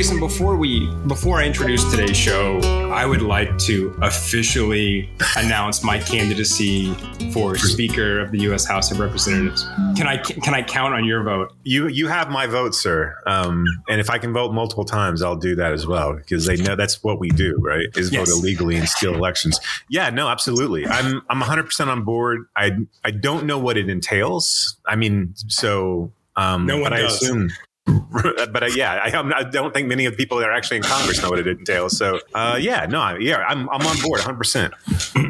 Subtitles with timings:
[0.00, 2.58] Jason, before we before I introduce today's show,
[2.90, 6.94] I would like to officially announce my candidacy
[7.34, 8.64] for Speaker of the U.S.
[8.64, 9.62] House of Representatives.
[9.98, 11.52] Can I can I count on your vote?
[11.64, 13.14] You you have my vote, sir.
[13.26, 16.56] Um, and if I can vote multiple times, I'll do that as well because they
[16.56, 17.84] know that's what we do, right?
[17.94, 18.26] Is Yes.
[18.30, 19.60] vote illegally and steal elections.
[19.90, 20.86] Yeah, no, absolutely.
[20.86, 22.46] I'm I'm 100 percent on board.
[22.56, 22.70] I
[23.04, 24.78] I don't know what it entails.
[24.86, 27.22] I mean, so um, No one but I does.
[27.22, 27.50] assume.
[28.52, 30.82] But uh, yeah, I, I'm- don't think many of the people that are actually in
[30.82, 31.96] Congress know what it entails.
[31.96, 34.36] So uh, yeah, no, I- yeah, I'm, I'm on board 100.
[34.36, 34.74] percent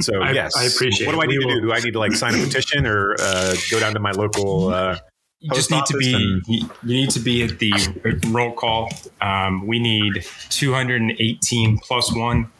[0.01, 1.23] So I- yes, I appreciate What do.
[1.23, 1.60] I need We to do?
[1.62, 4.68] Do I need to like sign a petition or uh, go down to my local?
[4.68, 4.99] Uh,
[5.43, 6.12] You just need to be
[6.49, 7.73] you you need to be at the
[8.29, 8.90] roll call.
[9.23, 12.51] Um, we need 218 plus one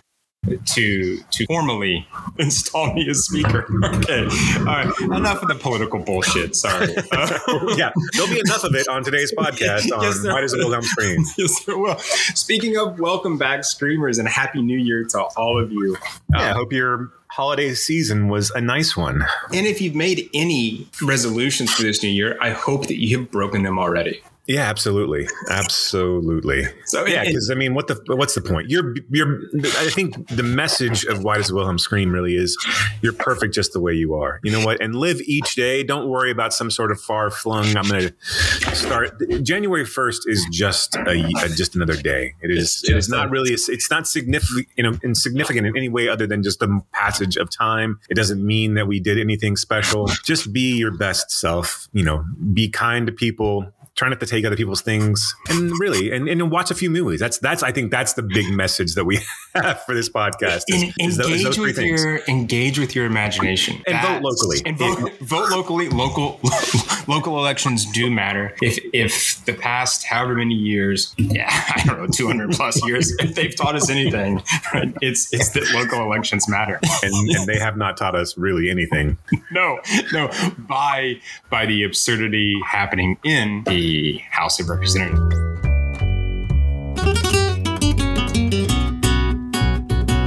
[0.65, 2.07] to to formally
[2.39, 3.67] install me as speaker.
[4.01, 4.25] Okay,
[4.59, 5.01] all right.
[5.01, 6.55] Enough of the political bullshit.
[6.57, 6.95] Sorry.
[7.13, 7.39] Uh,
[7.77, 10.83] yeah, there'll be enough of it on today's podcast on Yes, Why Does It Wilhelm
[10.83, 11.25] Scream?
[11.37, 11.99] yes, there will.
[11.99, 15.97] Speaking of welcome back, screamers, and happy New Year to all of you.
[16.31, 19.25] Yeah, I hope your holiday season was a nice one.
[19.53, 23.31] And if you've made any resolutions for this new year, I hope that you have
[23.31, 24.23] broken them already.
[24.51, 26.65] Yeah, absolutely, absolutely.
[26.87, 28.69] So Yeah, because I mean, what the what's the point?
[28.69, 29.43] You're you're.
[29.55, 32.59] I think the message of Why Does Wilhelm Scream really is
[33.01, 34.41] you're perfect just the way you are.
[34.43, 34.83] You know what?
[34.83, 35.85] And live each day.
[35.85, 37.77] Don't worry about some sort of far flung.
[37.77, 39.23] I'm going to start.
[39.45, 42.35] January first is just a, a just another day.
[42.43, 42.81] It is.
[42.83, 43.51] It's It is not really.
[43.53, 44.67] It's not significant.
[44.75, 48.01] You know, insignificant in any way other than just the passage of time.
[48.09, 50.07] It doesn't mean that we did anything special.
[50.25, 51.87] Just be your best self.
[51.93, 56.11] You know, be kind to people try not to take other people's things and really
[56.11, 57.21] and, and watch a few movies.
[57.21, 59.21] That's that's i think that's the big message that we
[59.55, 62.03] have for this podcast is, En- is those, engage those three with things.
[62.03, 63.83] your engage with your imagination.
[63.87, 64.63] And vote locally.
[64.65, 66.41] and vote, vote locally local
[67.09, 68.55] local elections do matter.
[68.63, 73.35] If if the past however many years yeah i don't know 200 plus years if
[73.35, 76.81] they've taught us anything right, it's it's that local elections matter.
[77.03, 79.19] And, and they have not taught us really anything.
[79.51, 79.79] No
[80.11, 80.31] no.
[80.57, 83.90] By by the absurdity happening in the
[84.31, 85.35] house of representatives.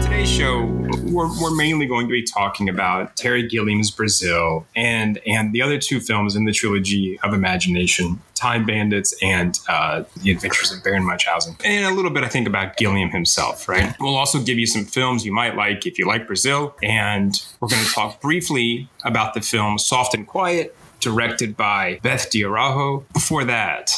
[0.04, 5.54] Today's show we're, we're mainly going to be talking about terry gilliam's brazil and and
[5.54, 10.72] the other two films in the trilogy of imagination time bandits and uh, the adventures
[10.72, 11.56] of baron munchausen.
[11.64, 13.96] And a little bit i think about gilliam himself right?
[14.00, 16.76] We'll also give you some films you might like if you like brazil.
[16.82, 22.30] And we're going to talk briefly about the film soft and quiet directed by Beth
[22.32, 23.06] de Araujo.
[23.14, 23.92] Before that,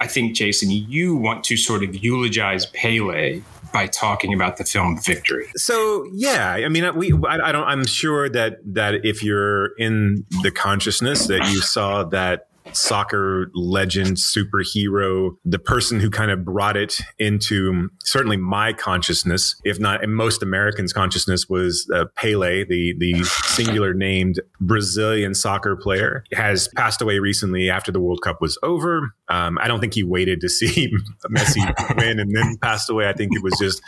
[0.00, 3.42] I think, Jason, you want to sort of eulogize Pele
[3.72, 5.46] by talking about the film Victory.
[5.56, 10.26] so yeah i mean we I, I don't i'm sure that that if you're in
[10.42, 16.76] the consciousness that you saw that soccer legend superhero the person who kind of brought
[16.76, 22.94] it into certainly my consciousness if not in most americans consciousness was uh, pele the
[22.98, 28.58] the singular named brazilian soccer player has passed away recently after the world cup was
[28.62, 29.14] over.
[29.28, 30.92] Um, i don't think he waited to see
[31.30, 31.62] messi
[31.96, 33.08] win and then passed away.
[33.08, 33.82] I think it was just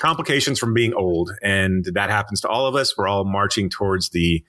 [0.00, 2.96] complications from being old and that happens to all of us.
[2.96, 4.44] We're all marching towards the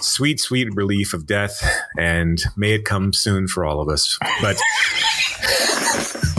[0.00, 1.62] sweet sweet relief of death
[1.98, 4.56] and may it come soon for all of us but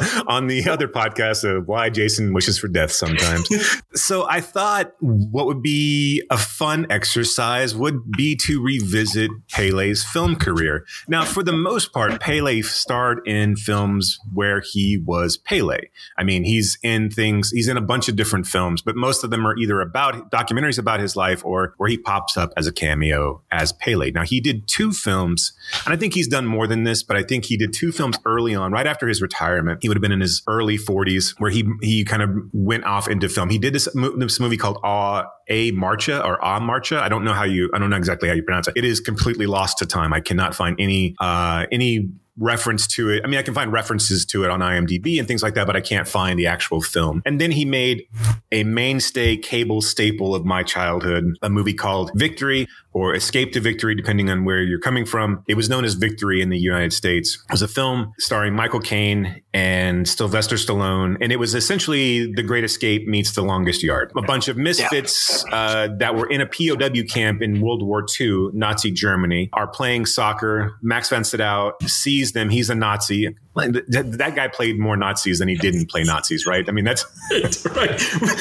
[0.26, 3.48] on the other podcast of why Jason wishes for death sometimes.
[3.94, 10.36] so I thought what would be a fun exercise would be to revisit Pele's film
[10.36, 10.84] career.
[11.08, 15.80] Now, for the most part, Pele starred in films where he was Pele.
[16.16, 19.30] I mean, he's in things, he's in a bunch of different films, but most of
[19.30, 22.72] them are either about documentaries about his life or where he pops up as a
[22.72, 24.10] cameo as Pele.
[24.10, 25.52] Now, he did two films,
[25.84, 28.18] and I think he's done more than this, but I think he did two films
[28.24, 29.81] early on, right after his retirement.
[29.82, 33.08] He would have been in his early 40s, where he he kind of went off
[33.08, 33.50] into film.
[33.50, 37.00] He did this, this movie called Aw, A Marcha or A Marcha.
[37.00, 38.74] I don't know how you, I don't know exactly how you pronounce it.
[38.76, 40.12] It is completely lost to time.
[40.12, 42.08] I cannot find any uh, any
[42.38, 43.22] reference to it.
[43.24, 45.76] I mean, I can find references to it on IMDb and things like that, but
[45.76, 47.22] I can't find the actual film.
[47.26, 48.04] And then he made
[48.50, 53.94] a mainstay cable staple of my childhood, a movie called Victory or Escape to Victory,
[53.94, 55.42] depending on where you're coming from.
[55.48, 57.42] It was known as Victory in the United States.
[57.48, 61.16] It was a film starring Michael Caine and Sylvester Stallone.
[61.20, 64.12] And it was essentially The Great Escape meets The Longest Yard.
[64.16, 68.48] A bunch of misfits uh, that were in a POW camp in World War II,
[68.52, 70.78] Nazi Germany, are playing soccer.
[70.82, 73.34] Max von Sydow sees sees them, he's a Nazi.
[73.54, 76.66] That, that guy played more Nazis than he didn't play Nazis, right?
[76.66, 77.04] I mean, that's
[77.66, 78.00] right.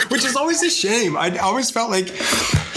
[0.10, 1.18] Which is always a shame.
[1.18, 2.08] I always felt like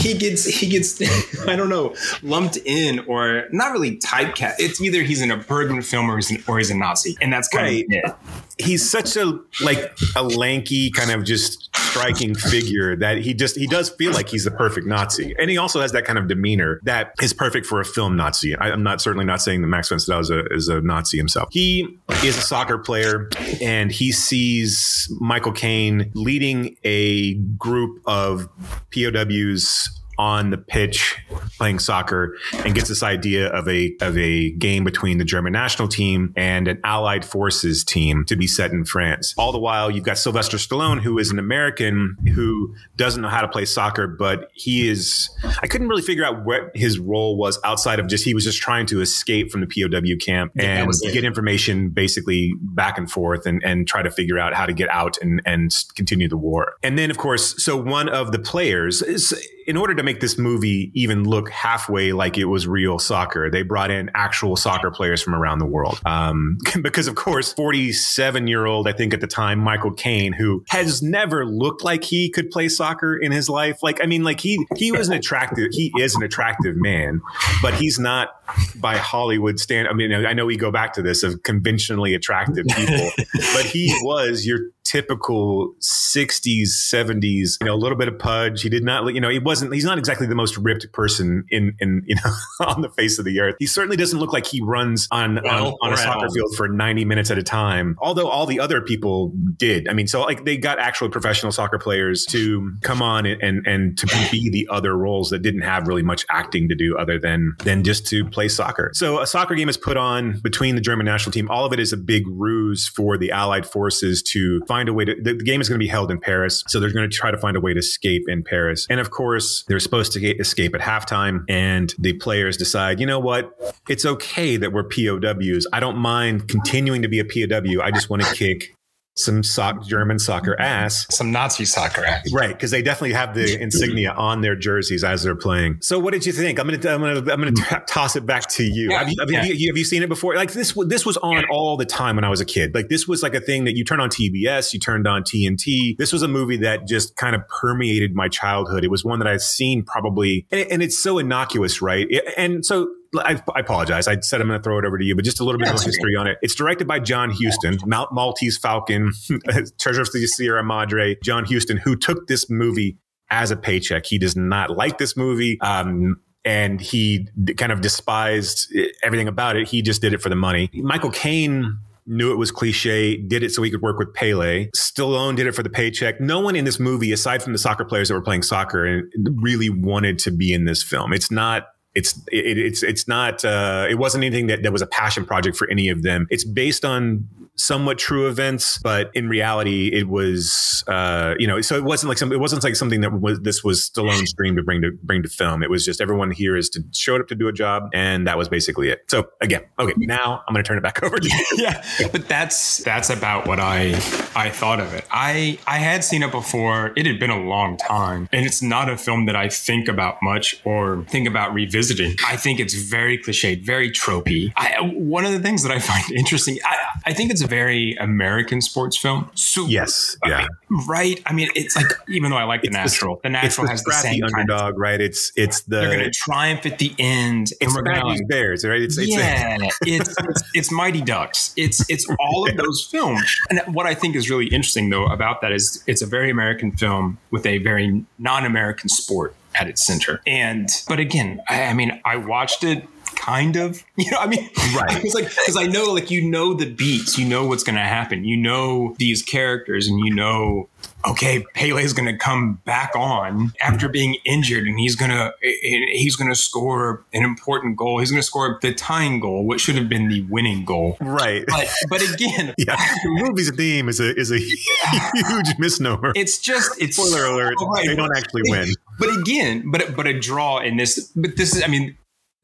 [0.05, 1.01] he gets he gets
[1.49, 4.55] I don't know lumped in or not really typecast.
[4.59, 7.33] It's either he's in a Bergman film or he's an, or he's a Nazi, and
[7.33, 7.85] that's kind right.
[7.85, 8.15] of it.
[8.59, 13.67] He's such a like a lanky kind of just striking figure that he just he
[13.67, 16.81] does feel like he's the perfect Nazi, and he also has that kind of demeanor
[16.83, 18.57] that is perfect for a film Nazi.
[18.57, 21.17] I, am not certainly not saying that Max von Sydow is a, is a Nazi
[21.17, 21.49] himself.
[21.53, 23.29] He is a soccer player,
[23.61, 28.49] and he sees Michael Caine leading a group of
[28.91, 31.19] POWs on the pitch
[31.59, 35.89] playing soccer and gets this idea of a of a game between the German national
[35.89, 39.35] team and an Allied forces team to be set in France.
[39.37, 43.41] All the while, you've got Sylvester Stallone, who is an American who doesn't know how
[43.41, 45.31] to play soccer, but he is.
[45.63, 48.61] I couldn't really figure out what his role was outside of just he was just
[48.61, 53.63] trying to escape from the POW camp and get information basically back and forth and
[53.65, 56.75] and try to figure out how to get out and and continue the war.
[56.83, 59.33] And then, of course, so one of the players is
[59.67, 63.63] in order to make this movie even look halfway like it was real soccer, they
[63.63, 66.01] brought in actual soccer players from around the world.
[66.05, 70.65] Um, because, of course, 47 year old, I think at the time, Michael Caine, who
[70.69, 73.83] has never looked like he could play soccer in his life.
[73.83, 77.21] Like, I mean, like he, he was an attractive, he is an attractive man,
[77.63, 78.29] but he's not
[78.77, 79.89] by Hollywood stand.
[79.89, 83.11] I mean, I know we go back to this of conventionally attractive people,
[83.55, 88.69] but he was your typical 60s 70s you know a little bit of pudge he
[88.69, 92.03] did not you know he wasn't he's not exactly the most ripped person in in
[92.07, 95.09] you know on the face of the earth he certainly doesn't look like he runs
[95.11, 98.47] on well, on, on a soccer field for 90 minutes at a time although all
[98.47, 102.73] the other people did i mean so like they got actual professional soccer players to
[102.83, 106.25] come on and and, and to be the other roles that didn't have really much
[106.31, 109.77] acting to do other than than just to play soccer so a soccer game is
[109.77, 113.17] put on between the german national team all of it is a big ruse for
[113.17, 115.15] the allied forces to find a way to.
[115.15, 117.31] The, the game is going to be held in Paris, so they're going to try
[117.31, 118.87] to find a way to escape in Paris.
[118.89, 123.19] And of course, they're supposed to escape at halftime, and the players decide, you know
[123.19, 123.51] what?
[123.89, 125.67] It's okay that we're POWs.
[125.73, 127.83] I don't mind continuing to be a POW.
[127.83, 128.75] I just want to kick
[129.17, 132.49] some sock, German soccer ass, some Nazi soccer ass, right?
[132.49, 135.79] Because they definitely have the insignia on their jerseys as they're playing.
[135.81, 136.59] So, what did you think?
[136.59, 137.69] I'm gonna, I'm gonna, I'm gonna mm.
[137.69, 138.91] t- toss it back to you.
[138.91, 139.45] Yeah, have, you, have, yeah.
[139.45, 140.35] you, have you seen it before?
[140.35, 142.75] Like this, this was on all the time when I was a kid.
[142.75, 145.97] Like this was like a thing that you turned on TBS, you turned on TNT.
[145.97, 148.85] This was a movie that just kind of permeated my childhood.
[148.85, 152.07] It was one that I've seen probably, and, it, and it's so innocuous, right?
[152.11, 154.09] It, and so I, I, apologize.
[154.09, 155.69] I said I'm going to throw it over to you, but just a little bit
[155.69, 156.39] of history on it.
[156.43, 159.13] It's directed by John Huston, Mal- Maltese Falcon,
[159.79, 161.17] Treasure of the Sierra Madre.
[161.23, 162.99] John Huston, who took this movie
[163.31, 164.07] as a paycheck.
[164.07, 165.61] He does not like this movie.
[165.61, 167.27] Um, and he
[167.57, 168.73] kind of despised
[169.03, 169.69] everything about it.
[169.69, 170.71] He just did it for the money.
[170.75, 174.69] Michael Caine knew it was cliche, did it so he could work with Pele.
[174.77, 176.21] Stallone did it for the paycheck.
[176.21, 179.71] No one in this movie, aside from the soccer players that were playing soccer, really
[179.71, 181.13] wanted to be in this film.
[181.13, 184.87] It's not it's it, it's it's not uh, it wasn't anything that, that was a
[184.87, 186.27] passion project for any of them.
[186.31, 191.77] It's based on somewhat true events, but in reality, it was uh, you know so
[191.77, 194.63] it wasn't like some it wasn't like something that was this was Stallone's dream to
[194.63, 195.63] bring to bring to film.
[195.63, 198.39] It was just everyone here is to showed up to do a job, and that
[198.39, 199.05] was basically it.
[199.09, 201.45] So again, okay, now I'm going to turn it back over to you.
[201.57, 203.91] yeah, but that's that's about what I
[204.35, 205.05] I thought of it.
[205.11, 206.93] I I had seen it before.
[206.97, 210.17] It had been a long time, and it's not a film that I think about
[210.23, 212.17] much or think about revisiting.
[212.27, 214.53] I think it's very cliched, very tropey.
[214.57, 216.77] I, one of the things that I find interesting, I,
[217.07, 219.31] I think it's a very American sports film.
[219.35, 221.23] So yes, yeah, I mean, right.
[221.27, 223.93] I mean, it's like even though I like the natural, the, the natural has the
[223.93, 225.01] same underdog, kind of, right?
[225.01, 227.53] It's it's the they're going to triumph at the end.
[227.61, 228.81] And we're going to Bears, right?
[228.81, 231.53] It's, yeah, it's, it's, it's it's Mighty Ducks.
[231.57, 233.41] It's it's all of those films.
[233.51, 236.73] And what I think is really interesting though about that is it's a very American
[236.73, 240.21] film with a very non-American sport at its center.
[240.27, 244.49] And but again, I, I mean, I watched it kind of you know i mean
[244.75, 247.77] right it's like because i know like you know the beats you know what's going
[247.77, 250.69] to happen you know these characters and you know
[251.07, 256.17] okay, Pele's going to come back on after being injured, and he's going to he's
[256.17, 257.99] going to score an important goal.
[257.99, 260.97] He's going to score the tying goal, which should have been the winning goal.
[261.01, 261.45] Right.
[261.47, 266.13] But but again, yeah, the movie's theme is a is a huge misnomer.
[266.15, 267.55] It's just it's spoiler alert.
[267.61, 267.87] Right.
[267.87, 268.69] They don't actually win.
[268.99, 271.13] But again, but but a draw in this.
[271.15, 271.97] But this is, I mean.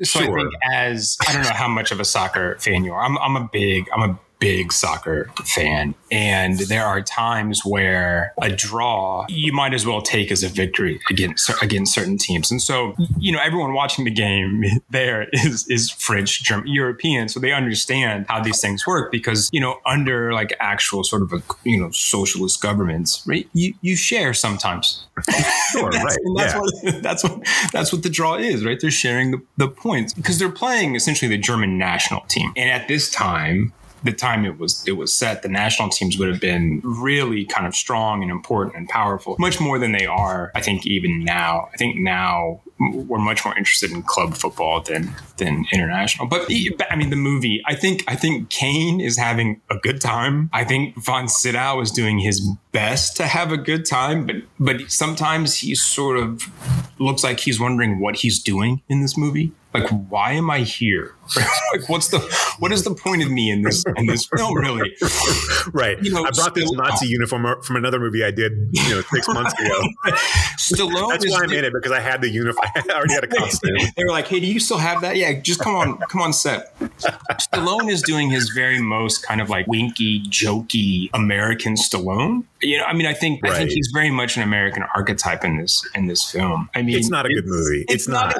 [0.02, 0.38] So sure.
[0.38, 3.02] I think as I don't know how much of a soccer fan you are.
[3.02, 5.94] I'm I'm a big I'm a big soccer fan.
[6.10, 10.98] And there are times where a draw you might as well take as a victory
[11.08, 12.50] against against certain teams.
[12.50, 17.38] And so, you know, everyone watching the game there is is French, German, European, so
[17.38, 21.42] they understand how these things work because, you know, under like actual sort of a,
[21.64, 23.48] you know, socialist governments, right?
[23.52, 25.06] You you share sometimes.
[25.70, 26.18] Sure, that's, right.
[26.36, 26.58] That's, yeah.
[26.58, 28.78] what, that's what that's what the draw is, right?
[28.80, 32.52] They're sharing the, the points because they're playing essentially the German national team.
[32.56, 36.28] And at this time, the time it was it was set, the national teams would
[36.28, 40.50] have been really kind of strong and important and powerful, much more than they are.
[40.54, 41.68] I think even now.
[41.72, 46.26] I think now we're much more interested in club football than than international.
[46.26, 46.50] But
[46.90, 47.62] I mean, the movie.
[47.66, 50.48] I think I think Caine is having a good time.
[50.52, 52.40] I think Von Sydow is doing his
[52.72, 56.50] best to have a good time, but but sometimes he sort of
[56.98, 61.14] looks like he's wondering what he's doing in this movie like why am i here?
[61.72, 62.18] Like what's the
[62.58, 64.92] what is the point of me in this in this film really?
[65.72, 66.02] Right.
[66.02, 69.28] You know, i brought this nazi uniform from another movie i did you know six
[69.28, 69.80] months ago.
[70.58, 73.28] Stallone that's why i'm in it because i had the uniform i already had a
[73.28, 73.76] costume.
[73.96, 75.16] they were like hey do you still have that?
[75.16, 76.76] Yeah just come on come on set.
[77.38, 82.84] Stallone is doing his very most kind of like winky jokey american stallone you know
[82.84, 83.52] i mean i think right.
[83.52, 86.96] i think he's very much an american archetype in this in this film i mean
[86.96, 88.36] it's not a good movie it's, it's not, not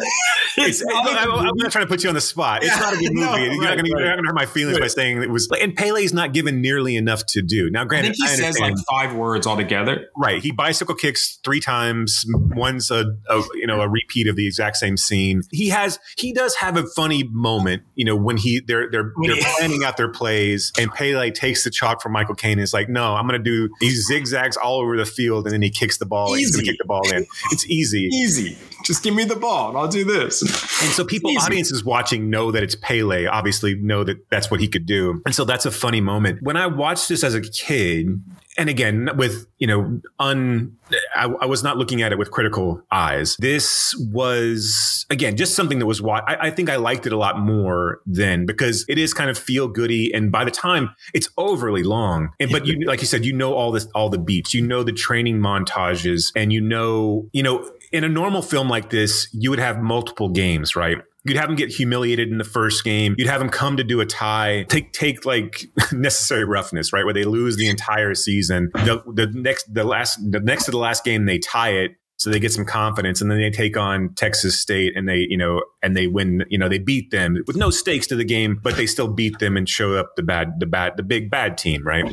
[0.59, 2.63] it's, not I, am not trying to put you on the spot.
[2.63, 3.27] It's not a good movie.
[3.27, 4.25] no, you're, right, not gonna, right.
[4.25, 5.49] hurt my feelings by saying it was.
[5.61, 7.71] And Pele's not given nearly enough to do.
[7.71, 10.09] Now, granted, I think he says like five words altogether.
[10.17, 10.43] Right.
[10.43, 12.25] He bicycle kicks three times.
[12.29, 15.43] One's a, a, you know a repeat of the exact same scene.
[15.51, 17.83] He has he does have a funny moment.
[17.95, 21.71] You know when he they're they're they're planning out their plays, and Pele takes the
[21.71, 23.73] chalk from Michael Caine and is like, no, I'm going to do.
[23.81, 26.37] He zigzags all over the field, and then he kicks the ball.
[26.37, 26.41] Easy.
[26.41, 27.27] He's going to kick the ball in.
[27.53, 28.09] It's easy.
[28.13, 28.57] Easy.
[28.91, 30.43] Just give me the ball, and I'll do this.
[30.43, 34.67] And so people, audiences watching know that it's Pele, obviously know that that's what he
[34.67, 35.23] could do.
[35.25, 36.43] And so that's a funny moment.
[36.43, 38.21] When I watched this as a kid,
[38.59, 40.77] and again, with, you know, un,
[41.15, 43.37] I, I was not looking at it with critical eyes.
[43.39, 47.39] This was, again, just something that was, I, I think I liked it a lot
[47.39, 50.13] more then because it is kind of feel goody.
[50.13, 53.55] And by the time it's overly long, and, but you, like you said, you know,
[53.55, 57.71] all this, all the beats, you know, the training montages and you know, you know,
[57.93, 60.99] in a normal film like this, you would have multiple games, right?
[61.25, 63.15] You'd have them get humiliated in the first game.
[63.19, 67.05] You'd have them come to do a tie, take take like necessary roughness, right?
[67.05, 68.71] Where they lose the entire season.
[68.73, 71.93] The, the next, the last, the next to the last game, they tie it.
[72.21, 75.39] So they get some confidence and then they take on Texas State and they, you
[75.39, 78.61] know, and they win, you know, they beat them with no stakes to the game,
[78.63, 81.57] but they still beat them and show up the bad, the bad, the big bad
[81.57, 82.05] team, right?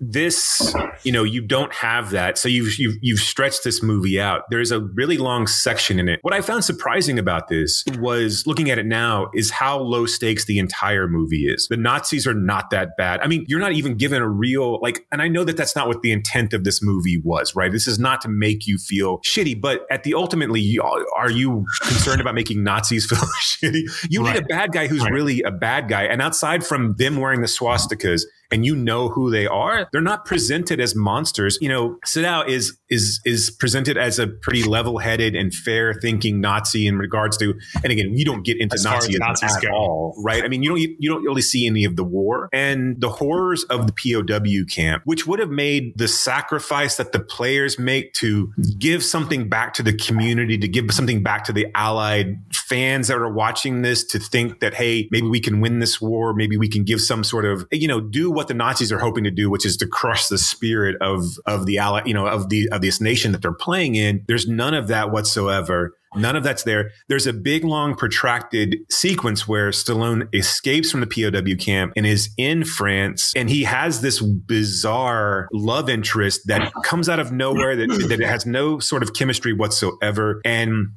[0.00, 0.74] This,
[1.04, 2.38] you know, you don't have that.
[2.38, 4.42] So you've, you've, you've stretched this movie out.
[4.50, 6.18] There's a really long section in it.
[6.22, 10.46] What I found surprising about this was looking at it now is how low stakes
[10.46, 11.68] the entire movie is.
[11.68, 13.20] The Nazis are not that bad.
[13.20, 15.86] I mean, you're not even given a real, like, and I know that that's not
[15.86, 17.70] what the intent of this movie was, right?
[17.70, 20.78] This is not to make you feel shitty, but at the ultimately,
[21.16, 23.82] are you concerned about making Nazis feel shitty?
[24.10, 24.34] You right.
[24.34, 25.12] need a bad guy who's right.
[25.12, 26.04] really a bad guy.
[26.04, 30.24] And outside from them wearing the swastikas, and you know who they are, they're not
[30.24, 31.58] presented as monsters.
[31.60, 36.98] You know, Sydow is is is presented as a pretty level-headed and fair-thinking Nazi in
[36.98, 39.68] regards to, and again, you don't get into Nazism Nazis at go.
[39.70, 40.44] all, right?
[40.44, 43.64] I mean, you don't you don't really see any of the war and the horrors
[43.64, 48.52] of the POW camp, which would have made the sacrifice that the players make to
[48.78, 53.16] give something back to the community, to give something back to the Allied fans that
[53.18, 56.68] are watching this, to think that hey, maybe we can win this war, maybe we
[56.68, 59.50] can give some sort of you know do what the Nazis are hoping to do,
[59.50, 62.82] which is to crush the spirit of of the ally, you know, of the of
[62.82, 64.24] this nation that they're playing in.
[64.28, 65.96] There's none of that whatsoever.
[66.16, 66.90] None of that's there.
[67.08, 72.30] There's a big, long, protracted sequence where Stallone escapes from the POW camp and is
[72.36, 73.32] in France.
[73.36, 78.46] And he has this bizarre love interest that comes out of nowhere that, that has
[78.46, 80.40] no sort of chemistry whatsoever.
[80.44, 80.88] And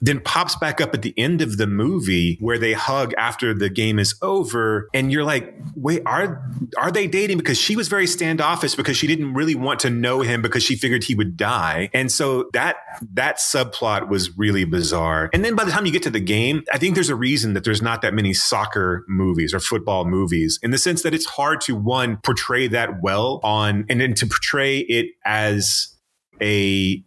[0.00, 3.68] then pops back up at the end of the movie where they hug after the
[3.68, 4.88] game is over.
[4.94, 6.42] And you're like, wait, are,
[6.78, 7.38] are they dating?
[7.38, 10.76] Because she was very standoffish because she didn't really want to know him because she
[10.76, 11.90] figured he would die.
[11.92, 12.76] And so that,
[13.14, 15.30] that subplot was really bizarre.
[15.32, 17.54] And then by the time you get to the game, I think there's a reason
[17.54, 21.26] that there's not that many soccer movies or football movies in the sense that it's
[21.26, 25.97] hard to one portray that well on and then to portray it as
[26.40, 27.02] a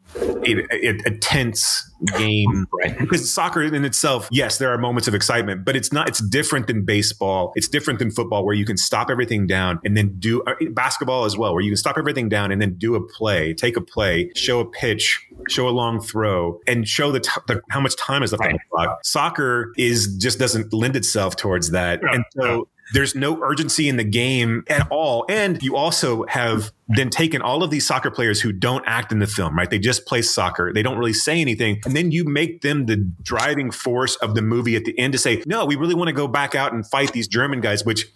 [0.45, 2.65] a, a, tense game.
[2.73, 2.97] Right.
[2.99, 6.67] Because soccer in itself yes there are moments of excitement but it's not it's different
[6.67, 7.53] than baseball.
[7.55, 11.25] It's different than football where you can stop everything down and then do uh, basketball
[11.25, 13.81] as well where you can stop everything down and then do a play take a
[13.81, 17.95] play show a pitch show a long throw and show the, t- the how much
[17.95, 18.51] time is left right.
[18.51, 18.99] on the clock.
[19.03, 22.01] Soccer is just doesn't lend itself towards that.
[22.03, 25.25] And so there's no urgency in the game at all.
[25.29, 29.19] And you also have then taken all of these soccer players who don't act in
[29.19, 29.69] the film, right?
[29.69, 30.73] They just play soccer.
[30.73, 31.79] They don't really say anything.
[31.85, 35.19] And then you make them the driving force of the movie at the end to
[35.19, 38.11] say, no, we really want to go back out and fight these German guys, which,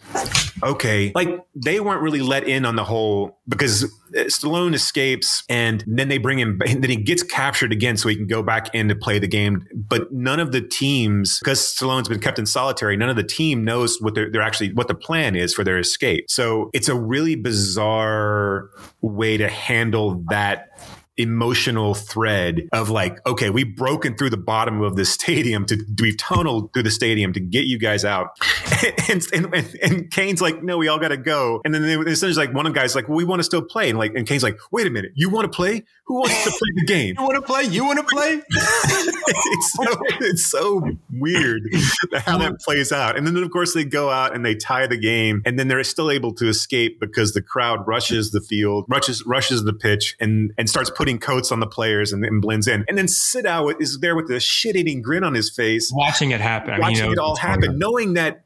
[0.61, 5.83] okay, like they weren't really let in on the whole because uh, Stallone escapes and
[5.87, 8.89] then they bring him, then he gets captured again so he can go back in
[8.89, 9.65] to play the game.
[9.73, 13.63] But none of the teams, because Stallone's been kept in solitary, none of the team
[13.63, 16.29] knows what they're, they're actually, what the plan is for their escape.
[16.29, 18.69] So it's a really bizarre
[19.01, 20.69] way to handle that
[21.17, 26.17] emotional thread of like, okay, we've broken through the bottom of the stadium to we've
[26.17, 28.37] tunneled through the stadium to get you guys out.
[29.09, 31.61] and, and, and, and Caine's like, no, we all got to go.
[31.63, 33.61] And then they, essentially like one of the guys like, well, we want to still
[33.61, 33.89] play.
[33.89, 35.83] And like, and Caine's like, wait a minute, you want to play?
[36.05, 37.15] Who wants to play the game?
[37.19, 37.63] you want to play?
[37.63, 38.41] You want to play?
[38.49, 41.63] it's so it's so weird
[42.13, 43.17] how that plays out.
[43.17, 45.83] And then of course they go out and they tie the game, and then they're
[45.83, 50.53] still able to escape because the crowd rushes the field, rushes rushes the pitch, and
[50.57, 52.85] and starts putting coats on the players and, and blends in.
[52.87, 56.41] And then Sydow is there with a shit eating grin on his face, watching it
[56.41, 58.43] happen, watching I mean, it all happen, knowing that,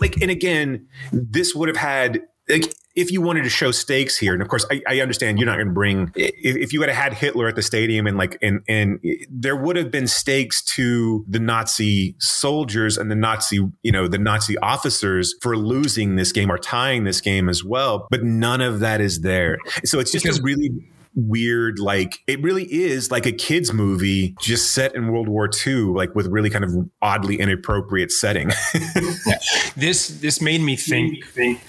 [0.00, 4.32] like, and again, this would have had like if you wanted to show stakes here,
[4.32, 6.10] and of course, I, I understand you're not going to bring.
[6.16, 8.98] If, if, you had had Hitler at the stadium and like, and and
[9.30, 14.18] there would have been stakes to the Nazi soldiers and the Nazi, you know, the
[14.18, 18.08] Nazi officers for losing this game or tying this game as well.
[18.10, 19.58] But none of that is there.
[19.84, 20.70] So it's just because, a really
[21.14, 25.74] weird like it really is like a kids movie just set in world war ii
[25.74, 26.70] like with really kind of
[27.02, 28.50] oddly inappropriate setting
[29.26, 29.38] yeah.
[29.76, 31.60] this this made me think, think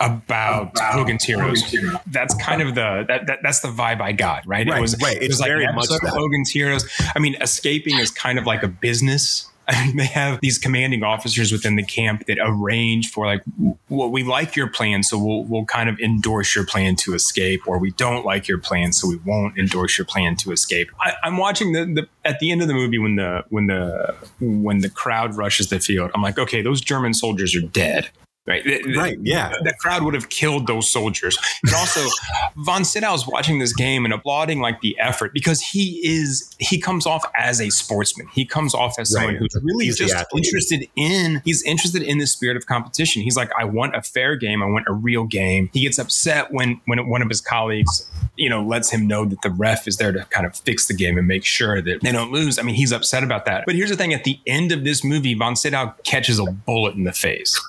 [0.00, 1.62] about, about Hogan's Heroes.
[1.62, 4.66] Hogan's That's kind of the that, that, that's the vibe I got, right?
[4.66, 5.16] right it was right.
[5.16, 6.88] It's it was like very much Hogan's Heroes.
[7.14, 9.49] I mean, escaping is kind of like a business
[9.94, 13.42] They have these commanding officers within the camp that arrange for like,
[13.88, 17.66] well, we like your plan, so we'll we'll kind of endorse your plan to escape,
[17.66, 20.90] or we don't like your plan, so we won't endorse your plan to escape.
[21.00, 24.14] I, am watching the, the at the end of the movie when the when the
[24.40, 26.10] when the crowd rushes the field.
[26.14, 28.10] I'm like, okay, those German soldiers are dead.
[28.50, 28.96] Right.
[28.96, 29.18] Right.
[29.22, 29.50] Yeah.
[29.50, 31.38] The, the, crowd would have killed those soldiers.
[31.64, 32.00] And also,
[32.56, 36.80] Von Sydow is watching this game and applauding like the effort because he is, he
[36.80, 38.26] comes off as a sportsman.
[38.32, 39.38] He comes off as someone right.
[39.40, 43.22] who's really he's just interested in, he's interested in the spirit of competition.
[43.22, 44.62] He's like, I want a fair game.
[44.62, 45.70] I want a real game.
[45.72, 49.42] He gets upset when, when one of his colleagues, you know, lets him know that
[49.42, 52.12] the ref is there to kind of fix the game and make sure that they
[52.12, 52.58] don't lose.
[52.58, 53.64] I mean, he's upset about that.
[53.64, 56.96] But here's the thing at the end of this movie, Von Sydow catches a bullet
[56.96, 57.60] in the face.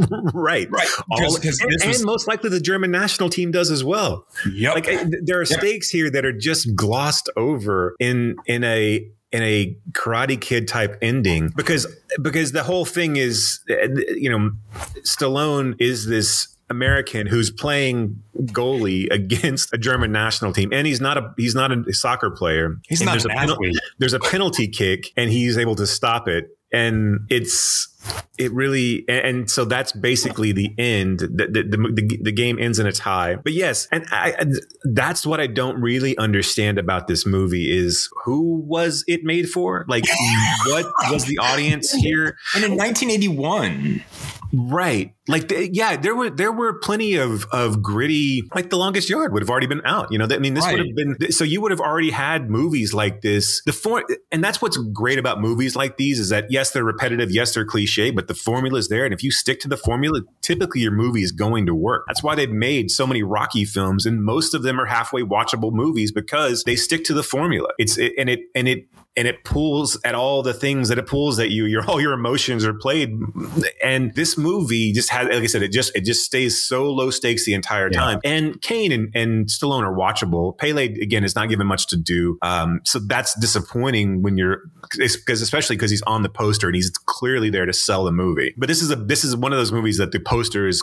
[0.34, 0.88] right, right.
[1.10, 4.26] All, and, was, and, most likely the German national team does as well.
[4.52, 4.74] Yep.
[4.74, 4.84] Like
[5.22, 5.58] there are yep.
[5.58, 10.96] stakes here that are just glossed over in in a in a Karate Kid type
[11.02, 11.86] ending because
[12.20, 14.50] because the whole thing is uh, you know
[15.00, 21.18] Stallone is this American who's playing goalie against a German national team, and he's not
[21.18, 22.76] a he's not a soccer player.
[22.88, 23.76] He's and not there's an a athlete.
[23.98, 27.91] there's a penalty kick, and he's able to stop it and it's
[28.38, 31.20] it really and so that's basically the end.
[31.20, 33.36] The, the, the, the, game ends in a tie.
[33.36, 34.46] But yes and I,
[34.84, 39.84] that's what i don't really understand about this movie is who was it made for?
[39.88, 40.04] Like
[40.66, 42.36] what was the audience here?
[42.54, 44.02] And in 1981
[44.52, 45.14] Right.
[45.28, 48.42] Like, yeah, there were there were plenty of of gritty.
[48.54, 50.08] Like, The Longest Yard would have already been out.
[50.10, 50.76] You know, I mean, this right.
[50.76, 51.32] would have been.
[51.32, 53.62] So you would have already had movies like this.
[53.64, 57.30] The form, and that's what's great about movies like these is that yes, they're repetitive,
[57.30, 60.20] yes, they're cliche, but the formula is there, and if you stick to the formula,
[60.42, 62.04] typically your movie is going to work.
[62.06, 65.72] That's why they've made so many Rocky films, and most of them are halfway watchable
[65.72, 67.68] movies because they stick to the formula.
[67.78, 71.06] It's it, and it and it and it pulls at all the things that it
[71.06, 71.66] pulls at you.
[71.66, 73.12] Your all your emotions are played,
[73.84, 77.10] and this movie just has, like I said, it just it just stays so low
[77.10, 78.20] stakes the entire time.
[78.24, 80.56] And Caine and, and Stallone are watchable.
[80.56, 85.42] Pele again is not given much to do, um, so that's disappointing when you're because
[85.42, 88.54] especially because he's on the poster and he's clearly there to sell the movie.
[88.56, 90.82] But this is a this is one of those movies that the poster is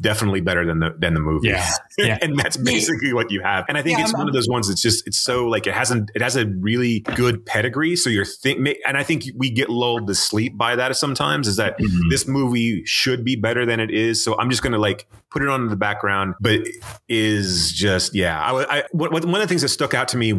[0.00, 1.48] definitely better than the than the movie.
[1.48, 2.18] Yeah, yeah.
[2.22, 3.66] and that's basically what you have.
[3.68, 5.66] And I think yeah, it's I'm, one of those ones that's just it's so like
[5.66, 7.65] it hasn't it has a really good pedigree.
[7.96, 11.48] So you're think and I think we get lulled to sleep by that sometimes.
[11.48, 12.08] Is that mm-hmm.
[12.10, 14.22] this movie should be better than it is?
[14.22, 16.60] So I'm just gonna like put it on in the background, but
[17.08, 18.40] is just yeah.
[18.40, 20.32] I, I one of the things that stuck out to me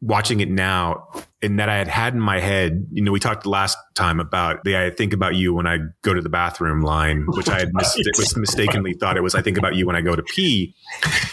[0.00, 1.08] watching it now
[1.44, 2.86] and that I had had in my head.
[2.90, 6.14] You know, we talked last time about the I think about you when I go
[6.14, 9.58] to the bathroom line, which I had mis- was mistakenly thought it was I think
[9.58, 10.74] about you when I go to pee.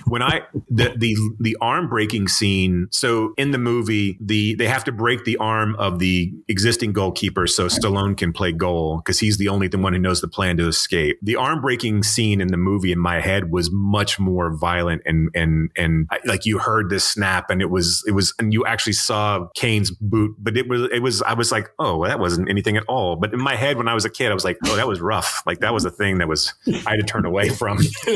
[0.06, 2.88] When I the the the arm breaking scene.
[2.92, 7.48] So in the movie, the they have to break the arm of the existing goalkeeper
[7.48, 10.58] so Stallone can play goal because he's the only the one who knows the plan
[10.58, 11.18] to escape.
[11.22, 15.30] The arm breaking scene in the movie in my head was much more violent and
[15.34, 18.94] and and like you heard this snap and it was it was and you actually
[18.94, 22.50] saw Caine's boot, but it was it was I was like, oh, well, that wasn't
[22.50, 23.16] anything at all.
[23.16, 25.00] But in my head when I was a kid, I was like, oh, that was
[25.00, 25.42] rough.
[25.46, 26.54] Like that was a thing that was
[26.86, 27.78] I had to turn away from.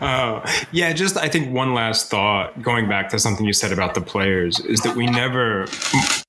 [0.00, 3.94] uh, yeah, just I think one last thought going back to something you said about
[3.94, 5.66] the players is that we never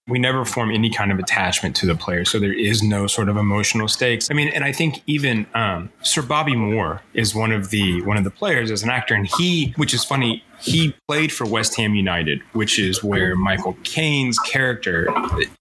[0.08, 2.26] we never form any kind of attachment to the player.
[2.26, 4.30] So there is no sort of emotional stakes.
[4.30, 8.18] I mean, and I think even um, Sir Bobby Moore is one of the one
[8.18, 11.76] of the players as an actor, and he, which is funny, he played for West
[11.76, 15.08] Ham United, which is where Michael Caine's character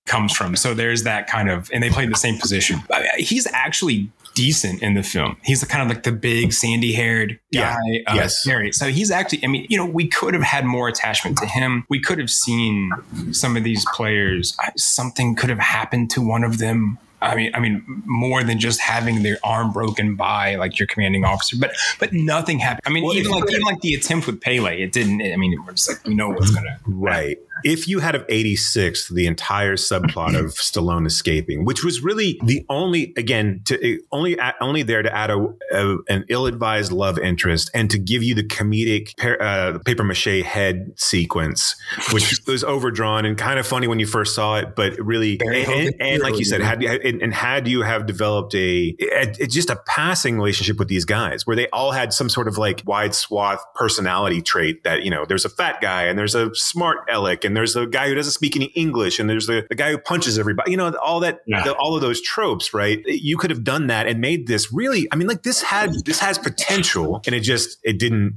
[0.07, 0.57] comes from.
[0.57, 2.83] So there's that kind of, and they played the same position.
[3.19, 5.37] He's actually decent in the film.
[5.45, 7.77] He's kind of like the big sandy haired guy.
[7.89, 8.01] Yeah.
[8.07, 8.43] Uh, yes.
[8.73, 11.85] So he's actually, I mean, you know, we could have had more attachment to him.
[11.89, 12.91] We could have seen
[13.31, 17.61] some of these players, something could have happened to one of them I mean, I
[17.61, 22.13] mean, more than just having their arm broken by like your commanding officer, but but
[22.13, 22.83] nothing happened.
[22.87, 25.23] I mean, well, even like even like the attempt with Pele, it didn't.
[25.23, 29.09] I mean, we're just like we know what's gonna right if you had of 86
[29.09, 34.83] the entire subplot of Stallone escaping, which was really the only, again, to only only
[34.83, 39.13] there to add a, a an ill-advised love interest and to give you the comedic
[39.41, 41.75] uh, paper mache head sequence,
[42.13, 45.95] which was overdrawn and kind of funny when you first saw it, but really, and,
[46.01, 46.83] and, like you said, had
[47.23, 51.57] and, had you have developed a, a, just a passing relationship with these guys where
[51.57, 55.45] they all had some sort of like wide swath personality trait that you know there's
[55.45, 58.57] a fat guy and there's a smart Alec and there's a guy who doesn't speak
[58.57, 60.71] any English, and there's the, the guy who punches everybody.
[60.71, 61.63] You know, all that, yeah.
[61.65, 63.03] the, all of those tropes, right?
[63.07, 65.07] You could have done that and made this really.
[65.13, 68.37] I mean, like this had this has potential, and it just it didn't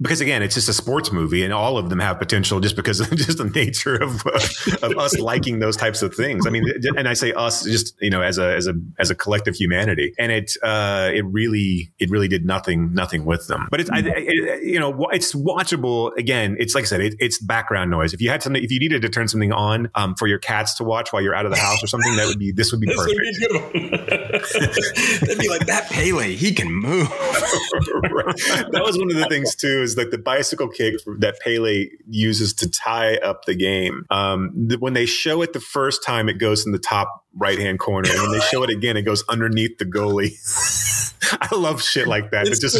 [0.00, 3.00] because again, it's just a sports movie, and all of them have potential just because
[3.00, 4.40] of just the nature of uh,
[4.82, 6.46] of us liking those types of things.
[6.46, 6.64] I mean,
[6.96, 10.14] and I say us just you know as a as a as a collective humanity,
[10.18, 13.68] and it uh, it really it really did nothing nothing with them.
[13.70, 16.16] But it's I, it, you know it's watchable.
[16.16, 18.78] Again, it's like I said, it, it's background noise if you had something, if you
[18.78, 21.52] needed to turn something on um, for your cats to watch while you're out of
[21.52, 23.20] the house or something, that would be this would be perfect.
[25.26, 27.10] They'd be like that Pele, he can move.
[27.10, 28.66] right.
[28.72, 32.54] That was one of the things too, is like the bicycle kick that Pele uses
[32.54, 34.06] to tie up the game.
[34.10, 37.58] Um, the, when they show it the first time, it goes in the top right
[37.58, 40.36] hand corner, and when they show it again, it goes underneath the goalie.
[41.40, 42.48] I love shit like that.
[42.48, 42.74] It's just,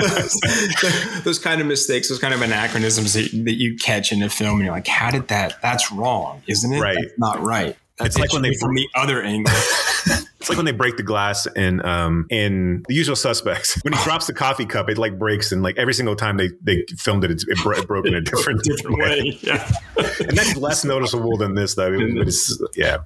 [0.00, 4.28] those, those, kind of mistakes, those kind of anachronisms that, that, you catch in a
[4.28, 5.62] film, and you're like, "How did that?
[5.62, 6.80] That's wrong, isn't it?
[6.80, 6.98] Right?
[7.00, 9.54] That's not right." That's it's like when they from the other angle.
[10.40, 13.80] it's like when they break the glass in um in The Usual Suspects.
[13.88, 16.50] When he drops the coffee cup, it like breaks, and like every single time they
[16.62, 19.38] they filmed it, it, it broke in a different, different way.
[19.40, 21.92] Yeah, and that's less noticeable than this, though.
[21.92, 22.34] It,
[22.76, 22.98] yeah.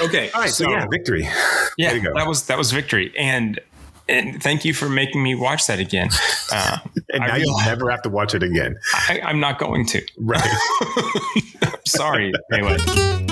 [0.00, 0.30] Okay.
[0.30, 0.50] All right.
[0.50, 1.28] So, so yeah, victory.
[1.76, 3.60] Yeah, that was that was victory, and
[4.10, 6.08] and thank you for making me watch that again.
[6.52, 6.78] Uh,
[7.12, 8.76] and now you'll never have to watch it again.
[8.92, 10.04] I, am not going to.
[10.18, 10.42] Right.
[11.86, 13.29] Sorry, Anyway.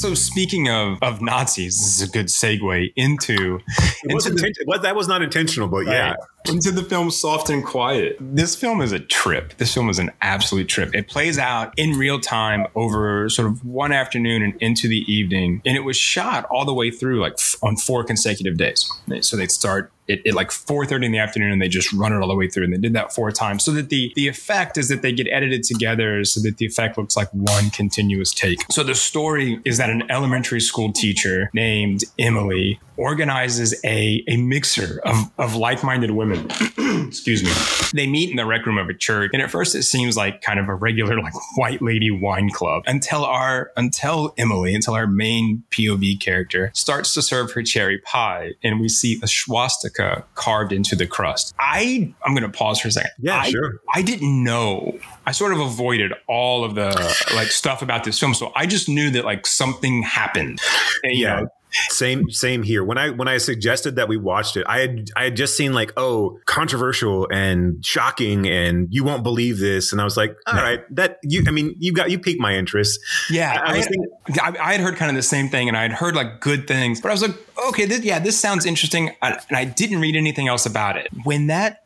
[0.00, 3.58] So speaking of, of Nazis, this is a good segue into,
[4.04, 6.14] into well, that was not intentional, but right, yeah,
[6.48, 8.16] into the film Soft and Quiet.
[8.20, 9.56] This film is a trip.
[9.58, 10.94] This film is an absolute trip.
[10.94, 15.62] It plays out in real time over sort of one afternoon and into the evening,
[15.64, 18.88] and it was shot all the way through like on four consecutive days.
[19.20, 22.20] So they'd start at, at like 4.30 in the afternoon and they just run it
[22.20, 24.78] all the way through and they did that four times so that the the effect
[24.78, 28.58] is that they get edited together so that the effect looks like one continuous take
[28.70, 35.00] so the story is that an elementary school teacher named emily organizes a, a mixer
[35.04, 36.37] of, of like-minded women
[37.06, 37.50] excuse me
[37.92, 40.42] they meet in the rec room of a church and at first it seems like
[40.42, 45.06] kind of a regular like white lady wine club until our until emily until our
[45.06, 50.72] main pov character starts to serve her cherry pie and we see a swastika carved
[50.72, 54.44] into the crust i i'm gonna pause for a second yeah I, sure i didn't
[54.44, 54.98] know
[55.28, 56.88] I sort of avoided all of the
[57.34, 58.32] like stuff about this film.
[58.32, 60.58] So I just knew that like something happened.
[61.02, 61.40] And, yeah.
[61.40, 61.48] Know,
[61.90, 62.84] same, same here.
[62.84, 65.72] When I when I suggested that we watched it, I had I had just seen
[65.72, 70.54] like, oh, controversial and shocking, and you won't believe this, and I was like, all
[70.54, 71.42] right, that you.
[71.46, 73.00] I mean, you got you piqued my interest.
[73.30, 75.76] Yeah, I, I, had, thinking, I, I, had heard kind of the same thing, and
[75.76, 77.36] I had heard like good things, but I was like,
[77.68, 81.08] okay, this, yeah, this sounds interesting, and I didn't read anything else about it.
[81.24, 81.84] When that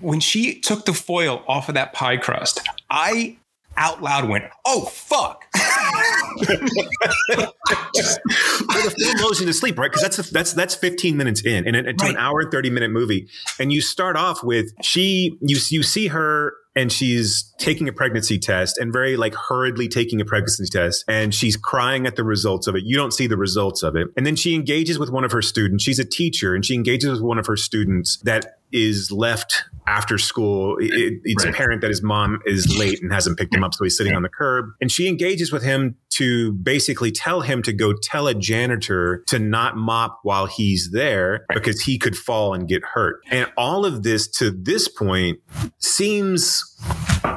[0.00, 2.60] when she took the foil off of that pie crust,
[2.90, 3.36] I
[3.80, 5.64] out loud went, "Oh fuck!" well,
[8.84, 9.90] the film lulls you to sleep, right?
[9.90, 12.12] Because that's that's that's 15 minutes in, and it's right.
[12.12, 16.08] an hour and 30 minute movie, and you start off with she you you see
[16.08, 21.04] her and she's taking a pregnancy test and very like hurriedly taking a pregnancy test
[21.08, 22.84] and she's crying at the results of it.
[22.84, 24.06] You don't see the results of it.
[24.16, 25.82] And then she engages with one of her students.
[25.82, 30.18] She's a teacher and she engages with one of her students that is left after
[30.18, 30.76] school.
[30.78, 31.52] It, it's right.
[31.52, 34.22] apparent that his mom is late and hasn't picked him up, so he's sitting on
[34.22, 34.66] the curb.
[34.80, 39.38] And she engages with him to basically tell him to go tell a janitor to
[39.38, 43.20] not mop while he's there because he could fall and get hurt.
[43.30, 45.40] And all of this to this point
[45.78, 46.69] seems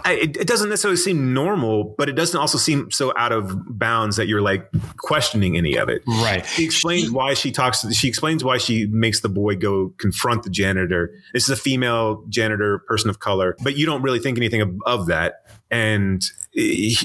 [0.05, 4.17] it, it, doesn't necessarily seem normal, but it doesn't also seem so out of bounds
[4.17, 6.03] that you're like questioning any of it.
[6.07, 6.45] Right.
[6.45, 7.85] She explains she, why she talks.
[7.93, 11.13] She explains why she makes the boy go confront the janitor.
[11.33, 14.75] This is a female janitor, person of color, but you don't really think anything of,
[14.85, 15.45] of that.
[15.71, 16.97] And he,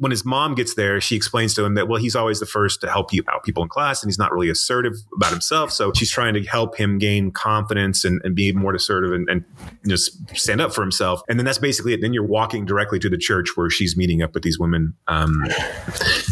[0.00, 2.80] when his mom gets there, she explains to him that, well, he's always the first
[2.80, 5.72] to help you out people in class and he's not really assertive about himself.
[5.72, 9.44] So she's trying to help him gain confidence and, and be more assertive and, and,
[9.86, 11.22] just stand up for himself.
[11.28, 12.02] And then that's basically it.
[12.02, 15.44] Then you're walking directly to the church where she's meeting up with these women um,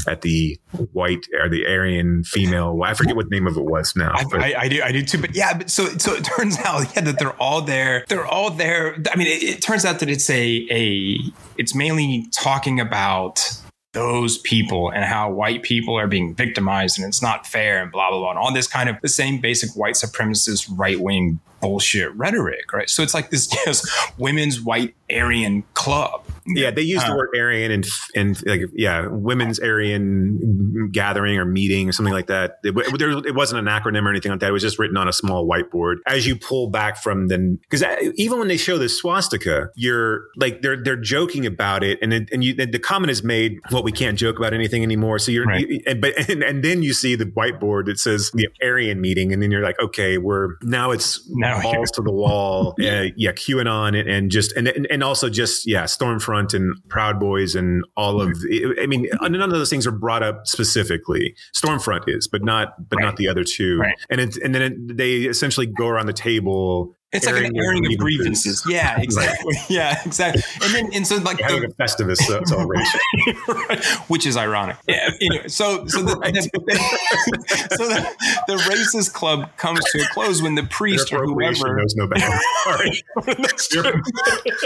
[0.06, 0.58] at the
[0.92, 2.78] white or the Aryan female.
[2.84, 4.12] I forget what name of it was now.
[4.14, 5.18] I, I, I, do, I do too.
[5.18, 8.04] But yeah, but so so it turns out yeah that they're all there.
[8.08, 9.02] They're all there.
[9.10, 11.18] I mean, it, it turns out that it's a a
[11.56, 12.26] it's mainly
[12.56, 13.46] talking about
[13.92, 18.08] those people and how white people are being victimized and it's not fair and blah
[18.08, 22.14] blah blah and all this kind of the same basic white supremacist right wing bullshit
[22.14, 22.88] rhetoric, right?
[22.88, 23.86] So it's like this just
[24.18, 26.24] women's white Aryan club.
[26.48, 31.44] Yeah, they use uh, the word Aryan and and like yeah, women's Aryan gathering or
[31.44, 32.58] meeting or something like that.
[32.62, 34.48] It, it, wasn't an acronym or anything like that.
[34.48, 35.96] It was just written on a small whiteboard.
[36.06, 37.84] As you pull back from the because
[38.16, 42.28] even when they show the swastika, you're like they're they're joking about it, and it,
[42.32, 43.58] and you the comment is made.
[43.70, 45.18] Well, we can't joke about anything anymore.
[45.18, 45.66] So you're right.
[45.68, 49.42] you, but and, and then you see the whiteboard that says the Aryan meeting, and
[49.42, 52.74] then you're like, okay, we're now it's now balls to the wall.
[52.86, 57.54] Uh, yeah, QAnon and, and just and, and also just yeah, Stormfront and Proud Boys
[57.54, 58.38] and all of.
[58.40, 59.32] The, I mean, mm-hmm.
[59.32, 61.34] none of those things are brought up specifically.
[61.54, 63.04] Stormfront is, but not but right.
[63.04, 63.78] not the other two.
[63.78, 63.94] Right.
[64.10, 67.86] And it, and then it, they essentially go around the table it's like an airing
[67.86, 68.64] of grievances.
[68.76, 69.54] Yeah, exactly.
[69.54, 69.64] Right.
[69.70, 70.42] Yeah, exactly.
[70.62, 73.00] And then and so like the, a Festivus celebration,
[73.48, 73.84] right.
[74.08, 74.76] which is ironic.
[74.86, 75.10] Yeah.
[75.20, 76.34] Anyway, so so the, right.
[76.34, 81.76] the so the, the, racist club comes to a close when the priest or whoever
[81.76, 83.68] knows no bounds.
[83.70, 84.02] their,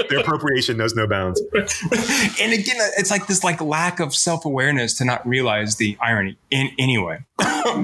[0.09, 1.41] their appropriation knows no bounds.
[2.41, 5.97] And again, uh, it's like this like lack of self awareness to not realize the
[6.01, 6.37] irony.
[6.51, 7.25] In anyway,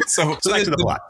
[0.07, 1.01] so, so back to the, the plot.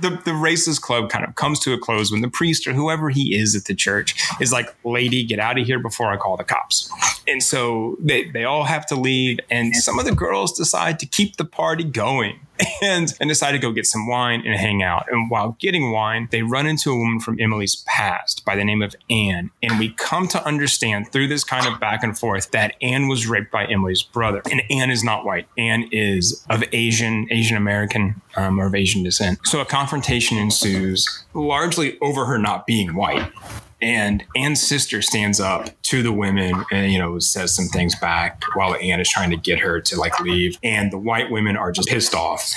[0.00, 2.83] The, the racist club kind of comes to a close when the priest or whoever
[3.08, 6.36] he is at the church is like, lady, get out of here before I call
[6.36, 6.90] the cops.
[7.26, 9.38] And so they, they all have to leave.
[9.50, 12.40] And some of the girls decide to keep the party going
[12.82, 15.06] and, and decide to go get some wine and hang out.
[15.10, 18.82] And while getting wine, they run into a woman from Emily's past by the name
[18.82, 19.50] of Anne.
[19.62, 23.26] And we come to understand through this kind of back and forth that Anne was
[23.26, 24.42] raped by Emily's brother.
[24.50, 25.48] And Anne is not white.
[25.58, 29.38] Anne is of Asian, Asian American, um, or of Asian descent.
[29.44, 33.30] So a confrontation ensues, largely over her not being white
[33.84, 38.42] and Anne's sister stands up to the women and you know says some things back
[38.54, 40.58] while Anne is trying to get her to like leave.
[40.62, 42.54] And the white women are just pissed off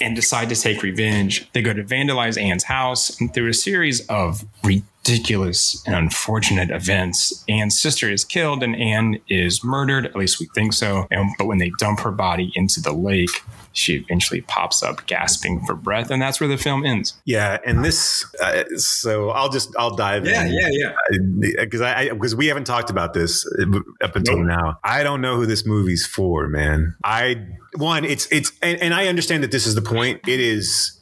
[0.00, 1.50] and decide to take revenge.
[1.52, 3.18] They go to vandalize Anne's house.
[3.18, 9.18] And through a series of ridiculous and unfortunate events Anne's sister is killed and Anne
[9.26, 10.04] is murdered.
[10.04, 11.06] At least we think so.
[11.10, 13.42] And, but when they dump her body into the lake
[13.78, 17.14] she eventually pops up gasping for breath and that's where the film ends.
[17.24, 20.52] Yeah and this uh, so i'll just i'll dive yeah, in.
[20.52, 20.92] yeah yeah.
[21.10, 21.64] Yeah.
[21.64, 23.46] because i because we haven't talked about this
[24.02, 24.46] up until nope.
[24.46, 24.78] now.
[24.84, 26.96] I don't know who this movie's for man.
[27.04, 30.20] I one it's it's and, and i understand that this is the point.
[30.26, 30.98] It is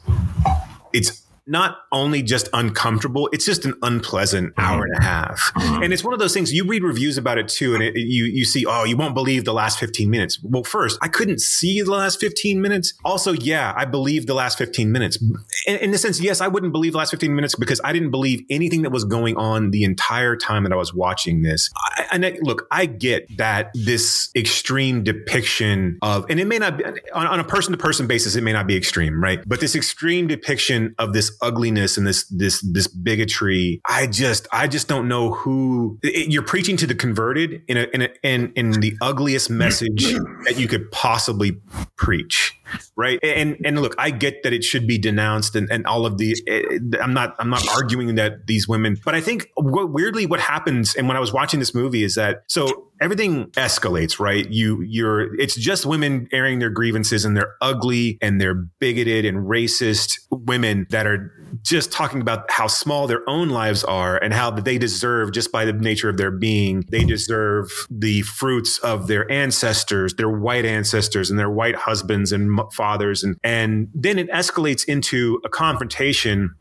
[0.93, 5.53] it's not only just uncomfortable, it's just an unpleasant hour and a half.
[5.57, 5.83] Mm-hmm.
[5.85, 8.25] And it's one of those things you read reviews about it too, and it, you
[8.25, 10.41] you see, oh, you won't believe the last 15 minutes.
[10.43, 12.95] Well, first, I couldn't see the last 15 minutes.
[13.05, 15.23] Also, yeah, I believe the last 15 minutes.
[15.67, 18.11] In, in the sense, yes, I wouldn't believe the last 15 minutes because I didn't
[18.11, 21.71] believe anything that was going on the entire time that I was watching this.
[21.77, 26.79] I, and I, look, I get that this extreme depiction of, and it may not
[26.79, 29.41] be on, on a person to person basis, it may not be extreme, right?
[29.47, 33.81] But this extreme depiction of this ugliness and this this this bigotry.
[33.89, 37.87] I just I just don't know who it, you're preaching to the converted in a
[37.93, 41.59] in a, in in the ugliest message that you could possibly
[41.97, 42.59] preach.
[42.97, 43.19] Right?
[43.23, 46.37] And and look, I get that it should be denounced and, and all of the.
[46.47, 50.95] Eh, I'm not I'm not arguing that these women, but I think weirdly what happens,
[50.95, 54.49] and when I was watching this movie, is that so everything escalates, right?
[54.51, 59.47] You you're it's just women airing their grievances, and they're ugly and they're bigoted and
[59.47, 64.51] racist women that are just talking about how small their own lives are and how
[64.51, 69.31] they deserve just by the nature of their being they deserve the fruits of their
[69.31, 74.85] ancestors their white ancestors and their white husbands and fathers and and then it escalates
[74.87, 76.55] into a confrontation.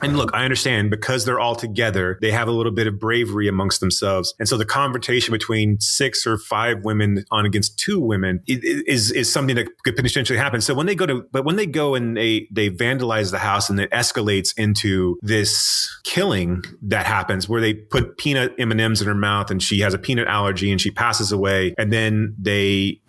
[0.00, 3.48] And look i understand because they're all together they have a little bit of bravery
[3.48, 4.34] amongst themselves.
[4.38, 9.32] And so the confrontation between six or five women on against two women is is
[9.32, 10.60] something that could potentially happen.
[10.60, 13.68] So when they go to but when they go and they they vandalize the house
[13.68, 19.14] and it escalates into this killing that happens where they put peanut M&Ms in her
[19.14, 23.00] mouth and she has a peanut allergy and she passes away and then they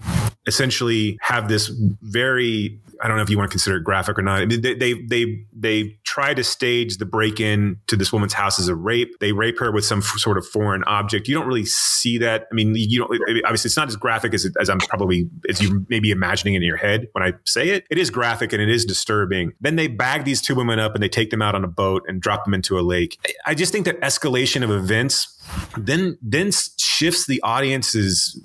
[0.48, 4.22] essentially have this very I don't know if you want to consider it graphic or
[4.22, 4.42] not.
[4.42, 8.34] I mean, they, they, they, they try to stage the break in to this woman's
[8.34, 9.20] house as a rape.
[9.20, 11.28] They rape her with some f- sort of foreign object.
[11.28, 12.48] You don't really see that.
[12.52, 13.12] I mean, you don't,
[13.46, 16.64] obviously it's not as graphic as, as I'm probably, as you may be imagining in
[16.64, 17.86] your head when I say it.
[17.90, 19.54] It is graphic and it is disturbing.
[19.60, 22.04] Then they bag these two women up and they take them out on a boat
[22.08, 23.20] and drop them into a lake.
[23.46, 25.32] I just think that escalation of events
[25.78, 28.42] then then shifts the audience's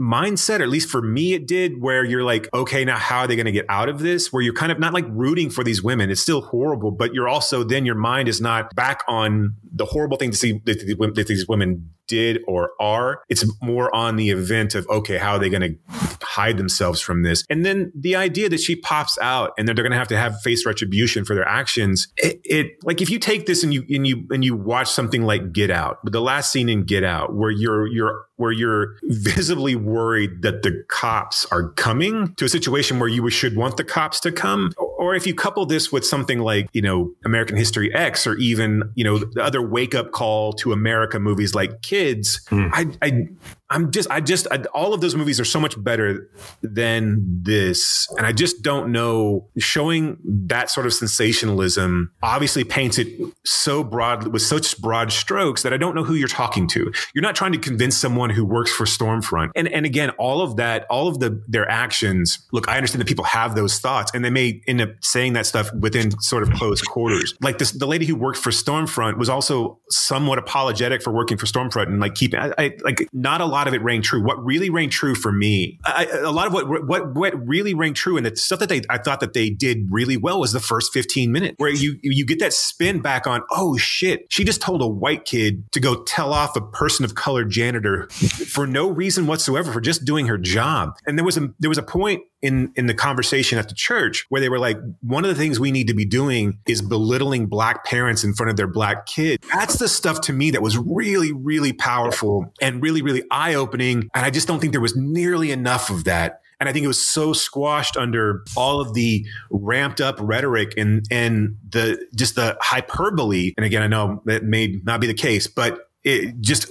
[0.00, 3.26] mindset, or at least for me, it did, where you're like, okay, now how are
[3.26, 4.32] they going to get out of this?
[4.32, 6.10] Where you're kind of not like rooting for these women.
[6.10, 10.16] It's still horrible, but you're also then your mind is not back on the horrible
[10.16, 13.22] thing to see that these women did or are.
[13.28, 15.76] It's more on the event of, okay, how are they going to
[16.22, 17.44] hide themselves from this?
[17.50, 20.16] And then the idea that she pops out and that they're going to have to
[20.16, 22.08] have face retribution for their actions.
[22.16, 25.22] It, it, like if you take this and you, and you, and you watch something
[25.22, 29.74] like Get Out, the last scene in Get Out where you're, you're, where you're visibly
[29.74, 34.20] worried that the cops are coming to a situation where you should want the cops
[34.20, 34.72] to come.
[34.76, 38.90] Or if you couple this with something like, you know, American History X or even,
[38.94, 42.70] you know, the other wake up call to America movies like kids, mm.
[42.72, 43.26] I, I
[43.68, 46.30] I'm just, I just, I, all of those movies are so much better
[46.62, 48.06] than this.
[48.16, 49.48] And I just don't know.
[49.58, 53.08] Showing that sort of sensationalism obviously paints it
[53.44, 56.92] so broad with such broad strokes that I don't know who you're talking to.
[57.14, 59.50] You're not trying to convince someone who works for Stormfront.
[59.56, 63.08] And, and again, all of that, all of the, their actions, look, I understand that
[63.08, 66.52] people have those thoughts and they may end up saying that stuff within sort of
[66.52, 67.34] close quarters.
[67.40, 71.46] Like this, the lady who worked for Stormfront was also somewhat apologetic for working for
[71.46, 74.22] Stormfront and like keeping, I, I like not a lot of it rang true.
[74.22, 77.94] What really rang true for me, I, a lot of what what what really rang
[77.94, 80.60] true, and the stuff that they I thought that they did really well was the
[80.60, 83.42] first 15 minutes, where you you get that spin back on.
[83.50, 87.14] Oh shit, she just told a white kid to go tell off a person of
[87.14, 90.90] color janitor for no reason whatsoever for just doing her job.
[91.06, 94.24] And there was a there was a point in in the conversation at the church
[94.28, 97.46] where they were like one of the things we need to be doing is belittling
[97.46, 99.46] black parents in front of their black kids.
[99.52, 104.08] That's the stuff to me that was really really powerful and really really eye-opening.
[104.14, 106.40] And i just don't think there was nearly enough of that.
[106.58, 111.04] And I think it was so squashed under all of the ramped up rhetoric and
[111.10, 113.52] and the just the hyperbole.
[113.56, 116.68] And again, I know that may not be the case, but it just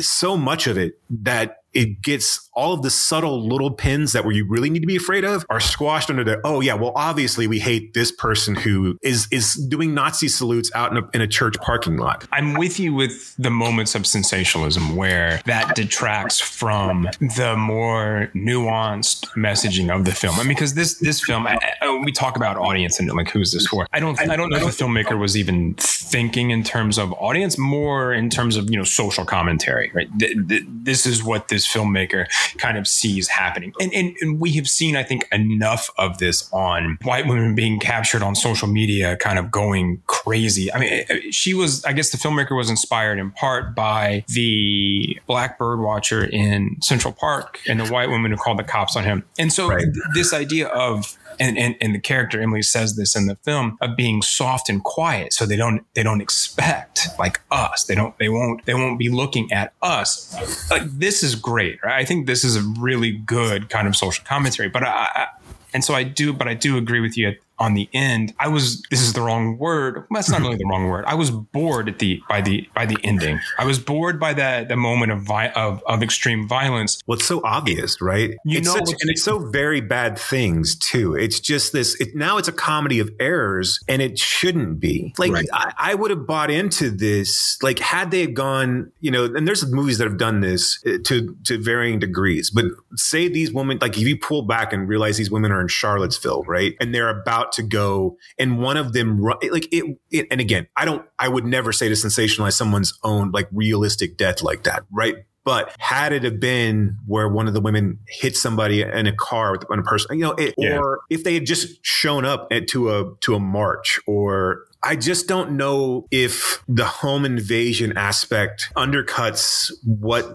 [0.00, 4.34] so much of it that it gets all of the subtle little pins that where
[4.34, 7.46] you really need to be afraid of are squashed under the oh yeah well obviously
[7.46, 11.26] we hate this person who is is doing Nazi salutes out in a, in a
[11.26, 12.26] church parking lot.
[12.32, 19.26] I'm with you with the moments of sensationalism where that detracts from the more nuanced
[19.34, 20.34] messaging of the film.
[20.36, 23.52] I mean, because this this film I, I, we talk about audience and like who's
[23.52, 23.86] this for?
[23.92, 27.56] I don't I don't know if the filmmaker was even thinking in terms of audience,
[27.58, 29.90] more in terms of you know social commentary.
[29.94, 32.26] Right, this is what this this filmmaker
[32.58, 33.72] kind of sees happening.
[33.80, 37.78] And, and, and we have seen, I think, enough of this on white women being
[37.78, 40.72] captured on social media, kind of going crazy.
[40.72, 44.24] I mean, eh, eh, she was, I guess the filmmaker was inspired in part by
[44.28, 48.96] the black bird watcher in Central Park and the white woman who called the cops
[48.96, 49.24] on him.
[49.38, 49.86] And so right.
[50.14, 53.96] this idea of and, and and the character Emily says this in the film of
[53.96, 57.84] being soft and quiet, so they don't they don't expect like us.
[57.84, 60.70] They don't they won't they won't be looking at us.
[60.70, 61.82] Like this is great.
[61.82, 62.00] Right?
[62.00, 64.68] I think this is a really good kind of social commentary.
[64.68, 65.26] But I, I
[65.74, 68.82] and so I do, but I do agree with you on the end, I was
[68.90, 70.04] this is the wrong word.
[70.10, 71.04] That's not really the wrong word.
[71.06, 73.40] I was bored at the by the by the ending.
[73.58, 77.00] I was bored by that the moment of vi- of of extreme violence.
[77.06, 78.30] Well, it's so obvious, right?
[78.44, 81.14] You it's know such, and it's so very bad things too.
[81.14, 82.00] It's just this.
[82.00, 85.14] It, now it's a comedy of errors, and it shouldn't be.
[85.18, 85.46] Like Right.
[85.52, 87.58] I, I would have bought into this.
[87.62, 91.36] Like had they gone, you know, and there's movies that have done this uh, to
[91.44, 92.50] to varying degrees.
[92.50, 95.68] But say these women, like if you pull back and realize these women are in
[95.68, 100.28] Charlottesville, right, and they're about to go, and one of them, ru- like it, it
[100.30, 104.42] and again, I don't, I would never say to sensationalize someone's own like realistic death
[104.42, 105.16] like that, right?
[105.44, 109.50] But had it have been where one of the women hit somebody in a car
[109.50, 110.78] with a person, you know, it, Yeah.
[110.78, 114.94] or if they had just shown up at, to a to a march, or I
[114.94, 120.26] just don't know if the home invasion aspect undercuts what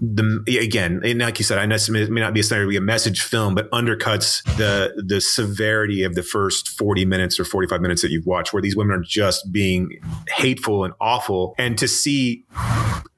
[0.00, 3.20] the again, and like you said, I know it may not be necessarily a message
[3.20, 8.02] film, but undercuts the the severity of the first forty minutes or forty five minutes
[8.02, 12.44] that you've watched, where these women are just being hateful and awful, and to see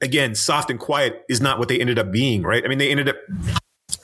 [0.01, 2.63] again, soft and quiet is not what they ended up being, right?
[2.63, 3.15] I mean, they ended up.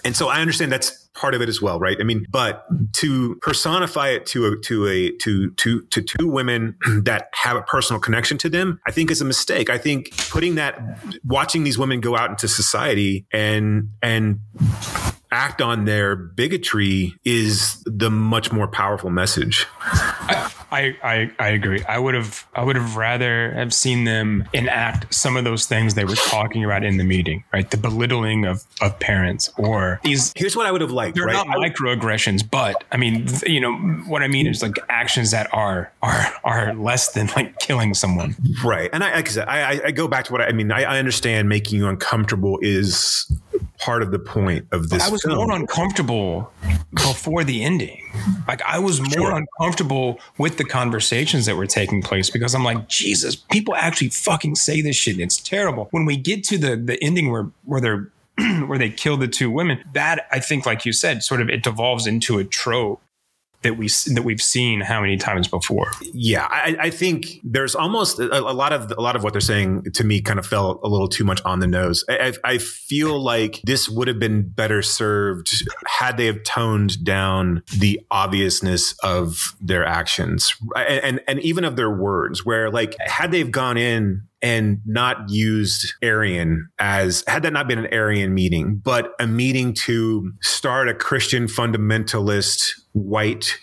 [0.05, 1.97] And so I understand that's part of it as well, right?
[1.99, 6.77] I mean, but to personify it to a to a to to to two women
[7.03, 9.69] that have a personal connection to them, I think is a mistake.
[9.69, 10.79] I think putting that
[11.23, 14.39] watching these women go out into society and and
[15.31, 19.67] act on their bigotry is the much more powerful message.
[20.71, 21.83] I, I I agree.
[21.85, 25.95] I would have I would have rather have seen them enact some of those things
[25.95, 27.69] they were talking about in the meeting, right?
[27.69, 31.47] The belittling of of parents or these Here's what I would have liked, they're right?
[31.47, 33.73] not microaggressions, but I mean, you know,
[34.07, 38.35] what I mean is like actions that are are are less than like killing someone.
[38.63, 38.89] Right.
[38.93, 40.71] And I, like I said, I, I- go back to what I, I mean.
[40.71, 43.29] I, I understand making you uncomfortable is
[43.79, 45.01] part of the point of this.
[45.03, 45.35] I was film.
[45.37, 46.51] more uncomfortable
[46.93, 48.01] before the ending.
[48.47, 49.35] Like I was more Sure.
[49.35, 54.55] uncomfortable with the conversations that were taking place because I'm like, Jesus, people actually fucking
[54.55, 55.13] say this shit.
[55.15, 55.87] And it's terrible.
[55.91, 58.09] When we get to the the ending where where they're
[58.67, 61.63] where they kill the two women, that I think, like you said, sort of it
[61.63, 63.01] devolves into a trope
[63.61, 65.91] that we that we've seen how many times before.
[66.13, 69.41] Yeah, I, I think there's almost a, a lot of a lot of what they're
[69.41, 72.05] saying to me kind of fell a little too much on the nose.
[72.09, 75.49] I, I feel like this would have been better served
[75.87, 81.75] had they have toned down the obviousness of their actions and and, and even of
[81.75, 82.45] their words.
[82.45, 87.79] Where like had they've gone in and not used Aryan as had that not been
[87.79, 92.61] an Aryan meeting, but a meeting to start a Christian fundamentalist
[92.93, 93.57] white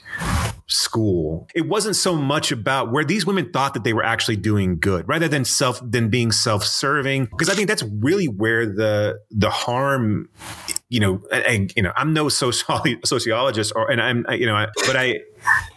[0.68, 1.47] school.
[1.55, 5.09] It wasn't so much about where these women thought that they were actually doing good
[5.09, 10.29] rather than self than being self-serving because I think that's really where the the harm
[10.89, 14.47] you know and, and, you know I'm no sociolo- sociologist or and I'm I- you
[14.47, 15.20] know I, but I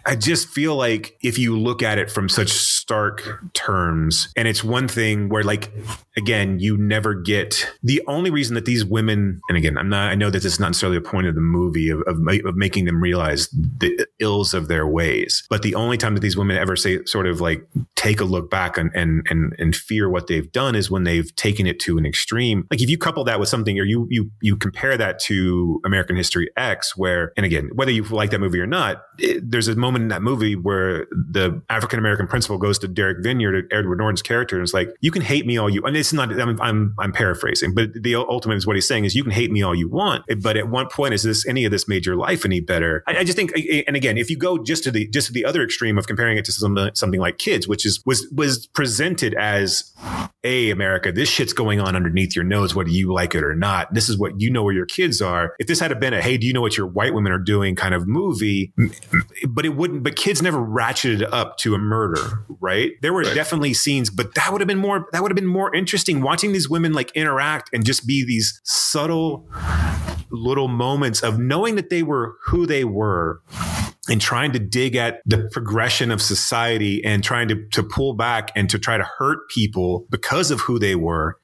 [0.09, 4.63] I just feel like if you look at it from such stark terms, and it's
[4.63, 5.71] one thing where, like,
[6.17, 10.15] again, you never get the only reason that these women, and again, I'm not, I
[10.15, 12.85] know that this is not necessarily a point of the movie of, of, of making
[12.85, 16.75] them realize the ills of their ways, but the only time that these women ever
[16.75, 17.63] say, sort of like,
[17.95, 21.35] take a look back and, and, and, and fear what they've done is when they've
[21.35, 22.65] taken it to an extreme.
[22.71, 26.15] Like, if you couple that with something, or you, you, you compare that to American
[26.15, 29.75] History X, where, and again, whether you like that movie or not, it, there's a
[29.75, 34.21] moment in that movie where the African American principal goes to Derek Vinyard, Edward Norton's
[34.21, 36.95] character, and it's like, you can hate me all you, and it's not, I'm, I'm,
[36.97, 39.75] I'm paraphrasing, but the ultimate is what he's saying is you can hate me all
[39.75, 42.59] you want, but at one point, is this any of this made your life any
[42.59, 43.03] better?
[43.07, 43.51] I, I just think,
[43.87, 46.37] and again, if you go just to the just to the other extreme of comparing
[46.37, 49.93] it to something something like Kids, which is was was presented as,
[50.43, 53.93] a America, this shit's going on underneath your nose, whether you like it or not.
[53.93, 55.53] This is what you know where your kids are.
[55.59, 57.75] If this had been a hey, do you know what your white women are doing
[57.75, 58.73] kind of movie,
[59.47, 60.03] but it wouldn't.
[60.03, 62.91] But kids never ratcheted up to a murder, right?
[63.01, 65.07] There were definitely scenes, but that would have been more.
[65.11, 68.59] That would have been more interesting watching these women like interact and just be these
[68.63, 69.47] subtle
[70.31, 73.41] little moments of knowing that they were who they were
[74.09, 78.51] and trying to dig at the progression of society and trying to, to pull back
[78.55, 81.37] and to try to hurt people because of who they were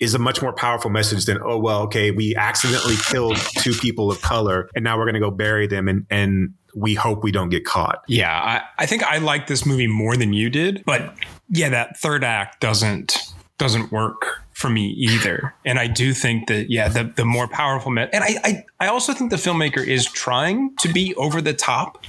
[0.00, 4.10] is a much more powerful message than, oh, well, okay, we accidentally killed two people
[4.10, 7.30] of color and now we're going to go bury them and, and we hope we
[7.30, 8.02] don't get caught.
[8.08, 11.14] Yeah, I, I think I like this movie more than you did, but
[11.50, 13.16] yeah, that third act doesn't
[13.58, 15.54] doesn't work for me either.
[15.66, 18.86] And I do think that yeah, the the more powerful me- and I, I I
[18.86, 22.04] also think the filmmaker is trying to be over the top.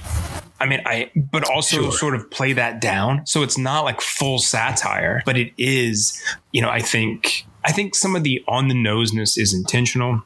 [0.60, 1.92] I mean, I but also Sure.
[1.92, 3.26] sort of play that down.
[3.26, 6.22] So it's not like full satire, but it is,
[6.52, 10.22] you know, I think I think some of the on the noseness is intentional.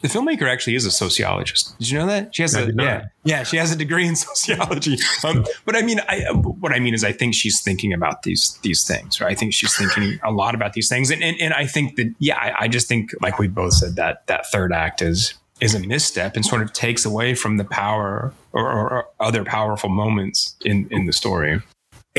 [0.00, 1.76] The filmmaker actually is a sociologist.
[1.78, 2.34] Did you know that?
[2.34, 3.42] She has I a yeah, yeah.
[3.42, 4.96] She has a degree in sociology.
[5.24, 8.58] Um, but I mean, I, what I mean is, I think she's thinking about these
[8.62, 9.20] these things.
[9.20, 9.32] Right?
[9.32, 12.14] I think she's thinking a lot about these things, and and, and I think that
[12.20, 15.74] yeah, I, I just think like we both said that that third act is is
[15.74, 19.90] a misstep and sort of takes away from the power or, or, or other powerful
[19.90, 21.60] moments in in the story.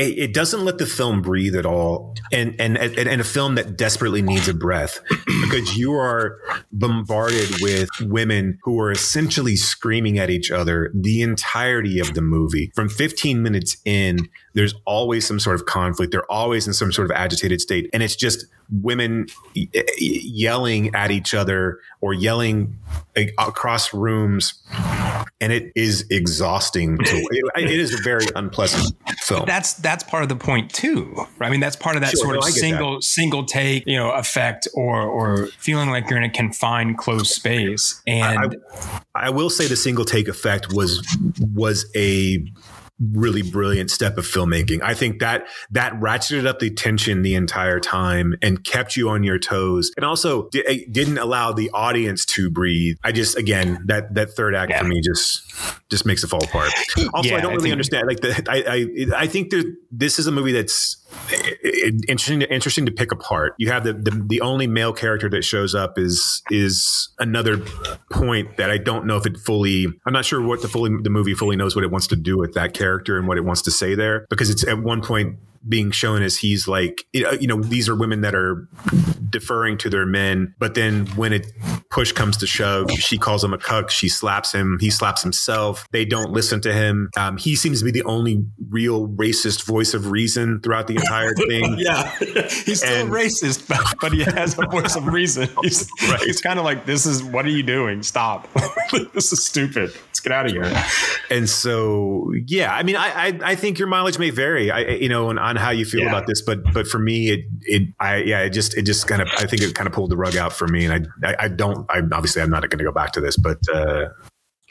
[0.00, 2.14] It, it doesn't let the film breathe at all.
[2.32, 5.00] And, and and and a film that desperately needs a breath.
[5.42, 6.38] Because you are
[6.72, 12.72] bombarded with women who are essentially screaming at each other the entirety of the movie.
[12.74, 16.12] From 15 minutes in there's always some sort of conflict.
[16.12, 17.90] They're always in some sort of agitated state.
[17.92, 19.68] And it's just women y-
[19.98, 22.78] yelling at each other or yelling
[23.38, 24.54] across rooms
[25.40, 30.22] and it is exhausting to, it, it is a very unpleasant film That's that's part
[30.22, 31.14] of the point too.
[31.40, 33.84] I mean, that's part of that Sure, sort no, of I get single single take,
[33.86, 38.00] you know, effect or or feeling like you're in a confined closed space.
[38.06, 38.56] And
[39.14, 41.04] I will say the single take effect was
[41.54, 42.44] was a
[43.12, 44.80] really brilliant step of filmmaking.
[44.82, 49.24] I think that that ratcheted up the tension the entire time and kept you on
[49.24, 52.96] your toes, and also di- eh, didn't allow the audience to breathe.
[53.02, 54.80] I just again that that third act Yeah.
[54.82, 55.42] for me just
[55.90, 56.70] just makes it fall apart.
[57.14, 58.06] Also, Yeah, I don't I really think- understand.
[58.06, 60.99] Like the I I I think there this is a movie that's i- i-
[62.08, 63.54] interesting interesting to pick apart.
[63.58, 67.58] You have the, the the only male character that shows up is is another
[68.10, 69.86] point that I don't know if it fully.
[70.06, 72.38] I'm not sure what the fully the movie fully knows what it wants to do
[72.38, 75.36] with that character and what it wants to say there because it's at one point
[75.68, 78.66] being shown as he's like you know, these are women that are
[79.28, 81.46] deferring to their men but then when it
[81.90, 85.86] push comes to shove she calls him a cuck she slaps him he slaps himself
[85.92, 89.94] they don't listen to him um, he seems to be the only real racist voice
[89.94, 93.68] of reason throughout the entire thing yeah, he's still And- racist,
[94.00, 95.48] but, he has a voice of reason.
[95.62, 96.20] He's, Right.
[96.22, 98.02] he's kind of like, "This is what are you doing?
[98.02, 98.48] Stop!
[99.12, 99.92] this is stupid.
[100.20, 100.84] Let's get out of here."
[101.30, 105.08] and so yeah i mean i i, I think your mileage may vary i you
[105.08, 106.08] know on, on how you feel Yeah.
[106.08, 109.22] about this but but for me it it i yeah it just it just kind
[109.22, 111.36] of i think it kind of pulled the rug out for me and i i,
[111.44, 114.08] I don't i obviously i'm not going to go back to this but uh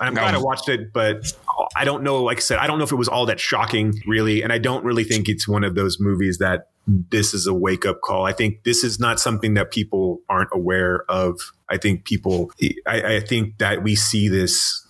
[0.01, 0.21] I'm No.
[0.21, 1.33] glad I watched it, but
[1.75, 2.23] I don't know.
[2.23, 4.57] Like I said, I don't know if it was all that shocking, really, and I
[4.57, 8.25] don't really think it's one of those movies that this is a wake up call.
[8.25, 11.37] I think this is not something that people aren't aware of.
[11.67, 12.49] I think people,
[12.87, 14.85] I, I think that we see this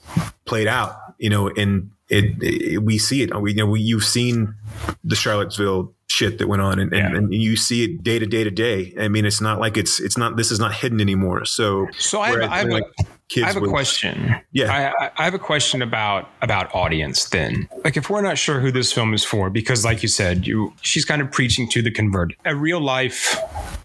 [0.45, 3.39] played out, you know, and it, it we see it.
[3.39, 4.55] We you know we, you've seen
[5.03, 7.17] the Charlottesville shit that went on, and, and, Yeah.
[7.17, 8.95] and you see it day to day to day.
[8.99, 11.45] I mean, it's not like it's it's not this is not hidden anymore.
[11.45, 14.35] So So I have, I have, when, a, like, kids I have a would- question.
[14.51, 14.93] Yeah.
[14.99, 17.25] I, I- have a question about about audience.
[17.29, 20.45] Then, like, if we're not sure who this film is for, because, like you said,
[20.47, 22.37] you she's kind of preaching to the converted.
[22.45, 23.37] A real life,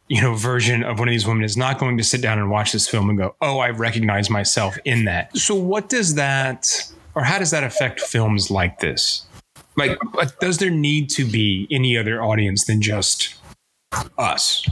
[0.08, 2.50] you know, version of one of these women is not going to sit down and
[2.50, 6.70] watch this film and go, "Oh, I recognize myself in that." So, what does that,
[7.14, 9.26] or how does that affect films like this?
[9.76, 9.98] Like,
[10.38, 13.34] does there need to be any other audience than just
[14.18, 14.68] us.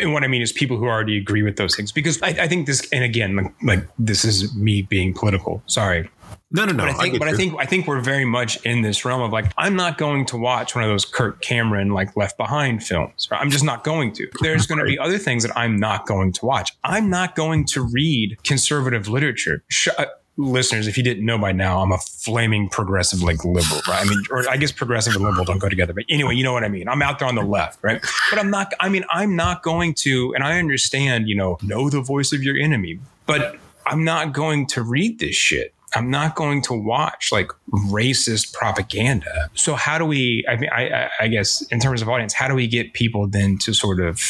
[0.00, 1.92] And what I mean is people who already agree with those things.
[1.92, 5.62] Because I, I think this, and again, like, like this is me being political.
[5.66, 6.08] Sorry,
[6.54, 6.84] no, no, no.
[6.84, 9.22] but I think, get but I think, I think we're very much in this realm
[9.22, 12.80] of like, I'm not going to watch one of those Kirk Cameron like Left Behind
[12.82, 13.28] films.
[13.32, 14.28] I'm just not going to.
[14.40, 16.70] There's going to be other things that I'm not going to watch.
[16.84, 19.64] I'm not going to read conservative literature.
[19.68, 20.06] Sh- uh,
[20.36, 24.04] listeners, if you didn't know by now, I'm a flaming progressive like liberal, right?
[24.04, 26.52] I mean, or I guess progressive and liberal don't go together, but anyway, you know
[26.52, 26.88] what I mean.
[26.88, 28.04] I'm out there on the left, right?
[28.30, 28.72] But I'm not.
[28.80, 32.42] I mean, I'm not going to, and I understand, you know, know the voice of
[32.42, 35.72] your enemy, but I'm not going to read this shit.
[35.96, 39.48] I'm not going to watch like racist propaganda.
[39.54, 40.44] So how do we?
[40.48, 43.28] I mean, I, I, I guess in terms of audience, how do we get people
[43.28, 44.20] then to sort of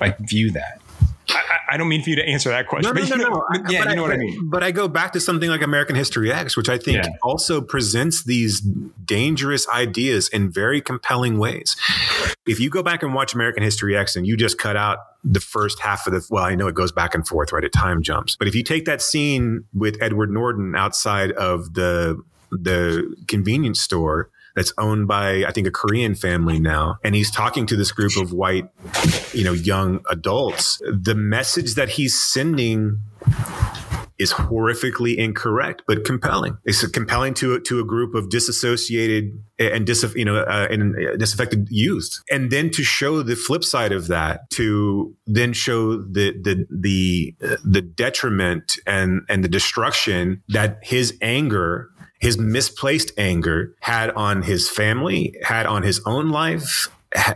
[0.00, 0.80] like view that?
[1.28, 2.94] I, I- I don't mean for you to answer that question.
[2.94, 3.70] No, no, but no, you know- no.
[3.70, 4.48] yeah, But you know what I mean.
[4.48, 7.08] But I go back to something like American History X, which I think Yeah.
[7.24, 11.74] also presents these dangerous ideas in very compelling ways.
[12.46, 15.40] If you go back and watch American History X and you just cut out the
[15.40, 17.64] first half of the, well, I know it goes back and forth, right?
[17.64, 18.36] It time jumps.
[18.36, 22.22] But if you take that scene with Edward Norton outside of the
[22.52, 26.98] the convenience store that's owned by I think a Korean family now.
[27.04, 28.68] And he's talking to this group of white
[29.32, 30.80] you know young adults.
[30.90, 33.00] The message that he's sending
[34.18, 36.56] is horrifically incorrect but compelling.
[36.64, 41.68] It's compelling to to a group of disassociated and dis you know uh, and disaffected
[41.70, 42.22] youth.
[42.30, 47.34] And then to show the flip side of that to then show the the the
[47.44, 51.90] uh, the detriment and and the destruction that his anger
[52.20, 56.88] his misplaced anger had on his family, had on his own life,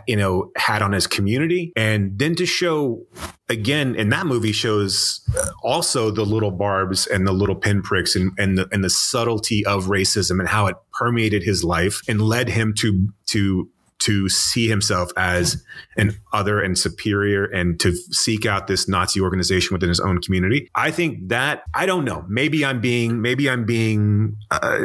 [0.07, 1.71] you know, had on his community.
[1.75, 3.05] And then to show
[3.49, 5.21] again in that movie shows
[5.63, 9.85] also the little barbs and the little pinpricks and, and the and the subtlety of
[9.85, 13.69] racism and how it permeated his life and led him to to
[14.01, 15.63] to see himself as
[15.95, 20.69] an other and superior and to seek out this Nazi organization within his own community.
[20.75, 22.25] I think that I don't know.
[22.27, 24.79] Maybe I'm being maybe I'm being uh,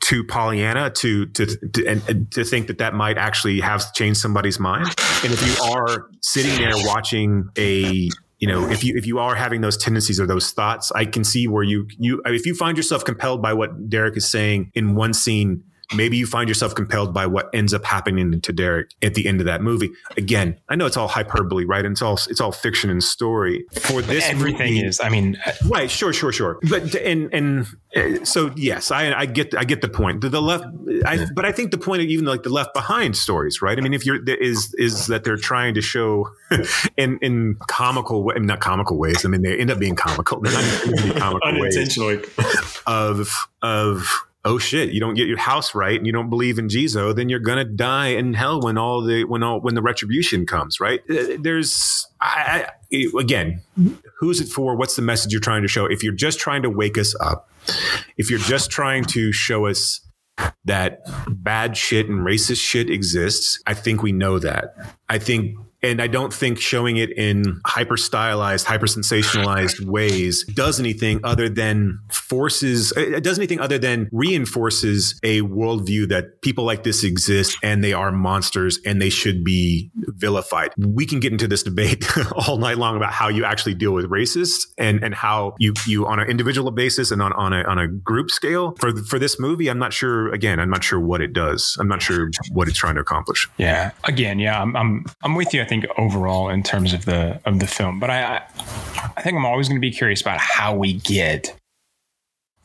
[0.00, 4.58] too Pollyanna to to to, and, to think that that might actually have changed somebody's
[4.58, 4.86] mind.
[5.22, 8.08] And if you are sitting there watching a
[8.38, 11.24] you know if you if you are having those tendencies or those thoughts i can
[11.24, 14.94] see where you you if you find yourself compelled by what derek is saying in
[14.94, 15.64] one scene
[15.94, 19.40] maybe you find yourself compelled by what ends up happening to Derek at the end
[19.40, 19.90] of that movie.
[20.16, 21.84] Again, I know it's all hyperbole, right?
[21.84, 23.64] And it's all it's all fiction and story.
[23.80, 25.00] For this, but everything movie, is.
[25.00, 25.90] I mean, uh, right?
[25.90, 26.58] Sure, sure, sure.
[26.68, 30.20] But and and uh, so yes, I I get I get the point.
[30.20, 30.64] The, the left,
[31.04, 33.78] I, but I think the point of even like the left behind stories, right?
[33.78, 36.28] I mean, if you're is is that they're trying to show
[36.96, 39.24] in in comical, not comical ways.
[39.24, 40.40] I mean, they end up being comical.
[40.40, 42.24] They're not comical unintentionally
[42.86, 46.68] of of oh shit, you don't get your house right and you don't believe in
[46.68, 50.46] Jesus, then you're gonna die in hell when all the when all when the retribution
[50.46, 51.00] comes, right?
[51.10, 53.60] Uh, there's I, I, again,
[54.18, 54.76] who's it for?
[54.76, 55.86] What's the message you're trying to show?
[55.86, 57.50] If you're just trying to wake us up,
[58.16, 60.00] if you're just trying to show us
[60.64, 64.74] that bad shit and racist shit exists, I think we know that.
[65.08, 70.80] I think and I don't think showing it in hyper stylized, hyper sensationalized ways does
[70.80, 76.82] anything other than forces, it does anything other than reinforces a worldview that people like
[76.82, 80.70] this exist and they are monsters and they should be vilified.
[80.78, 84.06] We can get into this debate all night long about how you actually deal with
[84.06, 87.78] racists and, and how you, you on an individual basis and on, on a, on
[87.78, 89.68] a group scale for, for this movie.
[89.68, 91.76] I'm not sure, again, I'm not sure what it does.
[91.78, 93.48] I'm not sure what it's trying to accomplish.
[93.58, 93.92] Yeah.
[94.04, 95.65] Again, yeah, I'm, I'm, I'm with you.
[95.66, 97.98] I think overall in terms of the of the film.
[97.98, 98.36] But I
[99.16, 101.56] I think I'm always going to be curious about how we get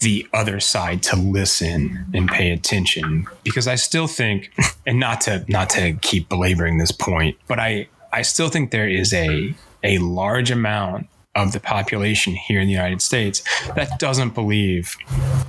[0.02, 4.52] the other side to listen and pay attention because I still think
[4.86, 8.88] and not to not to keep belaboring this point, but I I still think there
[8.88, 13.41] is a a large amount of the population here in the United States
[13.74, 14.95] that doesn't believe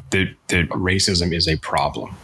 [0.08, 2.16] that, that racism is a problem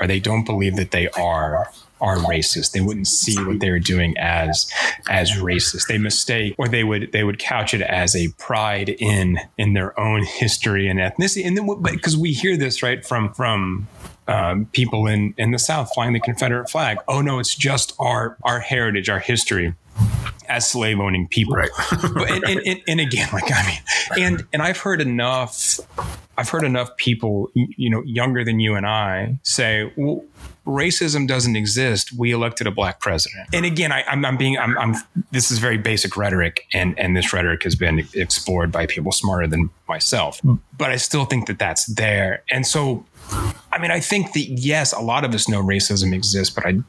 [0.00, 1.70] or they don't believe that they are
[2.00, 2.72] are racist.
[2.72, 4.70] They wouldn't see what they were doing as
[5.08, 5.86] as racist.
[5.86, 9.98] They mistake or they would they would couch it as a pride in in their
[9.98, 11.46] own history and ethnicity.
[11.46, 13.88] And then because we hear this right from from
[14.28, 16.98] um, people in in the South flying the Confederate flag.
[17.08, 19.74] Oh no, it's just our our heritage, our history
[20.48, 21.54] as slave owning people.
[21.54, 21.70] Right.
[22.14, 25.80] but, and, and, and, and, again, like I mean, and and I've heard enough.
[26.40, 30.24] I've heard enough people, you know, younger than you and I, say, "Well,
[30.66, 32.14] racism doesn't exist.
[32.16, 34.94] We elected a black president." And again, I, am being, I'm, I'm,
[35.32, 39.46] This is very basic rhetoric, and and this rhetoric has been explored by people smarter
[39.46, 40.40] than myself.
[40.78, 43.04] But I still think that that's there, and so.
[43.70, 46.80] I mean, I think that yes, a lot of us know racism exists, but I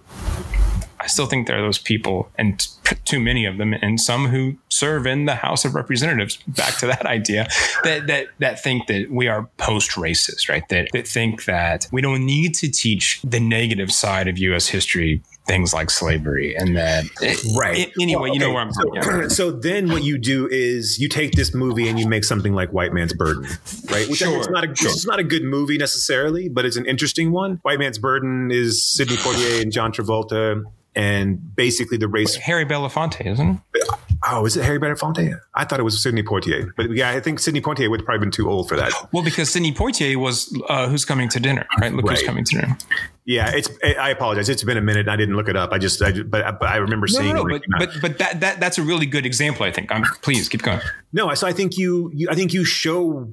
[1.02, 2.66] I still think there are those people, and
[3.06, 6.38] too many of them, and some who serve in the House of Representatives.
[6.47, 7.47] Back to that idea
[7.84, 10.68] that that that think that we are post-racist, right?
[10.70, 14.68] That that think that we don't need to teach the negative side of U.S.
[14.68, 19.02] history things like slavery and that eh, right anyway well, you know where i'm going
[19.02, 22.54] so, so then what you do is you take this movie and you make something
[22.54, 23.43] like white man's burden
[23.89, 24.38] right which sure.
[24.38, 24.91] it's not a sure.
[24.91, 28.86] it's not a good movie necessarily but it's an interesting one white man's burden is
[28.86, 30.64] sidney poitier and john travolta
[30.96, 32.36] and basically the race.
[32.36, 33.88] Harry Belafonte, isn't it?
[34.28, 35.39] Oh, is it Harry Belafonte?
[35.56, 38.32] I thought it was Sidney Poitier, but yeah, I think Sidney Poitier would probably been
[38.32, 38.94] too old for that.
[39.12, 41.92] Well, because Sidney Poitier was uh, Who's Coming to Dinner, right?
[41.92, 42.18] Look right.
[42.18, 42.78] Who's Coming to Dinner.
[43.26, 43.69] Yeah, it's.
[43.84, 44.49] Eh, I apologize.
[44.49, 45.01] It's been a minute.
[45.01, 45.72] and I didn't look it up.
[45.72, 46.01] I just.
[46.01, 47.36] I, but, but I remember no, seeing.
[47.36, 49.65] No, no, but, but, but that that that's a really good example.
[49.65, 49.91] I think.
[49.91, 50.82] I'm please keep going.
[51.13, 52.28] No, I so I think you, you.
[52.32, 53.30] I think you show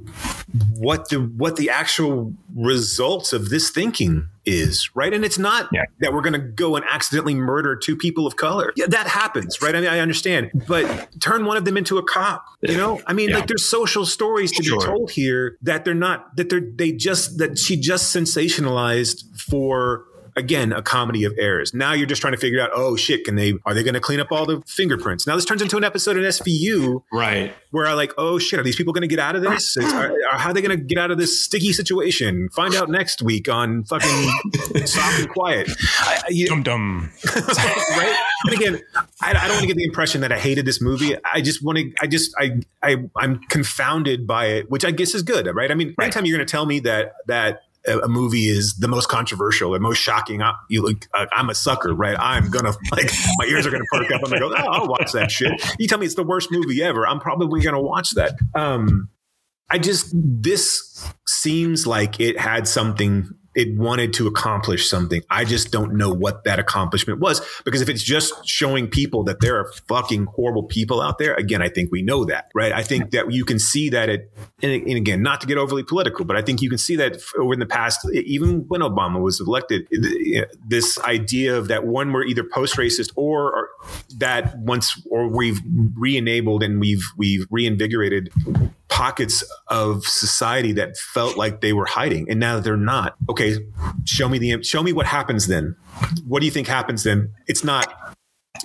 [0.76, 5.12] what the what the actual results of this thinking is, right?
[5.12, 5.84] And it's not yeah.
[6.00, 8.72] that we're going to go and accidentally murder two people of color.
[8.76, 9.74] Yeah, that happens, right?
[9.74, 12.44] I mean, I understand, but turn one of them into a cop.
[12.62, 13.36] You know, I mean, yeah.
[13.36, 14.78] like there's social stories to sure.
[14.78, 20.04] be told here that they're not that they're they just that she just sensationalized for
[20.38, 21.74] again a comedy of errors.
[21.74, 24.00] Now you're just trying to figure out, oh shit, can they are they going to
[24.00, 25.26] clean up all the fingerprints?
[25.26, 27.52] Now this turns into an episode in SVU, right?
[27.70, 29.76] Where I like, oh shit, are these people going to get out of this?
[29.88, 32.48] Are, are, how are they going to get out of this sticky situation?
[32.50, 34.30] Find out next week on fucking
[34.86, 35.68] soft and quiet.
[36.46, 37.10] dum dum.
[37.34, 38.16] right?
[38.44, 38.80] And again,
[39.20, 41.16] I, I don't want to get the impression that I hated this movie.
[41.24, 41.92] I just want to.
[42.00, 45.70] I just I I I'm confounded by it, which I guess is good, right?
[45.70, 46.04] I mean, right.
[46.04, 49.78] anytime you're going to tell me that that a, movie is the most controversial or
[49.78, 52.16] most shocking, I, you look, I'm a sucker, right?
[52.18, 54.20] I'm gonna like my ears are gonna perk up.
[54.24, 55.52] I'm gonna go, oh, I'll watch that shit.
[55.78, 58.34] You tell me it's the worst movie ever, I'm probably gonna watch that.
[58.54, 59.08] Um,
[59.70, 63.28] I just this seems like it had something
[63.58, 65.20] it wanted to accomplish something.
[65.28, 69.40] I just don't know what that accomplishment was because if it's just showing people that
[69.40, 72.72] there are fucking horrible people out there, again, I think we know that, right?
[72.72, 74.32] I think that you can see that it,
[74.62, 77.52] and, again, not to get overly political, but I think you can see that over
[77.52, 79.88] in the past, even when Obama was elected,
[80.64, 83.68] this idea of that one we're either post racist or, or
[84.18, 85.60] that once or we've
[85.96, 88.32] re-enabled and we've we've reinvigorated
[88.88, 93.14] pockets of society that felt like they were hiding and now they're not.
[93.28, 93.58] Okay
[94.04, 95.76] show me the show me what happens then.
[96.26, 97.32] What do you think happens then?
[97.46, 97.94] It's not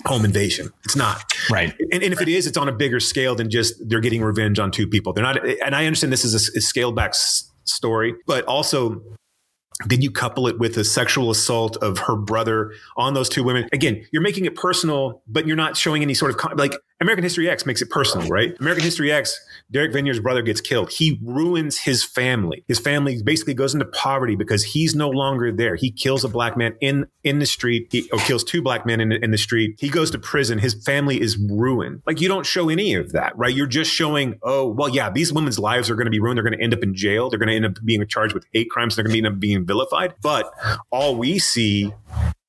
[0.06, 0.70] home invasion.
[0.84, 1.22] It's not.
[1.50, 1.74] Right.
[1.92, 4.58] And, and if it is it's on a bigger scale than just they're getting revenge
[4.58, 5.12] on two people.
[5.12, 9.02] They're not and i understand this is a, a scaled back s- story but also
[9.86, 13.68] then you couple it with a sexual assault of her brother on those two women.
[13.72, 17.24] Again, you're making it personal, but you're not showing any sort of con- like American
[17.24, 18.54] History X makes it personal, right?
[18.60, 19.38] American History X,
[19.70, 20.92] Derek Vinyard's brother gets killed.
[20.92, 22.64] He ruins his family.
[22.68, 25.74] His family basically goes into poverty because he's no longer there.
[25.74, 27.88] He kills a black man in in the street.
[27.90, 29.76] He or kills two black men in, in the street.
[29.78, 30.58] He goes to prison.
[30.58, 32.02] His family is ruined.
[32.06, 33.54] Like you don't show any of that, right?
[33.54, 36.36] You're just showing, oh, well, yeah, these women's lives are going to be ruined.
[36.36, 37.30] They're going to end up in jail.
[37.30, 38.96] They're going to end up being charged with hate crimes.
[38.96, 40.14] They're going to end up being vilified.
[40.22, 40.52] But
[40.90, 41.92] all we see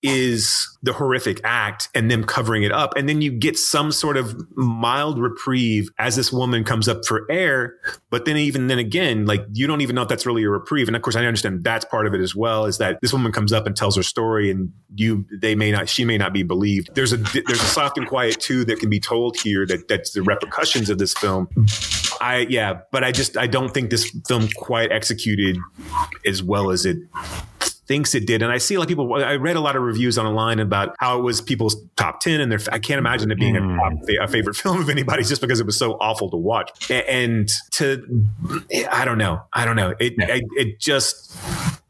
[0.06, 2.94] is the horrific act and them covering it up.
[2.96, 7.26] And then you get some sort of mild reprieve as this woman comes up for
[7.30, 7.74] air.
[8.12, 10.88] But then even then again, like you don't even know if that's really a reprieve.
[10.88, 13.32] And of course, I understand that's part of it as well, is that this woman
[13.32, 16.44] comes up and tells her story and you, they may not, she may not be
[16.44, 16.94] believed.
[16.94, 20.12] There's a, there's a soft and quiet too that can be told here that that's
[20.12, 21.48] the repercussions of this film.
[22.22, 25.58] I, yeah, but I just, I don't think this film quite executed
[26.28, 26.98] as well as it
[27.88, 28.42] thinks it did.
[28.42, 30.96] And I see a lot of people, I read a lot of reviews online about
[31.00, 34.20] how it was people's top 10 and their, I can't imagine it being mm.
[34.20, 36.90] a, a, favorite film of anybody's just because it was so awful to watch.
[36.90, 38.26] And to,
[38.92, 39.42] I don't know.
[39.54, 39.94] I don't know.
[40.00, 40.36] It, yeah.
[40.36, 41.36] it, it just,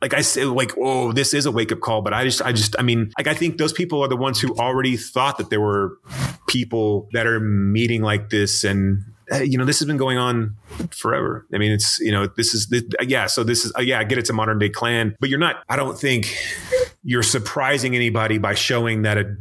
[0.02, 2.02] like I say, like, oh, this is a wake up call.
[2.02, 4.39] But I just, I just, I mean, like, I think those people are the ones
[4.39, 5.98] who already thought that there were
[6.48, 9.04] people that are meeting like this and
[9.43, 10.55] you know, this has been going on
[10.91, 11.45] forever.
[11.53, 13.28] I mean, it's, you know, this is, the, yeah.
[13.28, 15.63] So this is, uh, yeah, I get it's a modern day Klan but you're not,
[15.69, 16.38] I don't think
[17.03, 19.36] you're surprising anybody by showing that a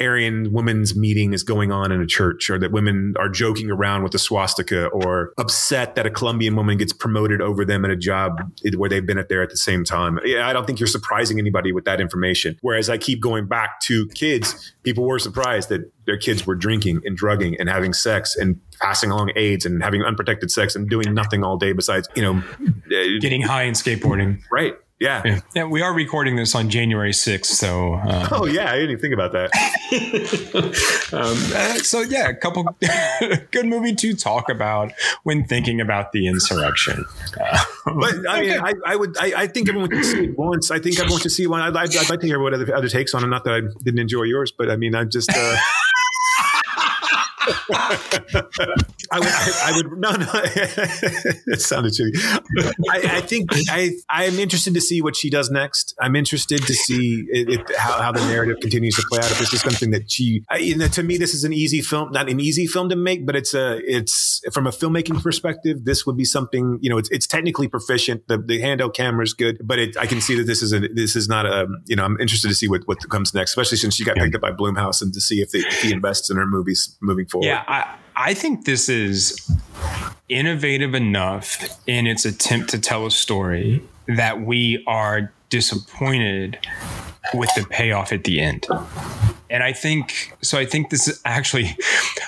[0.00, 4.02] Aryan women's meeting is going on in a church or that women are joking around
[4.02, 7.96] with a swastika or upset that a Colombian woman gets promoted over them at a
[7.96, 8.40] job
[8.76, 10.18] where they've been at there at the same time.
[10.24, 12.58] Yeah, I don't think you're surprising anybody with that information.
[12.60, 17.02] Whereas I keep going back to kids, people were surprised that their kids were drinking
[17.04, 21.12] and drugging and having sex and passing along AIDS and having unprotected sex and doing
[21.12, 22.42] nothing all day besides, you know,
[23.20, 24.40] getting high and skateboarding.
[24.50, 24.76] Right.
[24.98, 25.22] Yeah.
[25.26, 25.40] yeah.
[25.54, 25.64] yeah.
[25.64, 27.46] we are recording this on January 6th.
[27.46, 29.50] So, um, oh, yeah, I didn't even think about that.
[31.12, 32.64] um, uh, so, yeah, a couple
[33.50, 34.92] good movie to talk about
[35.24, 37.04] when thinking about the insurrection.
[37.38, 40.70] Uh, but I mean, I, I, would, I, I, think everyone can see it once.
[40.70, 41.60] I think everyone should see one.
[41.60, 43.26] I'd, I'd, I'd, like to hear what other, other takes on it.
[43.26, 45.30] Not that I didn't enjoy yours, but I mean, I'm just.
[45.30, 45.56] Uh,
[47.46, 52.18] I would, I, I, would, no, no, it sounded shitty.
[52.90, 55.94] I, I, think I, I'm interested to see what she does next.
[56.00, 59.30] I'm interested to see it, it, how, how, the narrative continues to play out.
[59.30, 62.10] If this is something that she, you know, to me, this is an easy film,
[62.10, 66.04] not an easy film to make, but it's a, it's from a filmmaking perspective, this
[66.04, 68.26] would be something, you know, it's, it's technically proficient.
[68.26, 70.80] The, the handheld camera is good, but it, I can see that this is a,
[70.80, 73.78] this is not a, you know, I'm interested to see what, what comes next, especially
[73.78, 76.28] since she got picked up by Blumhouse and to see if, they, if he invests
[76.28, 77.46] in her movies moving forward forward.
[77.46, 79.50] Yeah, I, I think this is
[80.28, 86.58] innovative enough in its attempt to tell a story that we are disappointed
[87.34, 88.66] with the payoff at the end.
[89.48, 90.58] And I think so.
[90.58, 91.76] I think this is actually,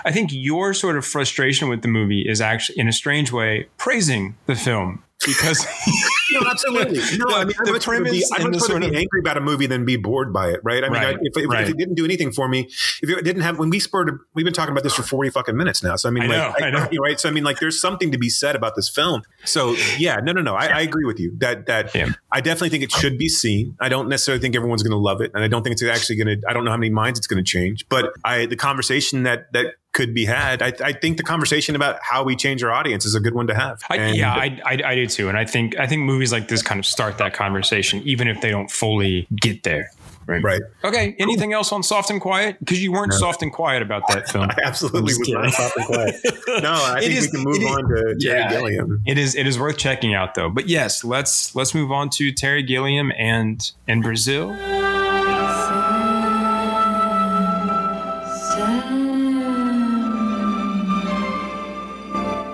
[0.04, 3.66] I think your sort of frustration with the movie is actually, in a strange way,
[3.76, 5.66] praising the film because
[6.32, 6.98] no, absolutely.
[7.18, 9.40] No, the, I mean, I'm much rather be, I'm much rather be angry about a
[9.40, 10.84] movie than be bored by it, right?
[10.84, 11.64] I mean, right, I, if, if, right.
[11.64, 12.68] if, it didn't do anything for me,
[13.02, 15.56] if it didn't have, when we spurred, we've been talking about this for 40 fucking
[15.56, 15.96] minutes now.
[15.96, 16.88] So, I mean, I like, know, I, know.
[17.02, 17.18] right?
[17.18, 19.22] So, I mean, like, there's something to be said about this film.
[19.44, 20.54] So, yeah, no, no, no.
[20.54, 22.12] I, I agree with you that, that yeah.
[22.30, 23.76] I definitely think it should be seen.
[23.80, 25.32] I don't necessarily think everyone's going to love it.
[25.34, 27.26] And I don't think it's actually going to, I don't know how many minds it's
[27.26, 30.62] going to change, but I, the conversation that, that could be had.
[30.62, 33.48] I, I, think the conversation about how we change our audience is a good one
[33.48, 33.82] to have.
[33.90, 36.62] I, yeah, I, I, I do too, and I think I think movies like this
[36.62, 39.90] kind of start that conversation, even if they don't fully get there.
[40.28, 40.44] Right.
[40.44, 40.60] Right.
[40.84, 41.16] Okay.
[41.18, 42.58] Anything else on Soft and Quiet?
[42.60, 43.16] Because you weren't no.
[43.16, 44.50] soft and quiet about that film.
[44.50, 46.14] I absolutely was not soft and quiet.
[46.62, 49.02] No, I think is, we can move on to Terry yeah, Gilliam.
[49.06, 49.34] It is.
[49.34, 50.50] It is worth checking out though.
[50.50, 54.54] But yes, let's let's move on to Terry Gilliam and in Brazil.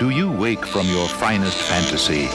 [0.05, 2.29] Do you wake from your finest fantasy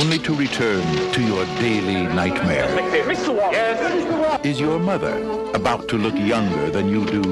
[0.00, 2.70] only to return to your daily nightmare?
[4.42, 5.14] Is your mother
[5.52, 7.22] about to look younger than you do?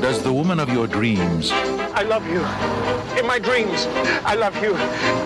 [0.00, 2.40] Does the woman of your dreams I love you.
[3.20, 3.84] In my dreams,
[4.24, 4.74] I love you.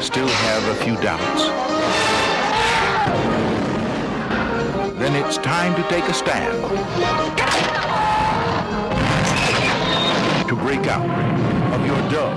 [0.03, 1.45] Still have a few doubts.
[4.99, 7.78] Then it's time to take a stand.
[10.49, 11.05] To break out
[11.75, 12.35] of your dull,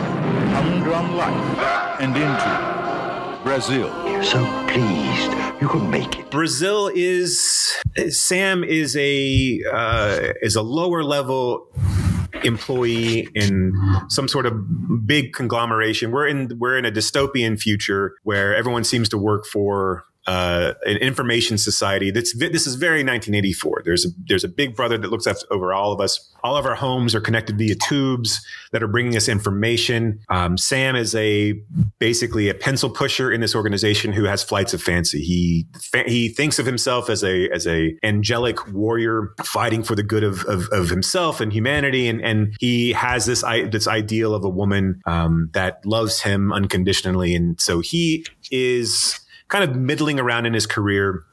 [0.53, 1.57] humdrum life
[2.01, 3.87] and into Brazil.
[4.05, 5.31] You're so pleased.
[5.61, 6.29] You could make it.
[6.29, 7.71] Brazil is
[8.09, 11.67] Sam is a uh, is a lower level
[12.43, 13.73] employee in
[14.09, 16.11] some sort of big conglomeration.
[16.11, 20.97] We're in we're in a dystopian future where everyone seems to work for uh, an
[20.97, 22.11] information society.
[22.11, 23.81] That's this is very 1984.
[23.83, 26.29] There's a there's a big brother that looks after, over all of us.
[26.43, 30.19] All of our homes are connected via tubes that are bringing us information.
[30.29, 31.53] Um, Sam is a
[31.99, 35.21] basically a pencil pusher in this organization who has flights of fancy.
[35.21, 35.67] He
[36.05, 40.45] he thinks of himself as a as a angelic warrior fighting for the good of
[40.45, 43.41] of, of himself and humanity, and and he has this
[43.71, 49.19] this ideal of a woman um, that loves him unconditionally, and so he is
[49.51, 51.23] kind of middling around in his career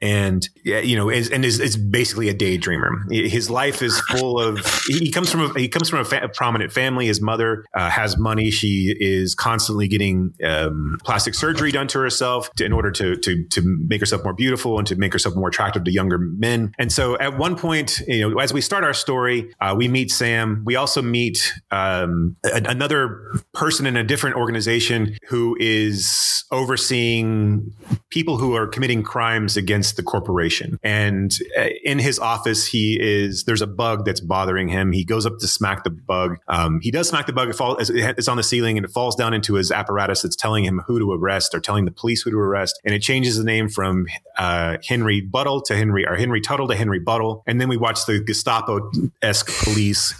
[0.00, 3.10] and you know is, and is, is basically a daydreamer.
[3.10, 6.72] His life is full of he comes from a, he comes from a, fa- prominent
[6.72, 7.06] family.
[7.06, 8.50] His mother uh, has money.
[8.50, 13.44] She is constantly getting um, plastic surgery done to herself to, in order to, to
[13.48, 16.72] to make herself more beautiful and to make herself more attractive to younger men.
[16.78, 20.10] And so at one point you know as we start our story uh, we meet
[20.10, 20.62] sam.
[20.64, 27.72] We also meet um, a, another person in a different organization who is overseeing
[28.10, 30.78] people who are committing crimes against the corporation.
[30.82, 34.92] And uh, in his office, he is there's a bug that's bothering him.
[34.92, 36.36] He goes up to smack the bug.
[36.48, 37.48] Um, he does smack the bug.
[37.48, 40.64] It falls, it's on the ceiling and it falls down into his apparatus that's telling
[40.64, 42.80] him who to arrest or telling the police who to arrest.
[42.84, 44.06] And it changes the name from
[44.38, 47.42] uh, Henry Buttle to Henry or Henry Tuttle to Henry Buttle.
[47.46, 48.90] And then we watch the Gestapo
[49.22, 50.14] esque police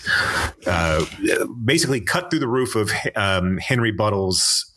[0.67, 1.05] uh,
[1.65, 4.70] basically cut through the roof of um, Henry Buttle's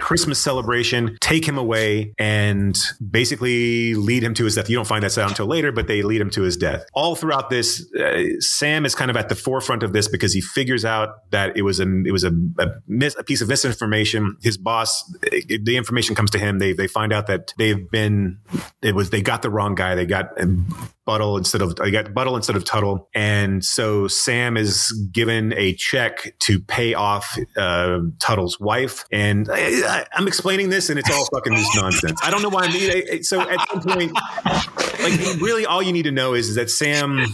[0.00, 2.78] Christmas celebration, take him away, and
[3.10, 4.68] basically lead him to his death.
[4.68, 6.84] You don't find that out until later, but they lead him to his death.
[6.94, 10.40] All throughout this, uh, Sam is kind of at the forefront of this because he
[10.40, 14.36] figures out that it was a it was a, a, mis, a piece of misinformation.
[14.42, 16.58] His boss, it, the information comes to him.
[16.58, 18.38] They they find out that they've been
[18.82, 19.94] it was they got the wrong guy.
[19.94, 20.30] They got
[21.04, 25.74] Buttle instead of I got Buttle instead of Tuttle, and so Sam is given a
[25.74, 29.04] check to pay off uh, Tuttle's wife.
[29.12, 32.20] And I, am explaining this, and it's all fucking just nonsense.
[32.22, 32.72] I don't know why I'm.
[32.72, 34.12] I, so at some point,
[35.00, 37.24] like really, all you need to know is, is that Sam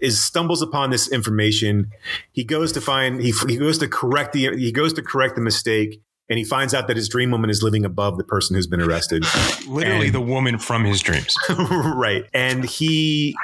[0.00, 1.90] is stumbles upon this information.
[2.32, 5.42] He goes to find he, he goes to correct the he goes to correct the
[5.42, 8.66] mistake and he finds out that his dream woman is living above the person who's
[8.66, 9.22] been arrested.
[9.68, 11.36] Literally and, the woman from his dreams.
[11.58, 12.24] right.
[12.32, 13.36] And he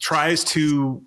[0.00, 1.02] tries to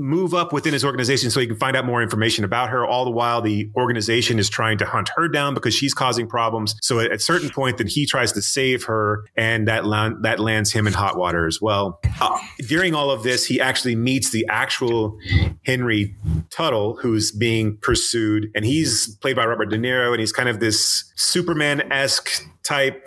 [0.00, 2.84] move up within his organization so he can find out more information about her.
[2.86, 6.74] All the while, the organization is trying to hunt her down because she's causing problems.
[6.80, 10.40] So at a certain point, then he tries to save her, and that land, that
[10.40, 12.00] lands him in hot water as well.
[12.20, 15.18] Uh, during all of this, he actually meets the actual
[15.66, 16.16] Henry
[16.50, 20.60] Tuttle, who's being pursued, and he's played by Robert De Niro, and he's kind of
[20.60, 23.06] this Superman esque type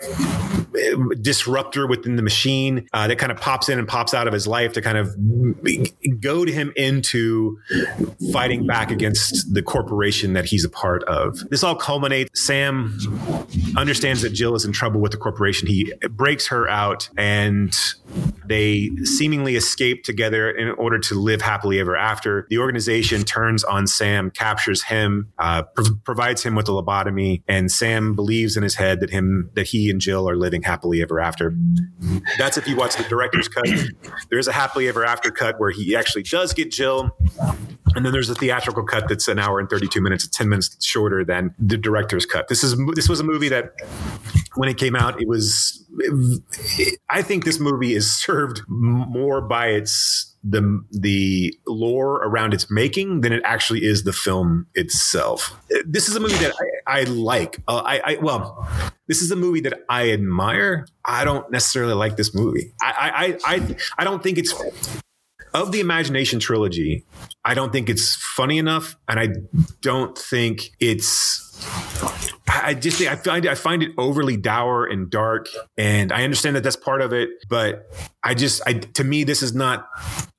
[1.20, 4.46] disruptor within the machine uh, that kind of pops in and pops out of his
[4.46, 5.14] life to kind of
[6.20, 7.58] goad him into
[8.32, 11.38] fighting back against the corporation that he's a part of.
[11.50, 12.44] This all culminates.
[12.44, 12.98] Sam
[13.76, 15.66] understands that Jill is in trouble with the corporation.
[15.66, 17.74] He breaks her out and
[18.46, 22.46] they seemingly escape together in order to live happily ever after.
[22.50, 25.62] The organization turns on Sam, captures him, uh,
[26.04, 29.90] provides him with a lobotomy, and Sam believes in his head that him that he
[29.90, 31.54] and Jill are living happily ever after.
[32.38, 33.66] That's if you watch the director's cut.
[34.30, 37.16] There is a happily ever after cut where he actually does get Jill
[37.96, 41.24] And then there's a theatrical cut that's an hour and 32 minutes, 10 minutes shorter
[41.24, 42.48] than the director's cut.
[42.48, 43.72] This is this was a movie that
[44.56, 45.80] when it came out, it was.
[45.98, 52.70] It, I think this movie is served more by its the the lore around its
[52.70, 55.56] making than it actually is the film itself.
[55.86, 56.54] This is a movie that
[56.86, 57.58] I, I like.
[57.66, 58.68] Uh, I, I, well,
[59.08, 60.86] this is a movie that I admire.
[61.04, 62.72] I don't necessarily like this movie.
[62.82, 64.52] I I I, I don't think it's
[65.54, 67.04] of the Imagination trilogy.
[67.44, 69.28] I don't think it's funny enough, and I
[69.80, 71.44] don't think it's
[72.48, 76.62] I just I find I find it overly dour and dark, and I understand that
[76.62, 77.30] that's part of it.
[77.48, 77.86] But
[78.22, 79.86] I just I to me this is not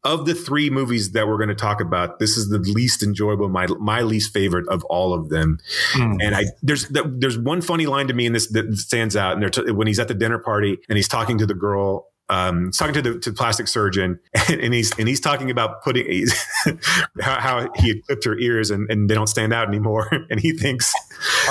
[0.03, 2.20] of the three movies that we're going to talk about.
[2.20, 5.59] This is the least enjoyable, my my least favorite of all of them.
[5.93, 6.18] Mm.
[6.22, 9.53] And I there's there's one funny line to me in this that stands out, and
[9.53, 12.78] t- when he's at the dinner party and he's talking to the girl um, he's
[12.78, 14.20] talking to the to the plastic surgeon,
[14.50, 16.28] and, and, he's and he's talking about putting
[17.22, 20.40] how, how, he had clipped her ears and, and they don't stand out anymore, and
[20.40, 20.92] he thinks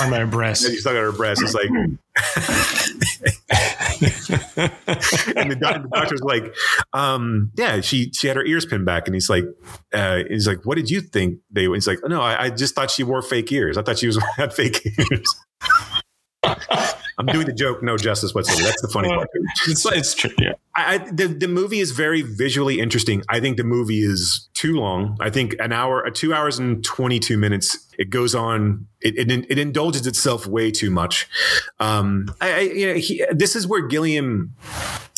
[0.01, 0.67] on my breast.
[0.67, 1.41] He's talking about her breast.
[1.41, 1.69] It's like,
[5.35, 6.53] and the, doc, the, doctor's like,
[6.93, 9.45] um, yeah, she she had her ears pinned back, and he's like,
[9.93, 11.67] uh, he's like, what did you think they?
[11.67, 13.77] He's like, oh, no, I, I just thought she wore fake ears.
[13.77, 15.35] I thought she was had fake ears.
[17.17, 18.63] I'm doing the joke no justice whatsoever.
[18.63, 19.29] That's the funny part.
[19.67, 20.31] It's, it's true.
[20.37, 20.53] Yeah.
[20.75, 23.23] I, the the movie is very visually interesting.
[23.29, 25.17] I think the movie is too long.
[25.21, 27.87] I think an hour, two hours and twenty two minutes.
[27.97, 28.87] It goes on.
[29.01, 31.27] It, it, it indulges itself way too much.
[31.79, 34.53] Um, I, I you know, he, this is where Gilliam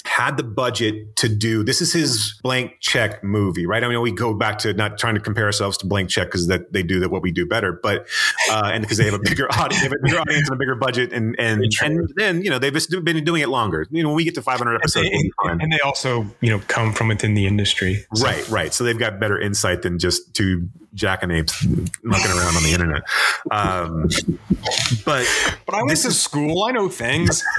[0.07, 3.83] had the budget to do this is his blank check movie right?
[3.83, 6.47] I mean we go back to not trying to compare ourselves to blank check because
[6.47, 8.07] that they do that what we do better but
[8.49, 10.75] uh, and because they have a bigger audience, have a bigger audience and a bigger
[10.75, 13.85] budget and and and then you know they've been doing it longer.
[13.91, 16.59] You know when we get to 500 episodes and they, and they also you know
[16.67, 18.05] come from within the industry.
[18.13, 18.25] So.
[18.25, 18.73] right right.
[18.73, 21.65] So they've got better insight than just two jackanapes
[22.03, 23.03] mucking around on the internet.
[23.51, 24.09] Um,
[25.05, 25.27] but
[25.65, 26.63] but i went to school.
[26.63, 27.43] I know things.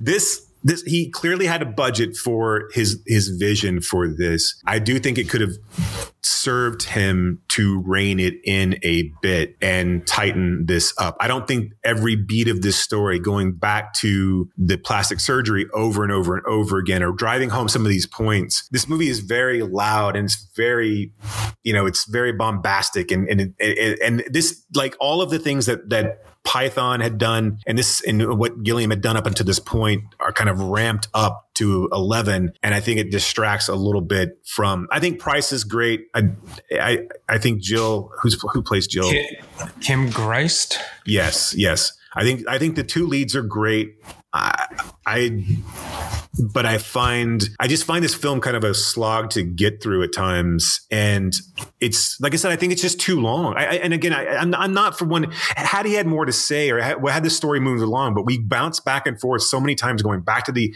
[0.00, 4.60] This this he clearly had a budget for his his vision for this.
[4.66, 5.56] I do think it could have
[6.24, 11.16] served him to rein it in a bit and tighten this up.
[11.20, 16.02] I don't think every beat of this story going back to the plastic surgery over
[16.02, 18.68] and over and over again or driving home some of these points.
[18.70, 21.12] This movie is very loud and it's very
[21.64, 25.90] you know, it's very bombastic and and and this like all of the things that
[25.90, 30.02] that Python had done, and this and what Gilliam had done up until this point
[30.18, 32.52] are kind of ramped up to 11.
[32.62, 36.08] And I think it distracts a little bit from, I think Pryce is great.
[36.14, 36.30] I,
[36.72, 36.98] I,
[37.28, 39.10] I think Jill, who's, who plays Jill?
[39.10, 39.26] Kim,
[39.80, 40.78] Kim Greist.
[41.06, 41.54] Yes.
[41.56, 41.92] Yes.
[42.14, 43.96] I think, I think the two leads are great.
[44.34, 44.66] I,
[45.06, 45.44] I,
[46.52, 50.02] but I find I just find this film kind of a slog to get through
[50.02, 51.34] at times, and
[51.80, 53.54] it's like I said, I think it's just too long.
[53.56, 55.30] I, and again, I, am I'm not for one.
[55.56, 58.38] Had he had more to say, or had, had the story moved along, but we
[58.38, 60.74] bounce back and forth so many times, going back to the,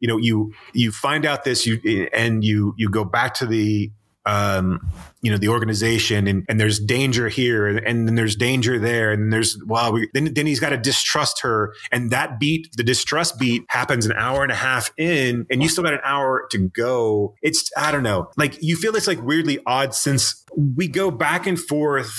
[0.00, 3.90] you know, you you find out this, you and you you go back to the
[4.26, 4.80] um,
[5.22, 9.32] you know the organization and, and there's danger here and, then there's danger there and
[9.32, 13.38] there's wow we, then, then he's got to distrust her and that beat the distrust
[13.38, 16.58] beat happens an hour and a half in and you still got an hour to
[16.68, 17.34] go.
[17.42, 20.44] It's i don't know like you feel it's like weirdly odd since
[20.76, 22.12] we go back and forth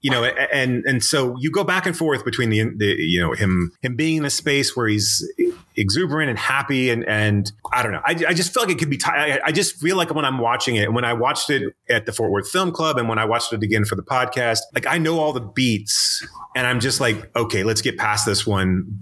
[0.00, 3.32] you know and and so you go back and forth between the, the you know
[3.32, 5.28] him him being in a space where he's
[5.76, 8.00] exuberant and happy and and I don't know.
[8.04, 8.96] I, I just feel like it could be.
[8.96, 12.06] T- I, I just feel like when I'm watching it, when I watched it at
[12.06, 14.86] the Fort Worth Film Club, and when I watched it again for the podcast, like
[14.86, 19.00] I know all the beats, and I'm just like, okay, let's get past this one,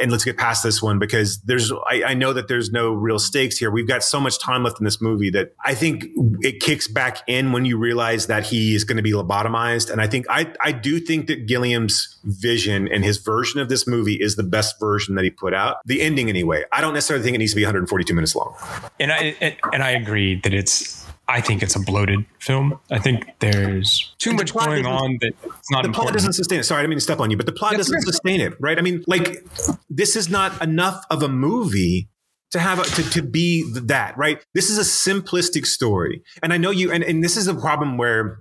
[0.00, 1.72] and let's get past this one because there's.
[1.90, 3.70] I, I know that there's no real stakes here.
[3.70, 6.06] We've got so much time left in this movie that I think
[6.40, 10.00] it kicks back in when you realize that he is going to be lobotomized, and
[10.00, 14.14] I think I I do think that Gilliam's vision and his version of this movie
[14.14, 15.78] is the best version that he put out.
[15.84, 16.64] The ending anyway.
[16.72, 18.54] I don't necessarily think it needs to be 142 minutes long.
[19.00, 21.02] And I and I agree that it's.
[21.26, 22.78] I think it's a bloated film.
[22.90, 25.82] I think there's too much going on that it's not.
[25.82, 25.94] The important.
[25.94, 26.64] plot doesn't sustain it.
[26.64, 28.78] Sorry, I didn't mean to step on you, but the plot doesn't sustain it, right?
[28.78, 29.42] I mean, like
[29.88, 32.10] this is not enough of a movie
[32.50, 36.56] to have a, to, to be that right this is a simplistic story and i
[36.56, 38.38] know you and, and this is a problem where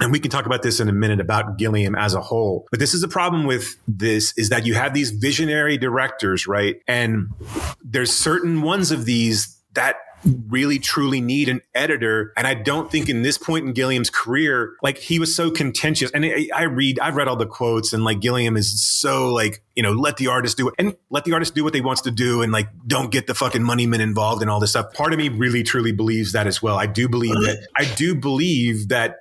[0.00, 2.66] and we can talk about this in a minute about Gilliam as a whole.
[2.70, 6.76] But this is the problem with this is that you have these visionary directors, right?
[6.88, 7.28] And
[7.82, 9.96] there's certain ones of these that
[10.48, 12.32] really truly need an editor.
[12.36, 16.10] And I don't think in this point in Gilliam's career, like he was so contentious.
[16.12, 19.62] And I, I read, I've read all the quotes and like Gilliam is so like,
[19.74, 22.02] you know, let the artist do it and let the artist do what they wants
[22.02, 24.92] to do and like don't get the fucking money men involved and all this stuff.
[24.94, 26.78] Part of me really truly believes that as well.
[26.78, 29.16] I do believe that I do believe that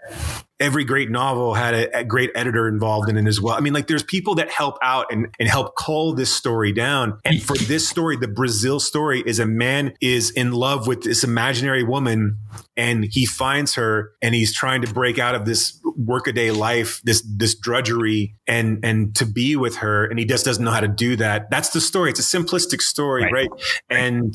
[0.63, 3.53] every great novel had a, a, great editor involved in it as well.
[3.53, 7.19] I mean, like there's people that help out and, and help cull this story down.
[7.25, 11.21] And for this story, the Brazil story is a man is in love with this
[11.21, 12.37] imaginary woman
[12.77, 17.21] and he finds her and he's trying to break out of this workaday life, this,
[17.37, 20.05] this drudgery and, and to be with her.
[20.05, 21.49] And he just doesn't know how to do that.
[21.51, 22.09] That's the story.
[22.11, 23.49] It's a simplistic story, right?
[23.49, 23.49] right?
[23.89, 24.33] And,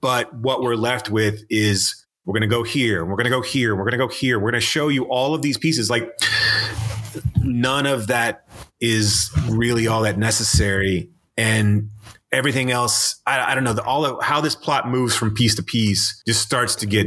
[0.00, 3.04] but what we're left with is we're going to go here.
[3.04, 3.74] We're going to go here.
[3.74, 4.38] We're going to go here.
[4.38, 5.88] We're going to show you all of these pieces.
[5.88, 6.12] Like
[7.40, 8.48] none of that
[8.80, 11.08] is really all that necessary.
[11.36, 11.90] And
[12.32, 15.54] everything else, I, I don't know, the, all of how this plot moves from piece
[15.54, 17.06] to piece just starts to get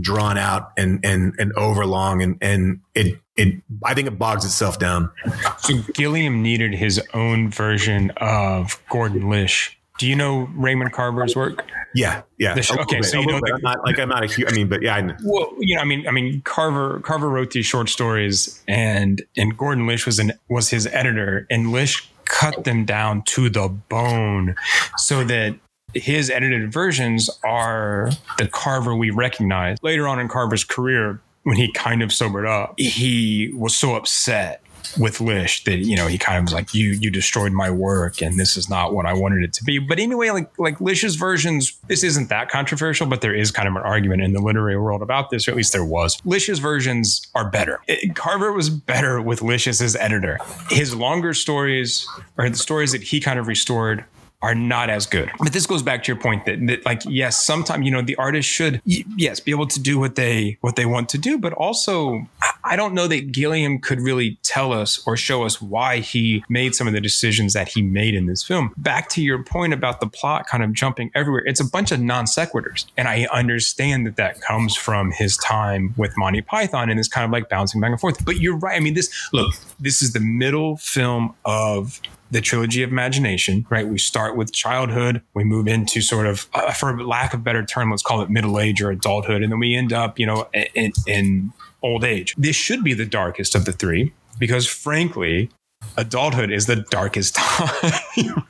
[0.00, 2.22] drawn out and, and, and overlong.
[2.22, 5.10] And, and it, it, I think it bogs itself down.
[5.58, 11.62] So Gilliam needed his own version of Gordon Lish do you know Raymond Carver's work?
[11.94, 12.54] Yeah, yeah.
[12.54, 14.50] The, okay, so you know, I'm not like I'm not a huge.
[14.50, 15.14] I mean, but yeah, I know.
[15.22, 19.58] Well, you know, I mean, I mean, Carver Carver wrote these short stories, and and
[19.58, 24.56] Gordon Lish was an was his editor, and Lish cut them down to the bone,
[24.96, 25.56] so that
[25.92, 29.76] his edited versions are the Carver we recognize.
[29.82, 34.62] Later on in Carver's career, when he kind of sobered up, he was so upset
[34.98, 38.22] with Lish that you know he kind of was like you you destroyed my work
[38.22, 39.78] and this is not what I wanted it to be.
[39.78, 43.76] But anyway, like like Lish's versions, this isn't that controversial, but there is kind of
[43.76, 46.18] an argument in the literary world about this, or at least there was.
[46.24, 47.80] Lish's versions are better.
[47.88, 50.38] It, Carver was better with Lish as his editor.
[50.68, 54.04] His longer stories or the stories that he kind of restored
[54.42, 55.30] are not as good.
[55.38, 58.16] But this goes back to your point that, that like yes, sometimes you know the
[58.16, 61.52] artist should yes be able to do what they what they want to do, but
[61.52, 62.26] also
[62.64, 66.74] I don't know that Gilliam could really tell us or show us why he made
[66.74, 68.72] some of the decisions that he made in this film.
[68.76, 72.00] Back to your point about the plot kind of jumping everywhere, it's a bunch of
[72.00, 76.98] non sequiturs, and I understand that that comes from his time with Monty Python and
[76.98, 78.24] it's kind of like bouncing back and forth.
[78.24, 78.76] But you're right.
[78.76, 82.00] I mean, this look, this is the middle film of
[82.30, 83.86] the trilogy of imagination, right?
[83.86, 87.90] We start with childhood, we move into sort of, uh, for lack of better term,
[87.90, 90.92] let's call it middle age or adulthood, and then we end up, you know, in,
[91.06, 91.52] in
[91.82, 92.34] old age.
[92.36, 95.50] This should be the darkest of the three because, frankly,
[95.96, 97.92] adulthood is the darkest time.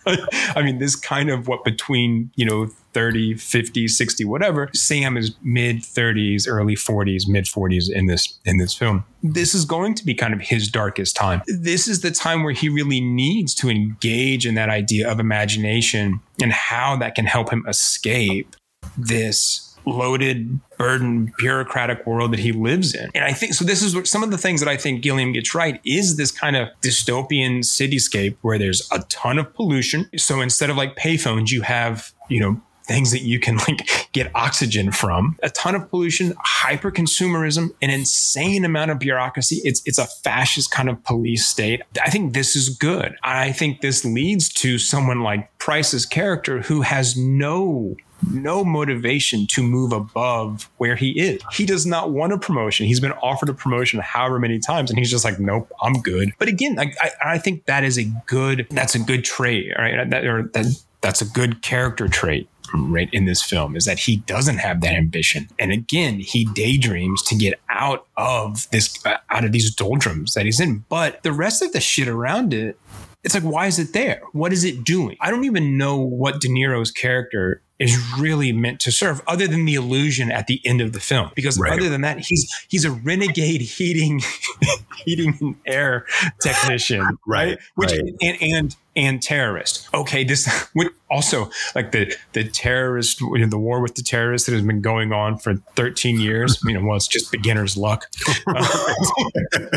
[0.07, 4.68] I mean, this kind of what between, you know, 30, 50, 60, whatever.
[4.74, 9.05] Sam is mid 30s, early 40s, mid 40s in this in this film.
[9.22, 11.43] This is going to be kind of his darkest time.
[11.47, 16.20] This is the time where he really needs to engage in that idea of imagination
[16.43, 18.57] and how that can help him escape
[18.97, 23.11] this loaded, burdened, bureaucratic world that he lives in.
[23.14, 23.64] And I think so.
[23.64, 26.30] This is what, some of the things that I think Gilliam gets right is this
[26.30, 30.09] kind of dystopian cityscape where there's a ton of pollution.
[30.16, 32.61] So instead of like payphones, you have, you know,
[32.91, 37.91] things that you can like get oxygen from a ton of pollution hyper consumerism an
[37.91, 42.57] insane amount of bureaucracy it's it's a fascist kind of police state i think this
[42.57, 47.95] is good i think this leads to someone like Pryce's character who has no
[48.32, 51.41] no motivation to move above where he is.
[51.53, 52.86] He does not want a promotion.
[52.86, 56.32] He's been offered a promotion however many times, and he's just like, nope, I'm good.
[56.38, 60.09] But again, I, I, I think that is a good, that's a good trait, right?
[60.11, 60.66] That, or that,
[61.01, 64.95] that's a good character trait right in this film is that he doesn't have that
[64.95, 70.35] ambition and again he daydreams to get out of this uh, out of these doldrums
[70.35, 72.79] that he's in but the rest of the shit around it
[73.25, 76.41] it's like why is it there what is it doing i don't even know what
[76.41, 80.83] de niro's character is really meant to serve other than the illusion at the end
[80.83, 81.73] of the film because right.
[81.73, 84.21] other than that he's he's a renegade heating
[85.05, 86.07] heating and air
[86.41, 87.59] technician right, right?
[87.75, 88.15] which right.
[88.21, 89.88] and and and terrorist.
[89.95, 90.68] Okay this
[91.11, 94.80] also like the the terrorist you know, the war with the terrorists that has been
[94.80, 98.07] going on for 13 years you know well it's just beginner's luck.
[98.47, 98.95] Uh,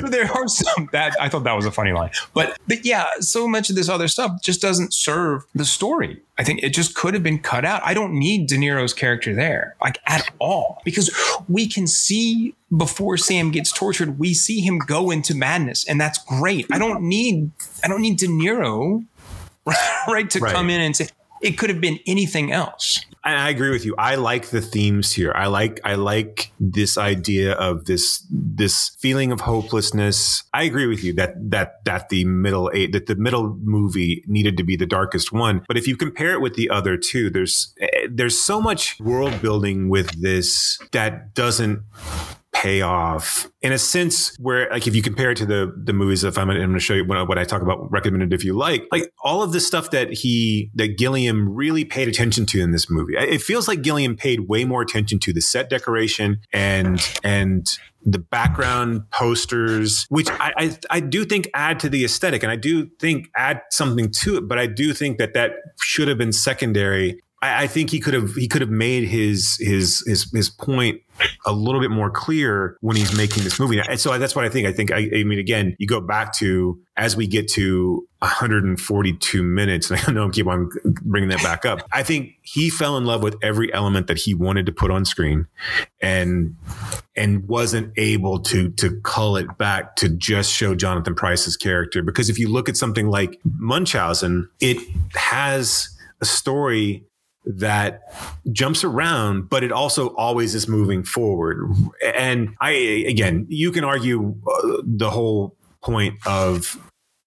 [0.09, 2.09] there are some that i thought that was a funny line.
[2.34, 6.22] But but yeah so much of this other stuff just doesn't serve the story.
[6.38, 7.82] I think it just could have been cut out.
[7.86, 11.11] I don't need De Niro's character there, like at all, because
[11.47, 16.24] we can see before Sam gets tortured, we see him go into madness, and that's
[16.24, 16.68] great.
[16.72, 17.52] I don't need,
[17.84, 19.06] I don't need De Niro,
[20.08, 20.54] right, to right.
[20.54, 21.08] come in and say,
[21.42, 23.06] it could have been anything else.
[23.26, 23.96] I agree with you.
[23.98, 25.32] I like the themes here.
[25.34, 30.44] I like I like this idea of this this feeling of hopelessness.
[30.54, 34.58] I agree with you that that that the middle eight that the middle movie needed
[34.58, 35.64] to be the darkest one.
[35.70, 39.42] But if you compare it with the other two, there's eh, there's so much world
[39.42, 41.82] building with this that doesn't
[42.54, 46.38] payoff in a sense where like if you compare it to the the movies if
[46.38, 48.86] I'm, I'm going to show you what, what I talk about recommended if you like
[48.91, 52.89] like all of the stuff that he that Gilliam really paid attention to in this
[52.89, 57.68] movie it feels like Gilliam paid way more attention to the set decoration and and
[58.06, 62.56] the background posters, which I, I, I do think add to the aesthetic, and I
[62.56, 64.47] do think add something to it.
[64.47, 67.20] But I do think that that should have been secondary.
[67.44, 71.02] I, I think he could have he could have made his his his his point
[71.46, 73.80] a little bit more clear when he's making this movie.
[73.80, 74.65] And so that's what I think.
[74.65, 79.44] I think, I, I, mean, again, you go back to as we get to 142
[79.44, 80.70] minutes, and I know I keep on
[81.03, 81.82] bringing that back up.
[81.91, 85.06] I think he fell in love with every element that he wanted to put on
[85.06, 85.45] screen
[86.02, 86.56] and,
[87.15, 92.02] and wasn't able to, to cull it back to just show Jonathan Pryce's character.
[92.02, 94.78] Because if you look at something like Munchausen, it
[95.14, 95.90] has
[96.22, 97.06] a story
[97.45, 98.02] that
[98.52, 101.70] jumps around, but it also always is moving forward.
[102.15, 102.72] And I,
[103.07, 106.78] again, you can argue uh, the whole point of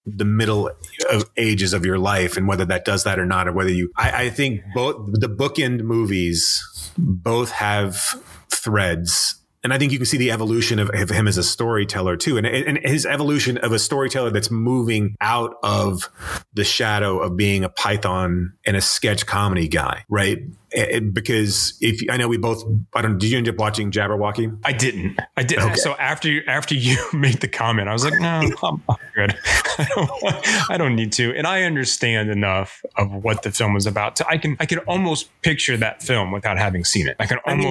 [0.06, 0.70] the middle
[1.10, 3.90] of ages of your life and whether that does that or not, or whether you,
[3.96, 7.96] I, I think both the bookend movies both have
[8.48, 12.16] threads and I think you can see the evolution of, of him as a storyteller
[12.16, 16.08] too, and, and, his evolution of a storyteller that's moving out of
[16.54, 20.38] the shadow of being a Python and a sketch comedy guy, right?
[20.76, 22.62] It, because if I know we both,
[22.94, 23.16] I don't.
[23.16, 24.58] Did you end up watching Jabberwocky?
[24.62, 25.18] I didn't.
[25.34, 25.64] I didn't.
[25.64, 25.76] Okay.
[25.76, 29.38] So after you, after you made the comment, I was like, no, I'm, I'm good.
[29.78, 31.34] I don't, I don't need to.
[31.34, 34.16] And I understand enough of what the film was about.
[34.16, 37.16] To I can I can almost picture that film without having seen it.
[37.18, 37.64] I can almost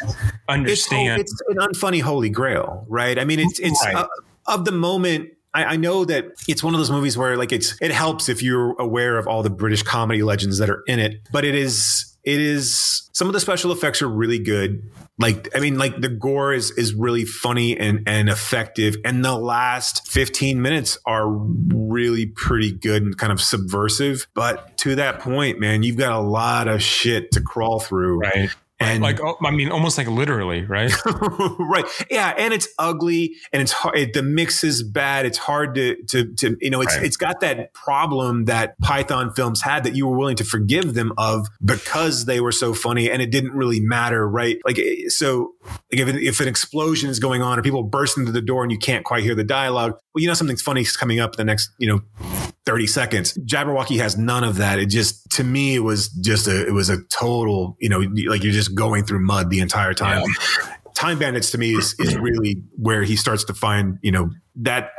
[0.00, 0.16] I mean, it's,
[0.48, 1.20] understand.
[1.20, 3.20] It's, it's, an unfunny holy grail, right?
[3.20, 3.94] I mean, it's it's right.
[3.94, 4.08] uh,
[4.48, 7.90] of the moment I, know that it's one of those movies where like it's it
[7.90, 11.44] helps if you're aware of all the British comedy legends that are in it, but
[11.44, 14.82] it is it is some of the special effects are really good.
[15.18, 19.34] Like I mean, like the gore is is really funny and and effective, and the
[19.34, 24.26] last fifteen minutes are really pretty good and kind of subversive.
[24.34, 28.50] But to that point, man, you've got a lot of shit to crawl through, right?
[28.80, 30.92] And like oh, I mean, almost like literally, right?
[31.58, 31.84] right.
[32.10, 33.98] Yeah, and it's ugly, and it's hard.
[33.98, 35.26] It, the mix is bad.
[35.26, 36.80] It's hard to to to you know.
[36.80, 37.04] It's right.
[37.04, 41.12] it's got that problem that Python films had that you were willing to forgive them
[41.18, 44.58] of because they were so funny, and it didn't really matter, right?
[44.64, 45.54] Like eh, so,
[45.92, 48.70] like if, if an explosion is going on or people burst into the door and
[48.70, 51.44] you can't quite hear the dialogue, well, you know something's funny is coming up the
[51.44, 52.37] next you know
[52.68, 53.32] 30 seconds.
[53.38, 54.78] Jabberwocky has none of that.
[54.78, 58.44] It just, to me, it was just a, it was a total, you know, like
[58.44, 60.22] you're just going through mud the entire time.
[60.26, 60.76] Yeah.
[60.92, 64.90] Time Bandits to me is, is really where he starts to find, you know, that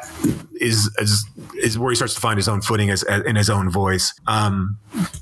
[0.59, 1.23] is, is,
[1.61, 4.15] is where he starts to find his own footing as, as in his own voice.
[4.25, 4.79] Um,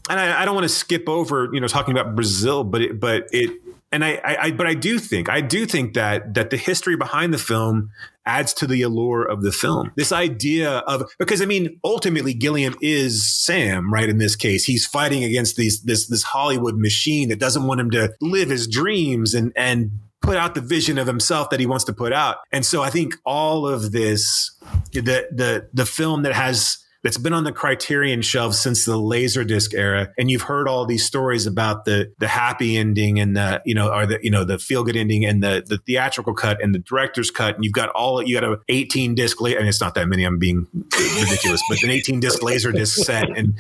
[0.10, 2.98] and I, I don't want to skip over, you know, talking about Brazil, but it,
[2.98, 3.60] but it,
[3.92, 7.34] and I, I, but I do think, I do think that that the history behind
[7.34, 7.92] the film
[8.26, 9.92] adds to the allure of the film.
[9.96, 14.10] This idea of because I mean, ultimately, Gilliam is Sam, right?
[14.10, 17.92] In this case, he's fighting against these this this Hollywood machine that doesn't want him
[17.92, 19.92] to live his dreams and and
[20.22, 22.38] put out the vision of himself that he wants to put out.
[22.52, 24.52] And so I think all of this,
[24.92, 29.74] the the the film that has that's been on the Criterion shelf since the Laserdisc
[29.74, 33.76] era, and you've heard all these stories about the the happy ending and the you
[33.76, 36.74] know or the you know the feel good ending and the the theatrical cut and
[36.74, 39.94] the director's cut, and you've got all you got a 18 disc and it's not
[39.96, 40.24] that many.
[40.24, 43.58] I'm being ridiculous, but an 18 disc Laserdisc set, and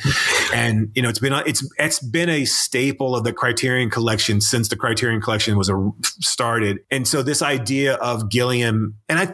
[0.54, 4.70] and you know it's been it's it's been a staple of the Criterion collection since
[4.70, 9.34] the Criterion collection was a, started, and so this idea of Gilliam, and I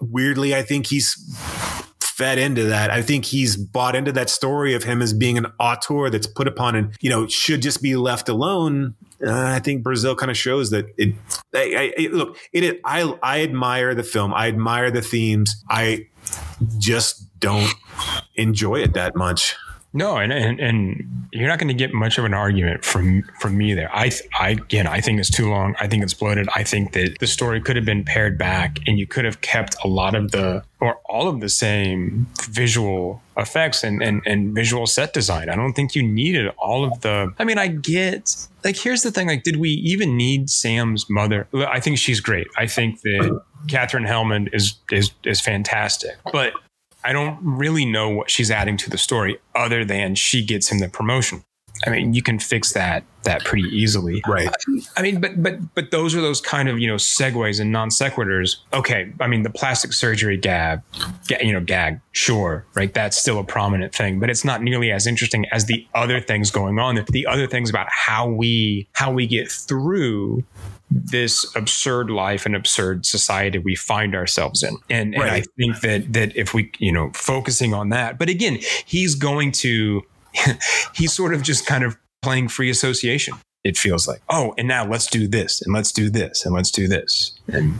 [0.00, 1.16] weirdly I think he's
[2.18, 2.90] fed into that.
[2.90, 6.48] I think he's bought into that story of him as being an auteur that's put
[6.48, 8.96] upon and, you know, should just be left alone.
[9.24, 11.14] Uh, I think Brazil kind of shows that it,
[11.54, 14.34] I, I, look, it, I, I admire the film.
[14.34, 15.54] I admire the themes.
[15.70, 16.08] I
[16.78, 17.72] just don't
[18.34, 19.54] enjoy it that much.
[19.94, 23.56] No, and, and, and you're not going to get much of an argument from from
[23.56, 23.90] me there.
[23.94, 25.74] I I again, I think it's too long.
[25.80, 26.46] I think it's bloated.
[26.54, 29.76] I think that the story could have been pared back, and you could have kept
[29.82, 34.86] a lot of the or all of the same visual effects and, and and visual
[34.86, 35.48] set design.
[35.48, 37.32] I don't think you needed all of the.
[37.38, 39.28] I mean, I get like here's the thing.
[39.28, 41.48] Like, did we even need Sam's mother?
[41.54, 42.46] I think she's great.
[42.58, 46.52] I think that Katherine Helmond is is is fantastic, but
[47.08, 50.78] I don't really know what she's adding to the story other than she gets him
[50.78, 51.42] the promotion.
[51.86, 54.22] I mean, you can fix that that pretty easily.
[54.26, 54.48] Right.
[54.96, 57.88] I mean, but but but those are those kind of, you know, segues and non
[57.88, 58.56] sequiturs.
[58.74, 60.80] Okay, I mean, the plastic surgery gag,
[61.40, 62.92] you know, gag, sure, right?
[62.92, 66.50] That's still a prominent thing, but it's not nearly as interesting as the other things
[66.50, 67.02] going on.
[67.10, 70.44] The other things about how we how we get through
[70.90, 74.76] this absurd life and absurd society we find ourselves in.
[74.88, 78.58] And, and I think that that if we, you know, focusing on that, but again,
[78.86, 80.02] he's going to
[80.94, 83.34] he's sort of just kind of playing free association.
[83.64, 86.70] It feels like, oh, and now let's do this and let's do this and let's
[86.70, 87.32] do this.
[87.48, 87.78] And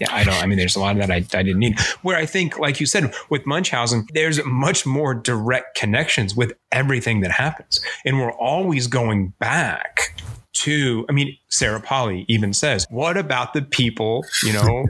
[0.00, 1.78] yeah, I don't, I mean, there's a lot of that I, I didn't need.
[2.02, 7.20] Where I think, like you said, with Munchausen, there's much more direct connections with everything
[7.22, 7.80] that happens.
[8.04, 10.20] And we're always going back
[10.52, 14.86] to, I mean, Sarah Polley even says, what about the people, you know,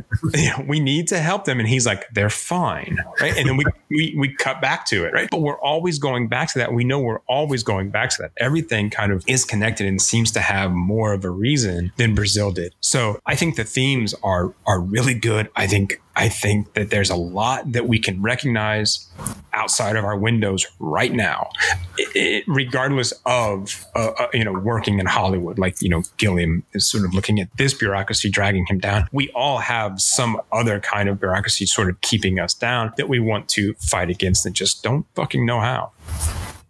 [0.67, 1.59] we need to help them.
[1.59, 2.99] And he's like, they're fine.
[3.21, 3.37] Right.
[3.37, 5.13] And then we, we, we cut back to it.
[5.13, 5.29] Right.
[5.31, 6.73] But we're always going back to that.
[6.73, 8.33] We know we're always going back to that.
[8.39, 12.53] Everything kind of is connected and seems to have more of a reason than Brazil
[12.53, 12.75] did.
[12.81, 15.51] So I think the themes are, are really good.
[15.57, 19.09] I think, I think that there's a lot that we can recognize
[19.53, 21.51] outside of our windows right now,
[21.99, 25.59] i- i- regardless of uh, uh, you know working in Hollywood.
[25.59, 29.09] Like you know, Gilliam is sort of looking at this bureaucracy dragging him down.
[29.13, 33.21] We all have some other kind of bureaucracy sort of keeping us down that we
[33.21, 35.93] want to fight against and just don't fucking know how.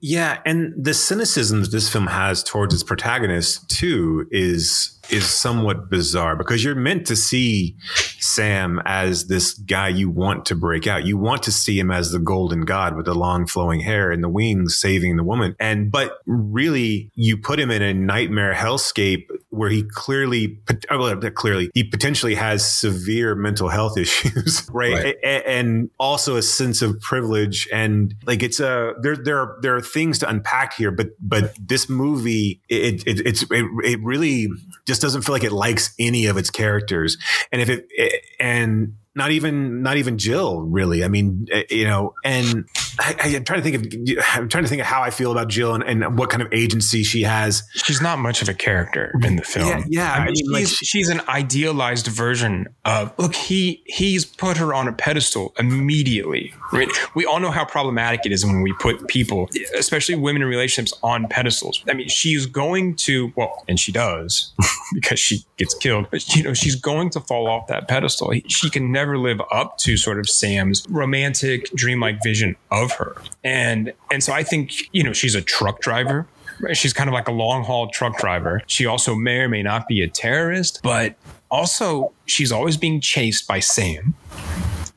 [0.01, 5.91] Yeah, and the cynicism that this film has towards its protagonist too is is somewhat
[5.91, 7.77] bizarre because you're meant to see
[8.19, 11.07] Sam as this guy you want to break out.
[11.07, 14.23] You want to see him as the golden god with the long flowing hair and
[14.23, 15.57] the wings saving the woman.
[15.61, 20.59] And but really you put him in a nightmare hellscape where he clearly
[20.91, 25.17] oh, well, clearly he potentially has severe mental health issues, right?
[25.23, 25.45] Right.
[25.47, 29.81] And also a sense of privilege and like it's a there there are there are
[29.81, 34.49] things to unpack here but but this movie it it it's it, it really
[34.87, 37.17] just doesn't feel like it likes any of its characters.
[37.53, 41.85] And if it, it and not even not even Jill really I mean eh, you
[41.85, 42.69] know and
[42.99, 45.49] I, I'm trying to think of I'm trying to think of how I feel about
[45.49, 49.13] Jill and, and what kind of agency she has She's not much of a character
[49.23, 49.69] in the film.
[49.69, 53.13] Yeah, yeah, I mean, mean, like- she's, she's an idealized version of.
[53.19, 56.53] Look, he he's put her on a pedestal immediately.
[56.73, 56.89] Right?
[57.15, 60.99] We all know how problematic it is when we put people, especially women in relationships,
[61.03, 61.85] on pedestals.
[61.89, 64.53] I mean, she's going to well, and she does
[64.95, 66.09] because she gets killed.
[66.11, 68.33] But you know, she's going to fall off that pedestal.
[68.49, 73.17] She can never live up to sort of Sam's romantic, dreamlike vision of her.
[73.45, 76.27] And and so I think you know she's a truck driver.
[76.73, 78.63] She's kind of like a long haul truck driver.
[78.67, 81.15] She also may or may not be a terrorist, but
[81.51, 84.15] also she's always being chased by Sam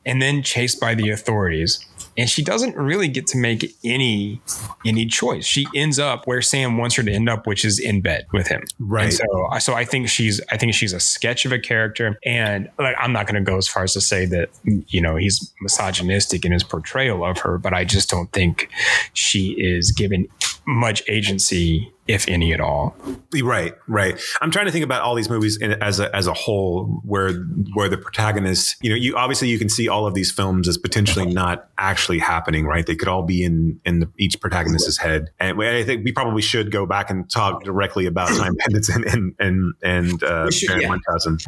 [0.06, 1.84] and then chased by the authorities.
[2.20, 4.42] And she doesn't really get to make any
[4.84, 5.46] any choice.
[5.46, 8.46] She ends up where Sam wants her to end up, which is in bed with
[8.46, 8.64] him.
[8.78, 9.04] Right.
[9.04, 12.18] And so, uh, so I think she's I think she's a sketch of a character,
[12.22, 15.16] and like I'm not going to go as far as to say that you know
[15.16, 18.68] he's misogynistic in his portrayal of her, but I just don't think
[19.14, 20.28] she is given
[20.66, 22.96] much agency, if any at all.
[23.42, 24.20] Right, right.
[24.40, 27.32] I'm trying to think about all these movies in, as a as a whole, where
[27.74, 30.76] where the protagonist, you know, you obviously you can see all of these films as
[30.76, 32.84] potentially not actually happening, right?
[32.86, 36.12] They could all be in in the, each protagonist's head, and we- I think we
[36.12, 40.50] probably should go back and talk directly about Time Bandits and and and, and uh,
[40.50, 40.88] should, yeah.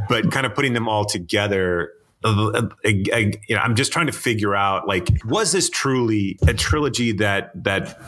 [0.09, 1.93] But kind of putting them all together.
[2.24, 2.69] I-
[3.12, 7.12] I- you know, I'm just trying to figure out like, was this truly a trilogy
[7.12, 8.01] that that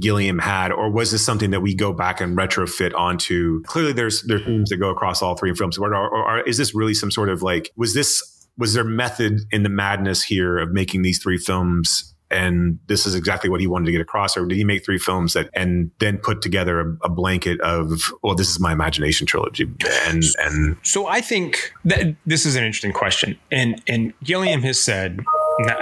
[0.00, 3.62] Gilliam had, or was this something that we go back and retrofit onto?
[3.64, 5.78] Clearly, there's there's themes that go across all three films.
[5.78, 8.22] Or, or is this really some sort of like, was this
[8.58, 12.14] was there method in the madness here of making these three films?
[12.32, 14.98] And this is exactly what he wanted to get across, or did he make three
[14.98, 19.26] films that and then put together a, a blanket of, well, this is my imagination
[19.26, 19.70] trilogy,
[20.06, 24.82] and and So I think that this is an interesting question, and and Gilliam has
[24.82, 25.20] said,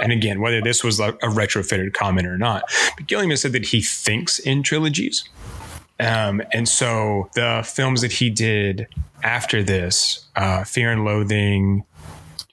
[0.01, 2.63] and again, whether this was a retrofitted comment or not,
[2.97, 5.23] but Gilliam has said that he thinks in trilogies,
[5.99, 8.87] um, and so the films that he did
[9.23, 11.85] after this, uh, Fear and Loathing.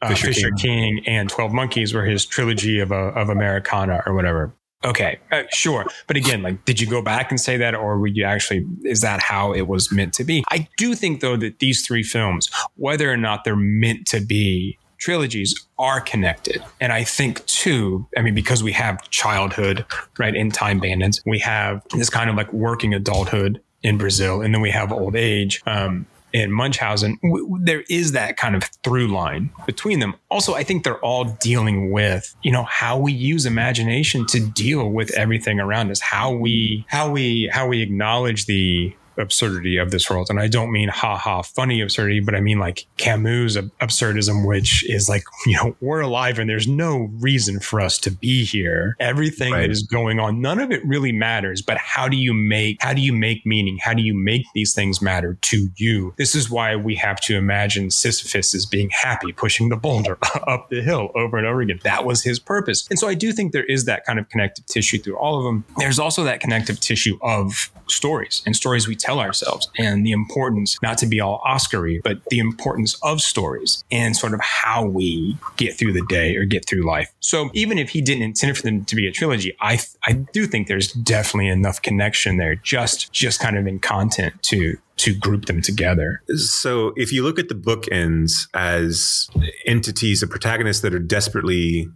[0.00, 1.00] Uh, Fisher Fisher, King.
[1.06, 4.52] and Twelve Monkeys were his trilogy of a, of Americana or whatever.
[4.84, 8.06] Okay, uh, sure, but again, like, did you go back and say that, or were
[8.06, 8.64] you actually?
[8.84, 10.44] Is that how it was meant to be?
[10.50, 14.78] I do think though that these three films, whether or not they're meant to be
[14.98, 18.06] trilogies, are connected, and I think too.
[18.16, 19.84] I mean, because we have childhood,
[20.16, 24.54] right, in Time Bandits, we have this kind of like working adulthood in Brazil, and
[24.54, 25.60] then we have old age.
[25.66, 30.14] Um, in Munchausen, w- there is that kind of through line between them.
[30.30, 34.90] Also, I think they're all dealing with, you know, how we use imagination to deal
[34.90, 40.09] with everything around us, how we, how we, how we acknowledge the absurdity of this
[40.09, 40.28] world.
[40.31, 44.89] And I don't mean ha ha funny absurdity, but I mean like Camus' absurdism, which
[44.89, 48.97] is like, you know, we're alive and there's no reason for us to be here.
[49.01, 49.62] Everything right.
[49.62, 51.62] that is going on, none of it really matters.
[51.62, 53.78] But how do you make how do you make meaning?
[53.81, 56.15] How do you make these things matter to you?
[56.16, 60.69] This is why we have to imagine Sisyphus as being happy, pushing the boulder up
[60.70, 61.81] the hill over and over again.
[61.85, 62.86] That was his purpose.
[62.90, 65.45] And so I do think there is that kind of connective tissue through all of
[65.45, 65.65] them.
[65.78, 70.76] There's also that connective tissue of stories and stories we tell ourselves and the importance,
[70.82, 75.39] not to be all Oscary, but the importance of stories and sort of how we
[75.56, 77.12] get through the day or get through life.
[77.20, 80.47] So even if he didn't intend for them to be a trilogy, I I do
[80.47, 85.47] think there's definitely enough connection there, just just kind of in content to to group
[85.47, 86.22] them together.
[86.36, 89.30] So if you look at the bookends as
[89.64, 91.89] entities, the protagonists that are desperately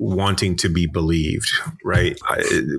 [0.00, 1.52] wanting to be believed,
[1.84, 2.18] right?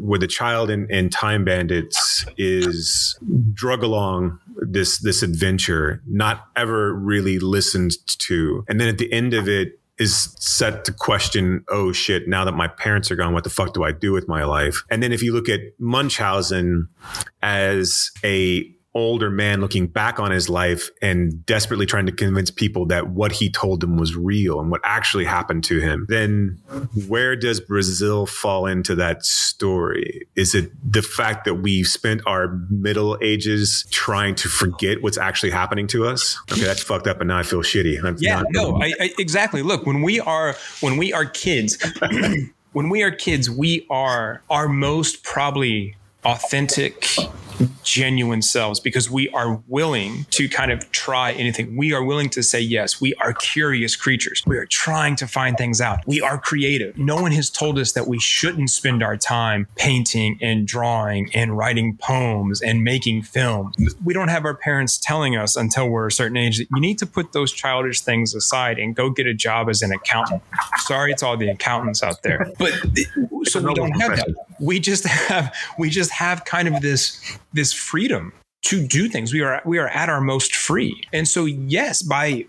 [0.02, 3.18] Where the child in, in Time Bandits is
[3.54, 9.36] drug along this this adventure, not ever really listened to, and then at the end
[9.36, 13.44] of it is set to question, oh shit, now that my parents are gone, what
[13.44, 14.84] the fuck do I do with my life?
[14.90, 16.88] And then if you look at Munchausen
[17.44, 22.86] as a older man looking back on his life and desperately trying to convince people
[22.86, 26.60] that what he told them was real and what actually happened to him, then
[27.08, 30.28] where does Brazil fall into that story?
[30.36, 35.52] Is it the fact that we've spent our middle ages trying to forget what's actually
[35.52, 36.38] happening to us?
[36.52, 38.04] Okay, that's fucked up, and now I feel shitty.
[38.04, 39.62] I'm yeah, no, I, I, exactly.
[39.62, 41.78] Look, when we are when we are kids.
[42.74, 47.08] when we are kids, we are our most probably authentic
[47.84, 51.76] genuine selves because we are willing to kind of try anything.
[51.76, 53.02] We are willing to say yes.
[53.02, 54.44] We are curious creatures.
[54.46, 56.00] We are trying to find things out.
[56.08, 56.98] We are creative.
[56.98, 61.58] No one has told us that we shouldn't spend our time painting and drawing and
[61.58, 63.74] writing poems and making film.
[64.04, 66.98] We don't have our parents telling us until we're a certain age that you need
[67.00, 70.42] to put those childish things aside and go get a job as an accountant.
[70.80, 72.52] Sorry it's all the accountants out there.
[72.58, 72.74] But
[73.44, 74.36] so we don't have that.
[74.62, 78.34] We just have we just have kind of this this freedom
[78.64, 79.34] to do things.
[79.34, 81.02] We are we are at our most free.
[81.12, 82.46] And so yes, by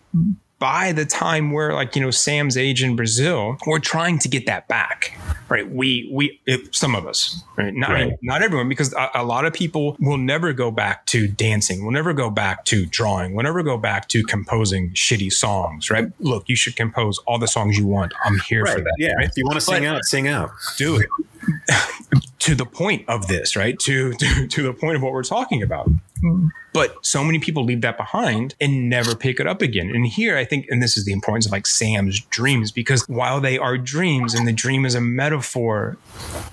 [0.62, 4.46] by the time we're like, you know, Sam's age in Brazil, we're trying to get
[4.46, 5.18] that back.
[5.48, 5.68] Right.
[5.68, 7.74] We we it, some of us, right?
[7.74, 8.12] Not right.
[8.22, 11.90] not everyone, because a, a, lot of people will never go back to dancing, will
[11.90, 16.12] never go back to drawing, will never go back to composing shitty songs, right?
[16.20, 18.12] Look, you should compose all the songs you want.
[18.24, 18.74] I'm here right.
[18.74, 18.94] for that.
[18.98, 19.14] Yeah.
[19.14, 19.26] Right?
[19.26, 20.52] If you want to sing but, out, sing out.
[20.78, 21.08] Do it.
[22.38, 23.76] to the point of this, right?
[23.80, 25.90] To, to to the point of what we're talking about.
[26.72, 29.90] But so many people leave that behind and never pick it up again.
[29.90, 33.40] And here I think, and this is the importance of like Sam's dreams, because while
[33.40, 35.98] they are dreams and the dream is a metaphor,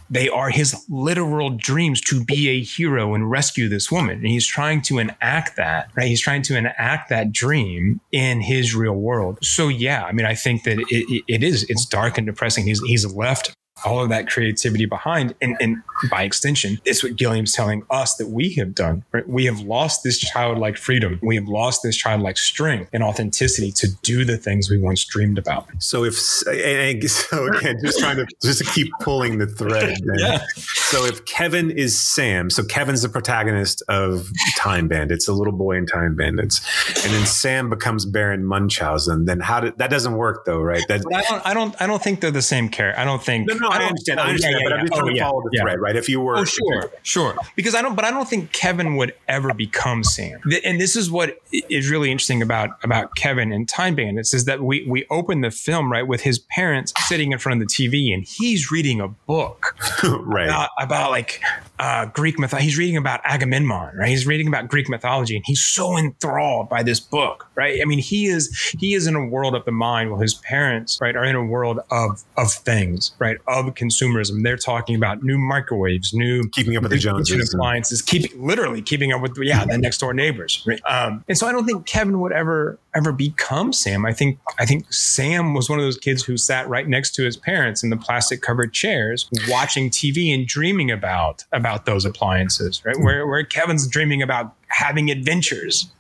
[0.10, 4.18] they are his literal dreams to be a hero and rescue this woman.
[4.18, 6.08] And he's trying to enact that, right?
[6.08, 9.40] He's trying to enact that dream in his real world.
[9.42, 12.66] So yeah, I mean, I think that it, it, is, it's dark and depressing.
[12.66, 13.54] He's, he's left
[13.86, 15.36] all of that creativity behind.
[15.42, 15.78] And, and
[16.10, 19.04] by extension, it's what Gilliam's telling us that we have done.
[19.12, 19.28] Right?
[19.28, 21.20] We have lost this childlike freedom.
[21.22, 25.38] We have lost this childlike strength and authenticity to do the things we once dreamed
[25.38, 25.68] about.
[25.80, 29.98] So if and so again, just trying to just to keep pulling the thread.
[30.18, 30.44] yeah.
[30.56, 35.78] So if Kevin is Sam, so Kevin's the protagonist of Time Bandits, a little boy
[35.78, 36.62] in Time Bandits,
[37.04, 39.26] and then Sam becomes Baron Munchausen.
[39.26, 40.84] Then how did that doesn't work though, right?
[40.88, 43.00] That I don't I don't I don't think they're the same character.
[43.00, 43.48] I don't think.
[43.48, 44.20] No, no, I, I understand.
[44.20, 45.96] I understand, yeah, yeah, but I'm just trying oh, to follow the thread, right?
[45.96, 49.14] If you were, oh, sure, sure, because I don't, but I don't think Kevin would
[49.28, 50.40] ever become Sam.
[50.64, 54.62] And this is what is really interesting about about Kevin and Time Bandits is that
[54.62, 58.14] we we open the film right with his parents sitting in front of the TV
[58.14, 61.42] and he's reading a book, right, about, about like
[61.80, 62.56] uh, Greek myth.
[62.58, 64.10] He's reading about Agamemnon, right?
[64.10, 67.80] He's reading about Greek mythology, and he's so enthralled by this book, right?
[67.82, 71.00] I mean, he is he is in a world of the mind, while his parents,
[71.02, 74.44] right, are in a world of of things, right, of consumerism.
[74.44, 79.12] They're talking about new microwaves, new keeping up with the Joneses, appliances, keeping literally keeping
[79.12, 80.64] up with yeah the next door neighbors.
[80.66, 80.82] Right?
[80.86, 84.06] Um, and so I don't think Kevin would ever ever become Sam.
[84.06, 87.24] I think I think Sam was one of those kids who sat right next to
[87.24, 92.84] his parents in the plastic covered chairs, watching TV and dreaming about about those appliances.
[92.86, 95.92] Right, where where Kevin's dreaming about having adventures.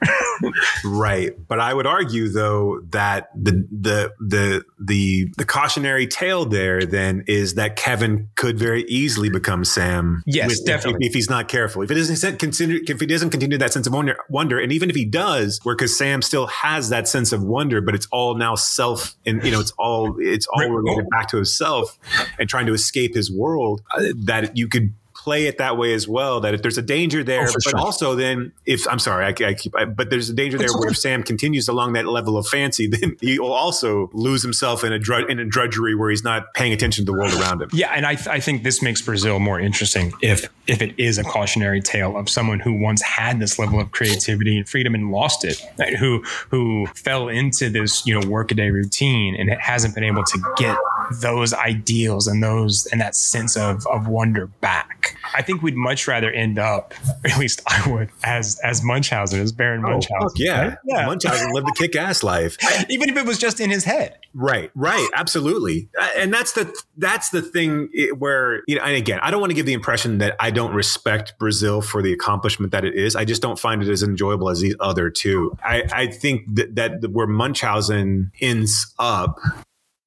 [0.86, 1.34] right.
[1.48, 7.24] But I would argue though that the the the the the cautionary tale there then
[7.28, 10.24] is that Kevin could very easily become Sam.
[10.26, 11.06] Yes, with, definitely.
[11.06, 11.82] If, if, he's not careful.
[11.82, 14.90] If it doesn't consider if he doesn't continue that sense of wonder, wonder and even
[14.90, 18.36] if he does, where because Sam still has that sense of wonder, but it's all
[18.36, 21.98] now self and you know it's all it's all related back to himself
[22.38, 24.94] and trying to escape his world uh, that you could
[25.24, 26.40] play it that way as well.
[26.40, 27.80] That if there's a danger there, Oh, but sure.
[27.80, 30.90] also then if I'm sorry, I, I keep, I, but there's a danger there where
[30.90, 34.94] if Sam continues along that level of fancy, then he will also lose himself in
[34.94, 37.70] a drud- in a drudgery where he's not paying attention to the world around him.
[37.74, 41.24] Yeah, and I, I think this makes Brazil more interesting if if it is a
[41.24, 45.44] cautionary tale of someone who once had this level of creativity and freedom and lost
[45.44, 45.96] it, right?
[45.96, 50.40] who who fell into this you know workaday routine and it hasn't been able to
[50.58, 50.78] get
[51.22, 55.16] those ideals and those and that sense of of wonder back.
[55.36, 59.40] I think we'd much rather end up, or at least I would, as as Munchausen,
[59.40, 60.18] as Baron Munchausen.
[60.22, 60.78] Oh, Fuck yeah, right?
[60.86, 61.06] yeah.
[61.06, 62.58] Munchausen lived a kick-ass life.
[62.90, 64.18] Even if it was just in his head.
[64.34, 68.82] Right, right, absolutely, Uh, and that's the that's the thing where you know.
[68.84, 72.02] And again, I don't want to give the impression that I don't respect Brazil for
[72.02, 73.16] the accomplishment that it is.
[73.16, 75.58] I just don't find it as enjoyable as the other two.
[75.64, 79.40] I, I think that, that where Munchausen ends up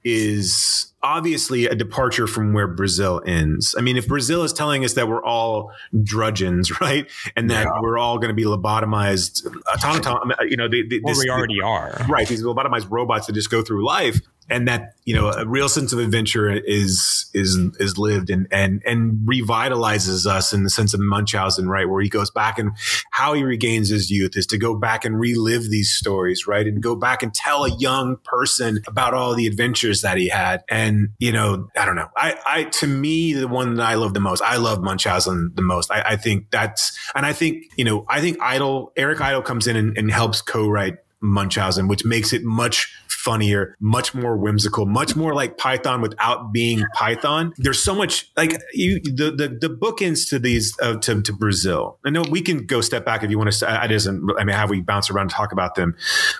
[0.04, 3.74] is obviously a departure from where Brazil ends.
[3.76, 5.70] I mean, if Brazil is telling us that we're all
[6.02, 11.00] drudgeons, right, and that we're all going to be lobotomized, automaton, you know, the, the,
[11.04, 11.96] this- we already are.
[12.08, 14.20] right these lobotomized robots that just go through life
[14.52, 18.82] and that you know a real sense of adventure is is is lived and and
[18.84, 21.88] and revitalizes us in the sense of Munchausen right?
[21.88, 22.72] Where he goes back and
[23.10, 26.66] how he regains his youth is to go back and relive these stories right?
[26.66, 30.62] And go back and tell a young person about all the adventures that he had.
[30.68, 32.08] And you know I don't know.
[32.16, 35.62] I I to me the one that I love the most I love Munchausen the
[35.62, 35.90] most.
[35.90, 39.66] I, I think that's and I think you know I think Idle Eric Idle comes
[39.66, 45.14] in and, and helps co-write Munchausen, which makes it much funnier, much more whimsical, much
[45.14, 47.52] more like Python without being Python.
[47.56, 51.98] There's so much like you the the, the bookends to these uh, to to Brazil.
[52.04, 53.82] I know we can go step back if you want to.
[53.82, 54.28] I doesn't.
[54.38, 55.94] I mean, how we bounce around and talk about them,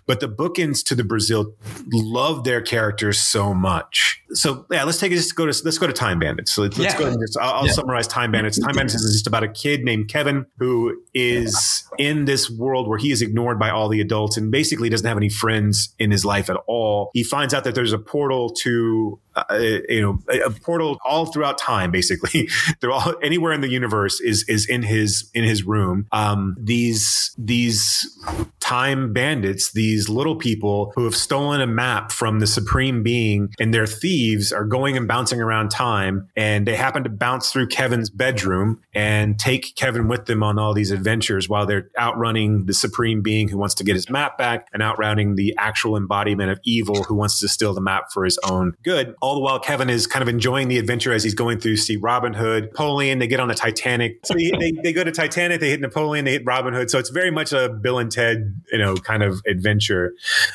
[0.07, 1.55] but the bookends to the Brazil
[1.93, 4.21] love their characters so much.
[4.33, 5.17] So yeah, let's take it.
[5.17, 6.53] Just go to let's go to Time Bandits.
[6.53, 7.07] So let's, let's go.
[7.07, 7.73] And just, I'll, I'll Yeah.
[7.73, 8.59] summarize Time Bandits.
[8.59, 12.99] Time Bandits is just about a kid named Kevin who is in this world where
[12.99, 16.25] he is ignored by all the adults and basically doesn't have any friends in his
[16.25, 17.11] life at all.
[17.15, 21.27] He finds out that there's a portal to, uh, you know, a, a portal all
[21.27, 21.91] throughout time.
[21.91, 22.49] Basically,
[22.81, 26.07] they're all anywhere in the universe is is in his in his room.
[26.13, 28.07] Um, these these
[28.61, 33.75] time bandits, these little people who have stolen a map from the supreme being, and
[33.75, 38.11] they're thieves, are going and bouncing around time, and they happen to bounce through Kevin's
[38.11, 43.23] bedroom and take Kevin with them on all these adventures while they're outrunning the supreme
[43.23, 47.03] being who wants to get his map back and outrunning the actual embodiment of evil
[47.05, 49.15] who wants to steal the map for his own good.
[49.23, 51.77] All the while, Kevin is kind of enjoying the adventure as he's going through.
[51.77, 53.21] See Robin Hood, Napoleon.
[53.21, 54.19] They get on the Titanic.
[54.25, 55.61] So they, they, they go to Titanic.
[55.61, 56.25] They hit Napoleon.
[56.25, 56.91] They hit Robin Hood.
[56.91, 60.13] So it's very much a Bill and Ted, you know, kind of adventure.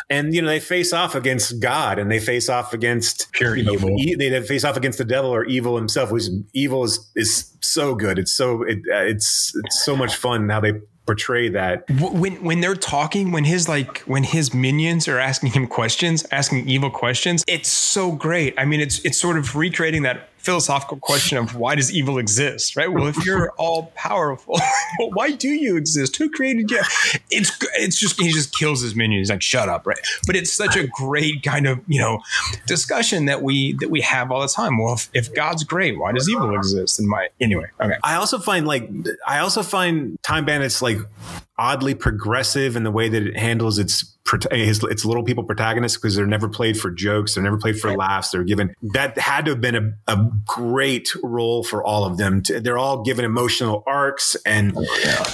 [0.10, 3.64] And you know, they face off against God, and they face off against Pure you
[3.64, 3.90] know, evil.
[3.98, 6.12] e- they face off against the devil or evil himself.
[6.12, 8.20] Which evil is is so good.
[8.20, 10.74] It's so it, uh, it's it's so much fun how they
[11.08, 11.90] portray that.
[11.90, 16.68] When when they're talking when his like when his minions are asking him questions asking
[16.68, 21.38] evil questions it's so great i mean it's it's sort of recreating that philosophical question
[21.38, 22.90] of why does evil exist right?
[22.90, 24.58] Well if you're all powerful
[24.98, 26.16] well, why do you exist?
[26.16, 26.80] Who created you?
[27.30, 29.28] It's it's just he just kills his minions.
[29.28, 30.00] He's like shut up right?
[30.26, 32.22] But it's such a great kind of you know
[32.66, 34.78] discussion that we that we have all the time.
[34.78, 37.98] Well if, if god's great why does evil exist in my anyway okay.
[38.02, 38.90] I also find like
[39.28, 40.98] I also find Time Bandits like
[41.58, 44.14] oddly progressive in the way that it handles its
[44.52, 47.96] his, its little people protagonists because they're never played for jokes, they're never played for
[47.96, 48.32] laughs.
[48.32, 52.44] They're given that had to have been a, a great role for all of them.
[52.44, 54.76] To, they're all given emotional arcs, and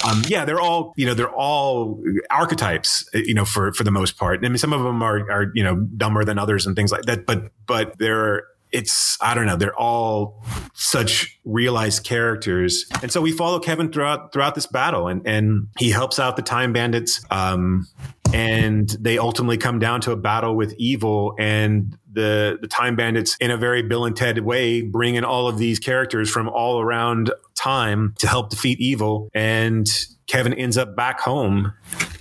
[0.04, 3.08] um, yeah, they're all you know they're all archetypes.
[3.12, 4.44] You know, for for the most part.
[4.44, 7.02] I mean, some of them are are you know dumber than others and things like
[7.02, 8.44] that, but but they're
[8.74, 9.56] it's I don't know.
[9.56, 10.44] They're all
[10.74, 15.90] such realized characters, and so we follow Kevin throughout throughout this battle, and and he
[15.90, 17.86] helps out the Time Bandits, um,
[18.34, 23.36] and they ultimately come down to a battle with evil, and the the Time Bandits,
[23.40, 26.80] in a very Bill and Ted way, bring in all of these characters from all
[26.80, 29.88] around time to help defeat evil, and
[30.26, 31.72] Kevin ends up back home.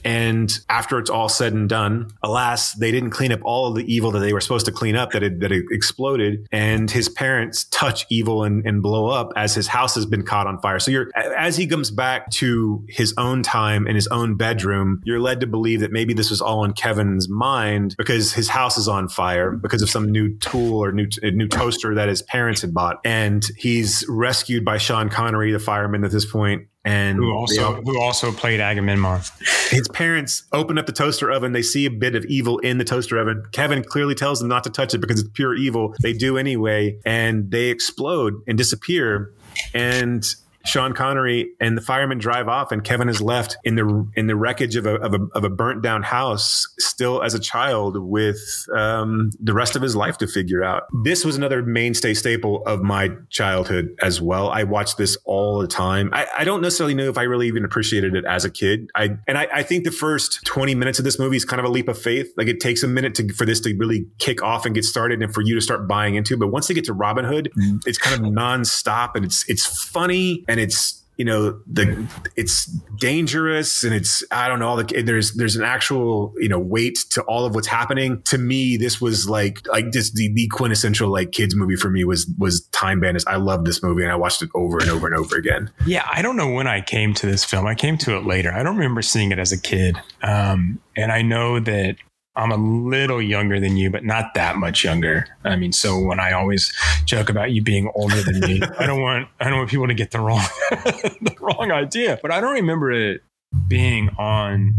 [0.06, 3.94] And after it's all said and done, alas, they didn't clean up all of the
[3.94, 6.46] evil that they were supposed to clean up that had, that had exploded.
[6.52, 10.46] And his parents touch evil and, and blow up as his house has been caught
[10.46, 10.80] on fire.
[10.80, 15.22] So you're, as he comes back to his own time in his own bedroom, you're
[15.22, 18.90] led to believe that maybe this was all in Kevin's mind because his house is
[18.90, 22.74] on fire because of some new tool or new, new toaster that his parents had
[22.74, 23.00] bought.
[23.06, 28.02] And he's rescued by Sean Connery, the fireman at this point, and who also who
[28.02, 29.22] also played agamemnon
[29.70, 31.52] his parents open up the toaster oven.
[31.52, 33.44] They see a bit of evil in the toaster oven.
[33.52, 35.96] Kevin clearly tells them not to touch it because it's pure evil.
[36.02, 39.34] They do anyway, and they explode and disappear.
[39.74, 40.24] And
[40.66, 44.36] Sean Connery and the firemen drive off, and Kevin is left in the in the
[44.36, 48.66] wreckage of a of a, of a burnt down house, still as a child, with
[48.76, 50.84] um, the rest of his life to figure out.
[51.04, 54.50] This was another mainstay staple of my childhood as well.
[54.50, 56.10] I watched this all the time.
[56.14, 58.90] I, I don't necessarily know if I really even appreciated it as a kid.
[58.96, 61.66] I and I, I think the first twenty minutes of this movie is kind of
[61.66, 62.32] a leap of faith.
[62.38, 65.22] Like it takes a minute to for this to really kick off and get started,
[65.22, 66.38] and for you to start buying into.
[66.38, 67.82] But once they get to Robin Hood, mm.
[67.86, 72.66] it's kind of nonstop, and it's it's funny and it's you know the it's
[73.00, 76.98] dangerous and it's i don't know all the there's there's an actual you know weight
[77.12, 78.22] to all of what's happening.
[78.24, 82.04] To me this was like like just the, the quintessential like kids movie for me
[82.04, 83.26] was was time bandits.
[83.28, 85.72] I loved this movie and i watched it over and over and over again.
[85.86, 87.66] Yeah i don't know when i came to this film.
[87.66, 88.52] I came to it later.
[88.52, 89.98] I don't remember seeing it as a kid.
[90.22, 91.96] Um, and i know that
[92.36, 95.28] I'm a little younger than you, but not that much younger.
[95.44, 96.74] I mean, so when I always
[97.06, 99.94] joke about you being older than me, I don't want I don't want people to
[99.94, 102.20] get the wrong the wrong idea.
[102.22, 103.22] But I don't remember it
[103.68, 104.74] being on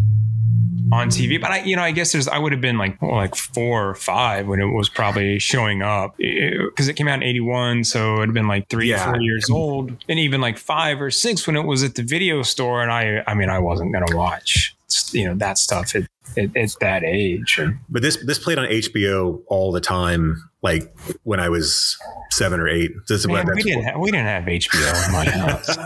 [0.93, 1.40] on TV.
[1.40, 3.89] But I, you know, I guess there's I would have been like well, like four
[3.89, 7.22] or five when it was probably showing up eh, because it, it, came out in
[7.22, 9.05] '81, so it'd been like three, yeah.
[9.05, 12.43] four years old, and even like five or six when it was at the video
[12.43, 12.82] store.
[12.82, 14.74] And I, I mean, I wasn't gonna watch
[15.12, 16.05] you know that stuff at,
[16.36, 17.61] at, at that age.
[17.89, 21.97] But this this played on HBO all the time, like when I was
[22.31, 22.93] seven or eight.
[23.09, 25.77] This Man, we didn't have, we didn't have HBO in my house.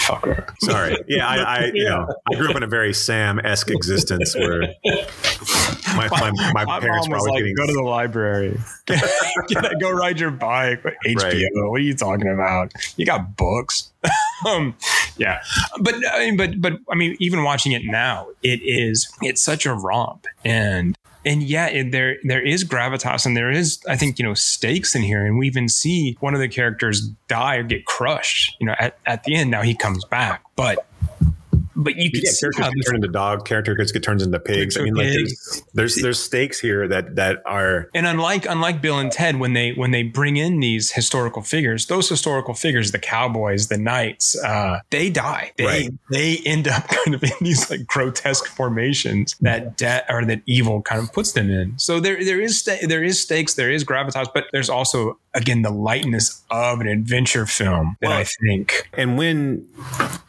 [0.00, 0.50] Fucker.
[0.60, 0.96] Sorry.
[1.08, 4.62] Yeah, I, I you know I grew up in a very Sam esque existence where
[5.96, 8.58] my, my, my, my parents were always like, getting go to the library,
[9.80, 10.82] go ride your bike.
[11.06, 11.22] HBO.
[11.22, 11.44] Right.
[11.54, 12.72] What are you talking about?
[12.96, 13.90] You got books.
[14.46, 14.74] um,
[15.16, 15.42] yeah,
[15.80, 19.66] but I mean, but but I mean, even watching it now, it is it's such
[19.66, 24.18] a romp, and and yeah, it, there there is gravitas and there is, I think,
[24.18, 25.24] you know, stakes in here.
[25.24, 28.98] And we even see one of the characters die or get crushed, you know, at,
[29.06, 29.50] at the end.
[29.50, 30.86] Now he comes back, but
[31.82, 34.76] but you can yeah, see characters get turned into dog characters get turned into pigs.
[34.76, 38.98] I mean, like there's, there's, there's stakes here that that are and unlike unlike Bill
[38.98, 42.98] and Ted when they when they bring in these historical figures, those historical figures, the
[42.98, 45.52] cowboys, the knights, uh, they die.
[45.56, 45.90] They right.
[46.10, 50.82] they end up kind of in these like grotesque formations that debt or that evil
[50.82, 51.78] kind of puts them in.
[51.78, 55.62] So there there is st- there is stakes, there is gravitas, but there's also again
[55.62, 58.88] the lightness of an adventure film that well, I think.
[58.92, 59.66] And when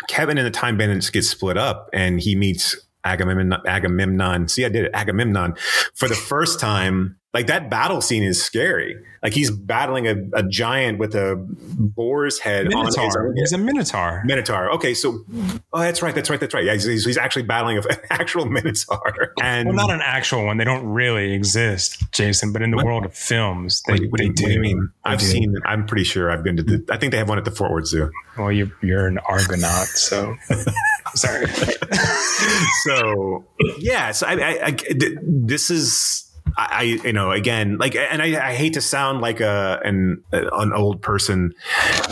[0.08, 3.62] Kevin and the Time Bandits get split up, and he meets Agamemnon.
[3.66, 4.48] Agamemnon.
[4.48, 4.92] See, I did it.
[4.94, 5.56] Agamemnon
[5.96, 7.18] for the first time.
[7.34, 8.98] Like that battle scene is scary.
[9.24, 13.30] Like he's battling a, a giant with a boar's head Minotaur.
[13.30, 13.52] on his.
[13.52, 14.24] He's a Minotaur.
[14.26, 14.70] Minotaur.
[14.72, 15.24] Okay, so
[15.72, 16.14] oh, that's right.
[16.14, 16.40] That's right.
[16.40, 16.66] That's right.
[16.66, 19.34] Yeah, he's, he's actually battling an actual Minotaur.
[19.42, 20.58] And well, not an actual one.
[20.58, 22.52] They don't really exist, Jason.
[22.52, 22.86] But in the what?
[22.86, 24.44] world of films, they, what, they do.
[24.44, 24.90] What do you mean?
[25.06, 25.26] I've do.
[25.26, 25.56] seen.
[25.66, 26.64] I'm pretty sure I've been to.
[26.64, 28.12] The, I think they have one at the Fort Worth Zoo.
[28.38, 30.36] Well, you, you're an Argonaut, so
[31.14, 31.46] sorry.
[32.84, 33.46] so
[33.78, 34.78] yeah, so I, I, I,
[35.24, 39.80] this is I, you know, again, like, and I, I hate to sound like a
[39.84, 41.54] an an old person,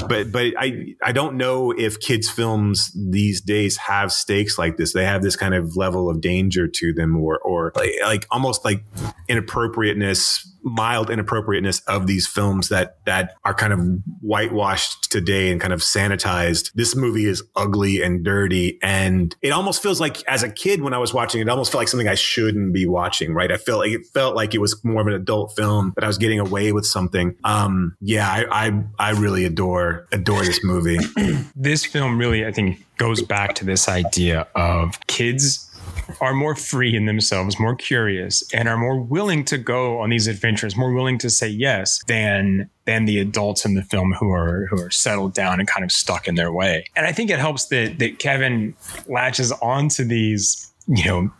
[0.07, 4.93] but but I I don't know if kids' films these days have stakes like this.
[4.93, 8.65] They have this kind of level of danger to them, or or like, like almost
[8.65, 8.83] like
[9.27, 13.79] inappropriateness mild inappropriateness of these films that that are kind of
[14.21, 16.71] whitewashed today and kind of sanitized.
[16.73, 20.93] This movie is ugly and dirty, and it almost feels like as a kid when
[20.93, 23.33] I was watching it, almost felt like something I shouldn't be watching.
[23.33, 23.51] Right?
[23.51, 26.07] I felt like it felt like it was more of an adult film that I
[26.07, 27.35] was getting away with something.
[27.43, 30.99] Um, yeah, I, I I really adore adore this movie.
[31.55, 35.68] this film really, I think, goes back to this idea of kids
[36.21, 40.27] are more free in themselves, more curious, and are more willing to go on these
[40.27, 44.67] adventures, more willing to say yes than than the adults in the film who are
[44.69, 46.85] who are settled down and kind of stuck in their way.
[46.95, 48.75] And I think it helps that that Kevin
[49.07, 51.31] latches onto these, you know,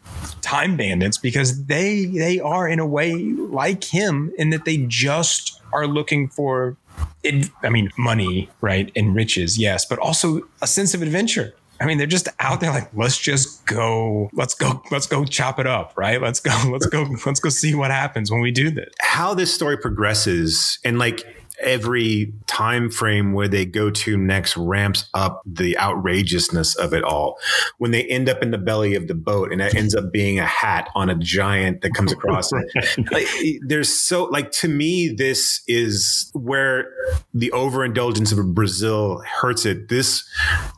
[0.42, 5.60] time bandits because they they are in a way like him in that they just
[5.72, 6.78] are looking for
[7.24, 11.54] it, I mean, money, right, and riches, yes, but also a sense of adventure.
[11.82, 15.60] I mean, they're just out there like, let's just go, let's go, let's go chop
[15.60, 16.22] it up, right?
[16.22, 18.94] Let's go, let's go, let's go see what happens when we do this.
[19.00, 25.10] How this story progresses and like every time frame where they go to next ramps
[25.14, 27.38] up the outrageousness of it all.
[27.78, 30.40] When they end up in the belly of the boat and it ends up being
[30.40, 32.52] a hat on a giant that comes across
[33.12, 33.28] like,
[33.62, 36.92] there's so like to me this is where
[37.34, 39.90] the overindulgence of Brazil hurts it.
[39.90, 40.28] This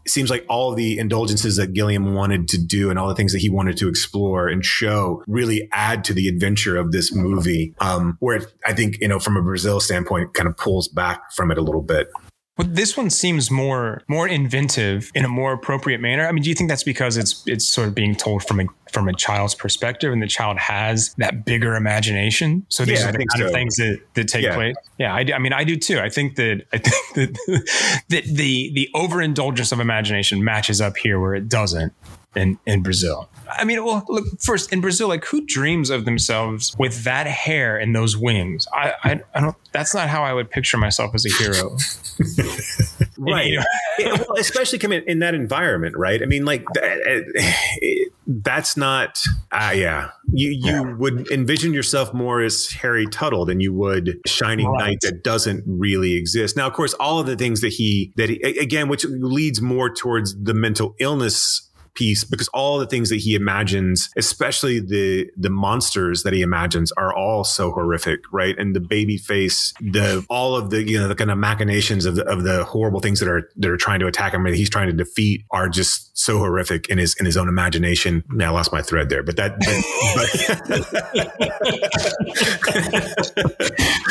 [0.07, 3.39] seems like all the indulgences that Gilliam wanted to do and all the things that
[3.39, 7.73] he wanted to explore and show really add to the adventure of this movie.
[7.79, 11.51] Um, where I think, you know, from a Brazil standpoint, kind of pulls back from
[11.51, 12.09] it a little bit.
[12.57, 16.27] But this one seems more more inventive in a more appropriate manner.
[16.27, 18.65] I mean, do you think that's because it's it's sort of being told from a
[18.91, 22.65] from a child's perspective, and the child has that bigger imagination?
[22.69, 24.53] So these Yeah, are the kind of things that, that take Yeah.
[24.55, 24.75] place.
[24.99, 25.99] Yeah, I, do- I mean, I do too.
[25.99, 26.95] I think that I think
[27.47, 31.93] that, that the the overindulgence of imagination matches up here where it doesn't
[32.35, 33.29] in in Brazil.
[33.49, 37.77] I mean, well, look first in Brazil, like who dreams of themselves with that hair
[37.77, 38.67] and those wings?
[38.73, 39.55] I I, I don't.
[39.73, 41.77] That's not how I would picture myself as a hero.
[43.17, 43.53] right?
[43.99, 49.19] Yeah, well, especially coming in that environment right i mean like th- eh, that's not
[49.51, 54.67] ah yeah you you would envision yourself more as harry tuttle than you would shining
[54.67, 54.79] Right.
[54.79, 58.29] knight that doesn't really exist now of course all of the things that he that
[58.29, 63.17] he, again which leads more towards the mental illness piece because all the things that
[63.17, 68.57] he imagines especially the the monsters that he imagines are all so horrific right?
[68.57, 72.15] And the baby face the all of the you know the kind of machinations of
[72.15, 74.69] the, of the horrible things that are that are trying to attack him and he's
[74.69, 78.23] trying to defeat are just so horrific in his in his own imagination.
[78.29, 79.57] Now i lost my thread there but that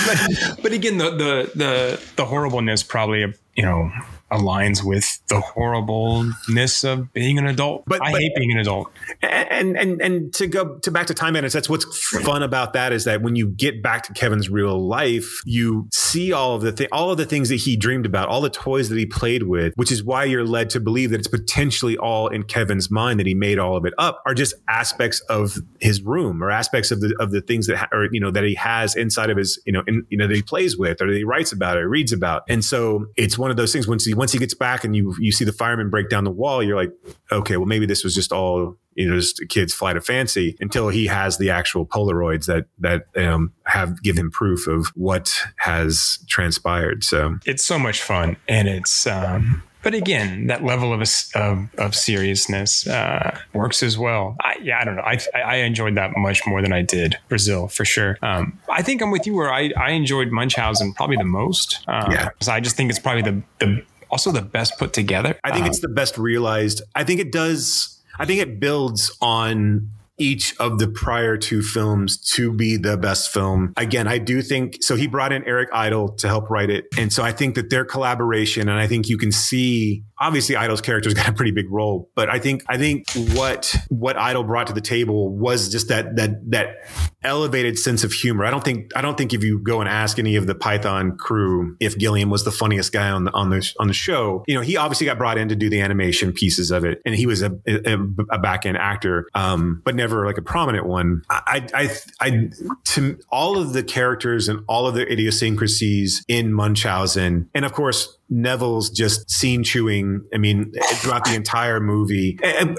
[0.06, 3.90] but, but again, the the the the horribleness probably you know
[4.30, 7.84] aligns with the horribleness of being an adult.
[7.86, 8.90] But- I but- hate being an adult.
[9.22, 11.84] and and and to go to back to time bandits that's what's
[12.22, 16.32] fun about that is that when you get back to kevin's real life you see
[16.32, 18.88] all of the thi- all of the things that he dreamed about all the toys
[18.88, 22.28] that he played with which is why you're led to believe that it's potentially all
[22.28, 26.02] in kevin's mind that he made all of it up are just aspects of his
[26.02, 28.54] room or aspects of the of the things that ha- or you know that he
[28.54, 31.16] has inside of his you know in, you know that he plays with or that
[31.16, 34.14] he writes about or reads about and so it's one of those things once he
[34.20, 36.76] once he gets back and you you see the fireman break down the wall you're
[36.82, 36.92] like
[37.32, 40.56] okay well maybe this was just all you know just a kid's flight of fancy
[40.60, 45.26] until he has the actual polaroids that that um, have given proof of what
[45.56, 49.06] has transpired so It's so much fun, and it's.
[49.06, 51.00] Um, but again, that level of
[51.34, 54.36] of, of seriousness uh, works as well.
[54.42, 55.02] I, yeah, I don't know.
[55.12, 58.18] I, I enjoyed that much more than I did Brazil for sure.
[58.20, 61.68] Um, I think I'm with you where I, I enjoyed Munchausen probably the most.
[61.88, 62.28] Um, Yeah.
[62.38, 65.38] 'cause I just think it's probably the the also the best put together.
[65.44, 66.82] I think Um, it's the best realized.
[66.94, 68.00] I think it does.
[68.18, 69.88] I think it builds on
[70.18, 73.72] each of the prior two films to be the best film.
[73.78, 74.94] Again, I do think so.
[74.94, 77.86] He brought in Eric Idle to help write it, and so I think that their
[77.86, 80.04] collaboration, and I think you can see.
[80.20, 84.16] Obviously, Idle's character's got a pretty big role, but I think I think what what
[84.16, 86.76] Idle brought to the table was just that that that
[87.22, 88.44] elevated sense of humor.
[88.44, 91.16] I don't think I don't think if you go and ask any of the Python
[91.16, 94.54] crew if Gilliam was the funniest guy on the on the on the show, you
[94.54, 97.26] know, he obviously got brought in to do the animation pieces of it, and he
[97.26, 97.96] was a a,
[98.30, 101.22] a back end actor, um, but never like a prominent one.
[101.30, 102.50] I, I I
[102.86, 108.16] to all of the characters and all of the idiosyncrasies in Munchausen, and of course.
[108.30, 110.24] Neville's just scene chewing.
[110.32, 112.78] I mean, throughout the entire movie, and-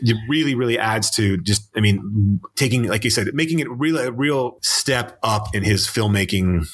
[0.00, 1.68] it really, really adds to just.
[1.76, 5.86] I mean, taking, like you said, making it really a real step up in his
[5.86, 6.66] filmmaking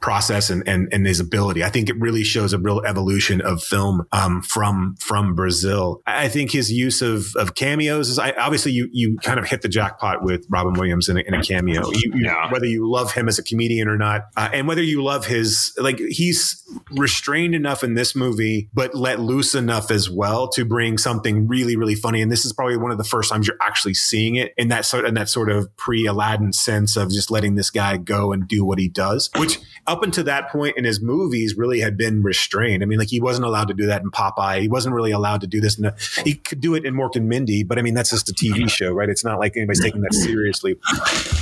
[0.00, 1.62] process and and, and his ability.
[1.64, 6.00] I think it really shows a real evolution of film um, from from Brazil.
[6.06, 8.18] I I think his use of of cameos is.
[8.18, 11.34] I, obviously, you you kind of hit the jackpot with Robin Williams in a, in
[11.34, 11.90] a cameo.
[11.90, 12.50] You, you- Yeah.
[12.52, 15.72] Whether you love him as a comedian or not, uh, and whether you love his
[15.78, 16.62] like he's
[16.92, 21.76] restrained enough in this movie, but let loose enough as well to bring something really,
[21.76, 22.22] really funny.
[22.22, 24.84] And this is probably one of the first times you're actually seeing it in that
[24.84, 28.46] sort in that sort of pre Aladdin sense of just letting this guy go and
[28.46, 32.22] do what he does, which up until that point in his movies really had been
[32.22, 32.82] restrained.
[32.82, 34.60] I mean, like he wasn't allowed to do that in Popeye.
[34.60, 35.76] He wasn't really allowed to do this.
[35.76, 38.28] In the, he could do it in Mork and Mindy, but I mean, that's just
[38.28, 39.08] a TV show, right?
[39.08, 40.76] It's not like anybody's taking that seriously.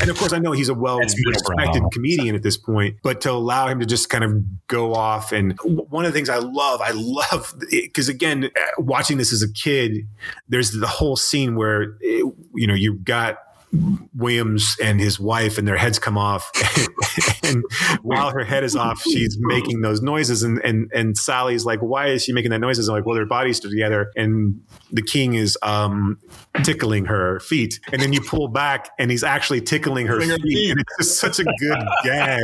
[0.01, 3.31] And of course, I know he's a well respected comedian at this point, but to
[3.31, 5.59] allow him to just kind of go off and
[5.91, 9.53] one of the things I love, I love because again, uh, watching this as a
[9.53, 10.07] kid,
[10.49, 12.23] there's the whole scene where eh,
[12.55, 13.39] you know you've got
[14.17, 16.51] Williams and his wife and their heads come off.
[17.43, 17.65] And
[18.03, 20.45] while her head is off she's making those noises.
[20.45, 23.27] And and and Sally's like why is she making that noises I'm like well their
[23.27, 26.21] bodies are together and the king is um
[26.63, 27.81] tickling her feet.
[27.93, 30.71] And then you pull back and he's actually tickling her feet.
[30.71, 32.41] And it's just such a good gag.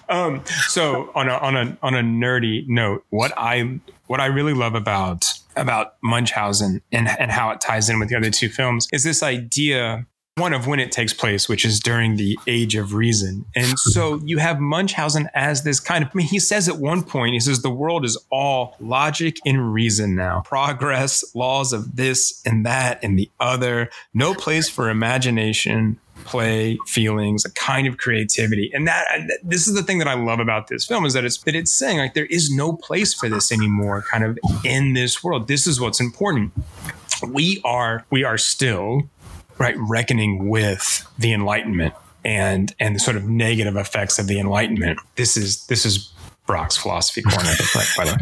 [0.08, 4.54] Um, so on a on a on a nerdy note, what I what I really
[4.54, 5.24] love about
[5.56, 9.22] about Munchausen and and how it ties in with the other two films is this
[9.22, 10.06] idea
[10.38, 13.46] one of when it takes place, which is during the age of reason.
[13.54, 17.02] And so you have Munchausen as this kind of, I mean, he says at one
[17.02, 20.42] point, he says, the world is all logic and reason now.
[20.42, 27.44] Progress, laws of this and that and the other, no place for imagination play, feelings,
[27.44, 28.70] a kind of creativity.
[28.72, 29.04] And that
[29.42, 31.72] this is the thing that I love about this film is that it's that it's
[31.72, 35.48] saying like there is no place for this anymore kind of in this world.
[35.48, 36.52] This is what's important.
[37.26, 39.08] We are we are still
[39.58, 41.94] right reckoning with the enlightenment
[42.24, 44.98] and and the sort of negative effects of the enlightenment.
[45.14, 46.12] This is this is
[46.46, 47.50] Brock's philosophy corner,
[47.96, 48.12] by the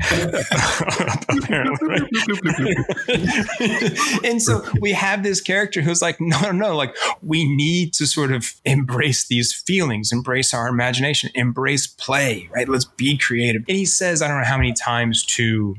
[4.22, 4.28] way.
[4.28, 8.06] and so we have this character who's like, no, no, no, like we need to
[8.06, 12.68] sort of embrace these feelings, embrace our imagination, embrace play, right?
[12.68, 13.64] Let's be creative.
[13.68, 15.76] And he says, I don't know how many times to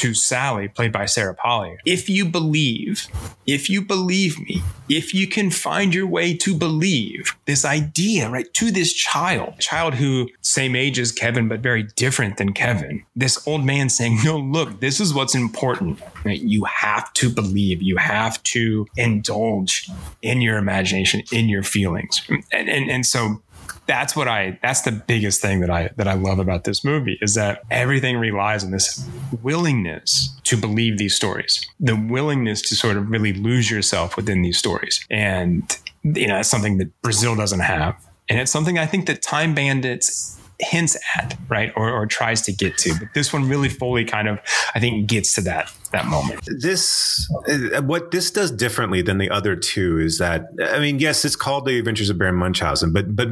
[0.00, 3.06] to Sally, played by Sarah Polley, if you believe,
[3.46, 8.52] if you believe me, if you can find your way to believe this idea, right,
[8.54, 13.04] to this child, child who same age as Kevin, but very different than Kevin.
[13.14, 16.00] This old man saying, No, look, this is what's important.
[16.24, 16.40] Right?
[16.40, 19.88] You have to believe, you have to indulge
[20.22, 22.22] in your imagination, in your feelings.
[22.52, 23.42] And, and, and so
[23.90, 27.18] that's what I that's the biggest thing that I that I love about this movie
[27.20, 29.04] is that everything relies on this
[29.42, 31.66] willingness to believe these stories.
[31.80, 35.04] The willingness to sort of really lose yourself within these stories.
[35.10, 37.96] And you know, it's something that Brazil doesn't have.
[38.28, 42.52] And it's something I think that Time Bandits hints at, right, or, or tries to
[42.52, 42.94] get to.
[42.98, 44.38] But this one really fully kind of,
[44.74, 46.40] I think, gets to that that moment.
[46.60, 51.24] This, uh, what this does differently than the other two is that, I mean, yes,
[51.24, 53.28] it's called The Adventures of Baron Munchausen, but but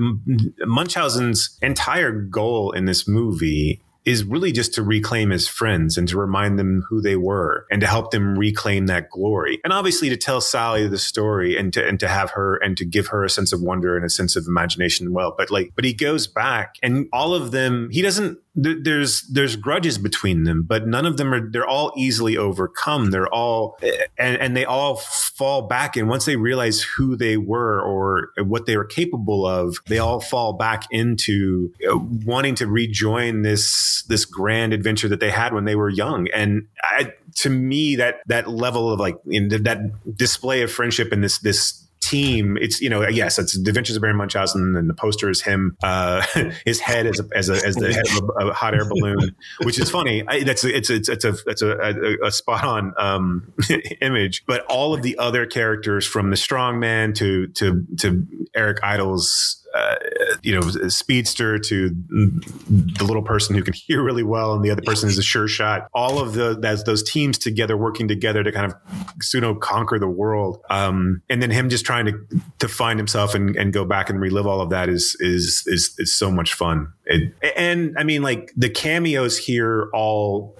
[0.66, 6.16] Munchausen's entire goal in this movie is really just to reclaim his friends and to
[6.16, 9.60] remind them who they were and to help them reclaim that glory.
[9.62, 12.86] And obviously to tell Sally the story and to and to have her and to
[12.86, 15.34] give her a sense of wonder and a sense of imagination well.
[15.36, 19.98] But like but he goes back and all of them he doesn't there's there's grudges
[19.98, 21.50] between them, but none of them are.
[21.50, 23.10] They're all easily overcome.
[23.10, 23.78] They're all
[24.18, 25.96] and, and they all fall back.
[25.96, 30.20] And once they realize who they were or what they were capable of, they all
[30.20, 35.64] fall back into uh, wanting to rejoin this this grand adventure that they had when
[35.64, 36.28] they were young.
[36.34, 41.22] And I, to me, that that level of like in that display of friendship and
[41.22, 44.94] this this team, it's you know yes, it's the Adventures of Baron Munchausen, and the
[44.94, 46.24] poster is him, uh,
[46.64, 49.34] his head as a, as, a, as the head of a, a, hot air balloon,
[49.62, 50.24] which is funny.
[50.26, 53.52] I, that's it's it's it's a it's a, a, a spot on um,
[54.00, 54.44] image.
[54.46, 59.94] But all of the other characters, from the strongman to to to Eric Idle's uh,
[60.42, 64.82] you know, speedster to the little person who can hear really well, and the other
[64.82, 65.88] person is a sure shot.
[65.92, 68.74] All of the that's those teams together working together to kind of
[69.20, 72.12] pseudo conquer the world, um, and then him just trying to
[72.60, 75.94] to find himself and, and go back and relive all of that is is is
[75.98, 76.92] is so much fun.
[77.10, 80.54] It, and I mean, like the cameos here all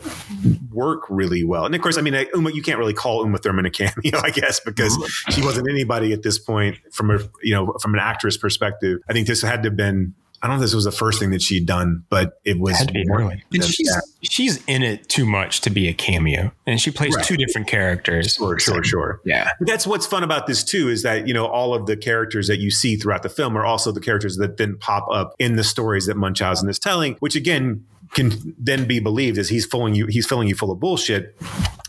[0.73, 1.67] work really well.
[1.67, 3.93] And of course, I mean, Uma, you can't really call Uma Thurman a cameo,
[4.23, 4.97] I guess, because
[5.29, 9.01] she wasn't anybody at this point from a you know from an actress perspective.
[9.11, 11.19] I think this had to have been I don't know if this was the first
[11.19, 13.43] thing that she'd done, but it was had to be early.
[13.61, 13.91] she's,
[14.23, 17.25] she's in it too much to be a cameo, and she plays right.
[17.25, 18.35] two different characters.
[18.35, 19.21] Sure, sure, sure.
[19.25, 21.97] Yeah, but that's what's fun about this too is that you know all of the
[21.97, 25.35] characters that you see throughout the film are also the characters that then pop up
[25.39, 29.67] in the stories that Munchausen is telling, which again can then be believed as he's
[29.67, 31.37] filling you he's filling you full of bullshit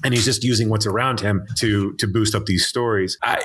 [0.04, 3.18] and he's just using what's around him to to boost up these stories.
[3.22, 3.42] I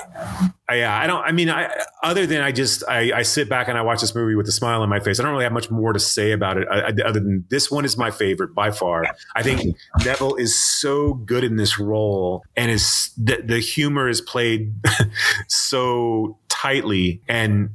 [0.67, 1.71] i, I don't i mean i
[2.01, 4.51] other than i just I, I sit back and i watch this movie with a
[4.51, 5.19] smile on my face.
[5.19, 7.85] I don't really have much more to say about it I, other than this one
[7.85, 9.05] is my favorite by far.
[9.35, 14.21] I think neville is so good in this role and is the, the humor is
[14.21, 14.73] played
[15.47, 17.69] so tightly and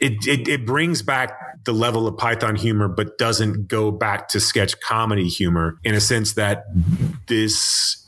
[0.00, 4.40] it, it, it brings back the level of python humor but doesn't go back to
[4.40, 6.64] sketch comedy humor in a sense that
[7.28, 8.01] this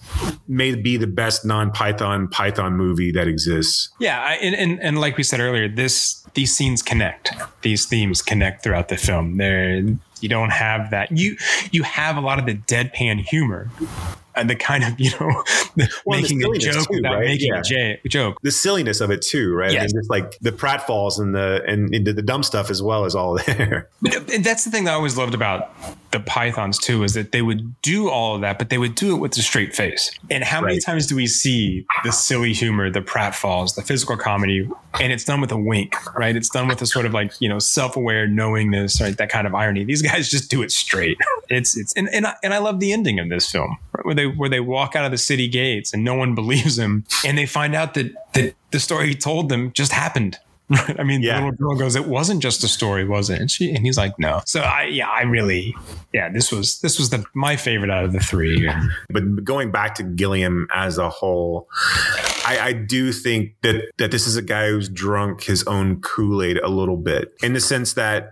[0.49, 5.17] may be the best non-python python movie that exists yeah I, and, and, and like
[5.17, 7.31] we said earlier this these scenes connect
[7.63, 9.83] these themes connect throughout the film there
[10.21, 11.37] you don't have that you
[11.71, 13.71] you have a lot of the deadpan humor
[14.37, 15.43] and the kind of you know
[16.05, 17.27] well, making a joke too, without right?
[17.27, 17.61] making yeah.
[17.61, 18.39] a j- joke.
[18.43, 19.73] The silliness of it too, right?
[19.73, 19.93] Yes.
[19.93, 23.39] just like the pratfalls and the and, and the dumb stuff as well as all
[23.47, 23.89] there.
[24.03, 25.75] But that's the thing that I always loved about
[26.15, 29.17] the pythons too is that they would do all of that, but they would do
[29.17, 30.13] it with a straight face.
[30.31, 30.69] And how right.
[30.69, 34.71] many times do we see the silly humor, the pratfalls, the physical comedy,
[35.01, 36.37] and it's done with a wink, right?
[36.37, 39.17] It's done with a sort of like you know self-aware knowingness, right?
[39.17, 39.83] That kind of irony.
[39.83, 41.19] These guys just do it straight.
[41.51, 44.07] It's it's and and I, and I love the ending of this film, right?
[44.07, 47.05] where they where they walk out of the city gates and no one believes them,
[47.27, 50.39] and they find out that that the story he told them just happened
[50.71, 50.99] Right?
[50.99, 51.41] I mean, Yeah.
[51.41, 53.99] the little girl goes, "It wasn't just a story, was it?" And she and he's
[53.99, 55.75] like, "No." So I, yeah, I really,
[56.15, 58.67] yeah, this was this was the my favorite out of the three.
[59.11, 61.69] But going back to Gilliam as a whole,
[62.47, 66.43] I, I do think that that this is a guy who's drunk his own Kool
[66.43, 68.31] Aid a little bit, in the sense that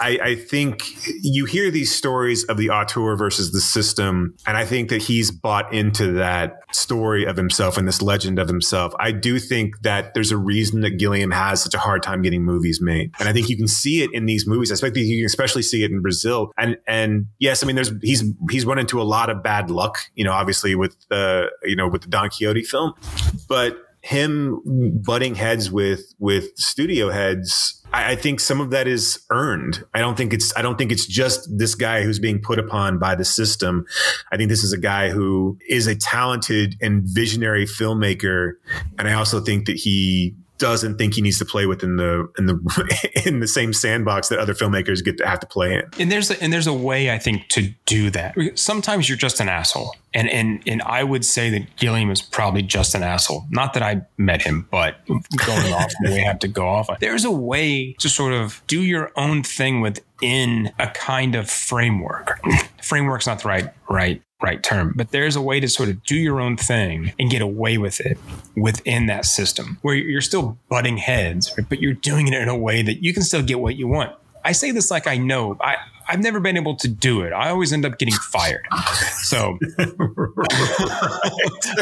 [0.00, 0.82] I, I think
[1.22, 5.30] you hear these stories of the auteur versus the system, and I think that he's
[5.30, 8.92] bought into that story of himself and this legend of himself.
[8.98, 12.42] I do think that there's a reason that Gilliam has such a hard time getting
[12.42, 14.72] movies made, and I think you can see it in these movies.
[14.72, 16.52] I expect you can especially see it in Brazil.
[16.58, 19.98] And and yes, I mean, there's he's he's run into a lot of bad luck,
[20.14, 22.94] you know, obviously with the you know with the Don Quixote film,
[23.48, 24.60] but him
[25.02, 29.84] butting heads with with studio heads I, think some of that is earned.
[29.94, 32.98] I don't think it's i don't think it's just this guy who's being put upon
[32.98, 33.86] by the system.
[34.32, 38.54] I think this is a guy who is a talented and visionary filmmaker.
[38.98, 42.46] And i also think that he doesn't think he needs to play within the in
[42.46, 46.10] the in the same sandbox that other filmmakers get to have to play in and
[46.10, 48.36] there's a, and there's a way I think to do that.
[48.54, 52.62] Sometimes you're just an asshole, and and and I would say that Gilliam is probably
[52.62, 53.44] just an asshole.
[53.50, 56.88] Not that I met him, but going off I have to go off.
[57.00, 62.40] There's a way to sort of do your own thing within a kind of framework.
[62.82, 66.14] Framework's not the right right right term, but there's a way to sort of do
[66.14, 68.18] your own thing and get away with it
[68.54, 72.82] within that system where you're still butting heads, but you're doing it in a way
[72.82, 74.14] that you can still get what you want.
[74.44, 75.56] I say this like I know.
[75.60, 75.76] I,
[76.08, 77.32] I've never been able to do it.
[77.32, 78.66] I always end up getting fired.
[79.22, 79.58] So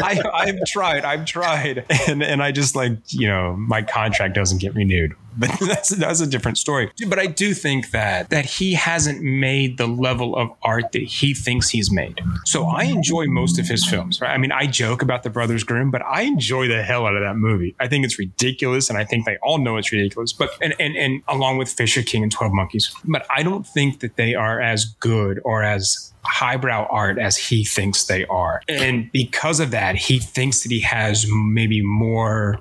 [0.01, 1.05] I, I've tried.
[1.05, 1.85] I've tried.
[2.07, 5.15] And, and I just like, you know, my contract doesn't get renewed.
[5.35, 6.91] But that's, that's a different story.
[7.07, 11.33] But I do think that that he hasn't made the level of art that he
[11.33, 12.21] thinks he's made.
[12.45, 14.21] So I enjoy most of his films.
[14.21, 14.29] Right?
[14.29, 17.23] I mean, I joke about the Brothers Grimm, but I enjoy the hell out of
[17.23, 17.75] that movie.
[17.79, 20.33] I think it's ridiculous, and I think they all know it's ridiculous.
[20.33, 24.01] But and and, and along with Fisher King and Twelve Monkeys, but I don't think
[24.01, 28.61] that they are as good or as highbrow art as he thinks they are.
[28.69, 32.59] And because of that, he thinks that he has maybe more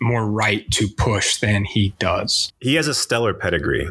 [0.00, 2.52] more right to push than he does.
[2.60, 3.88] he has a stellar pedigree.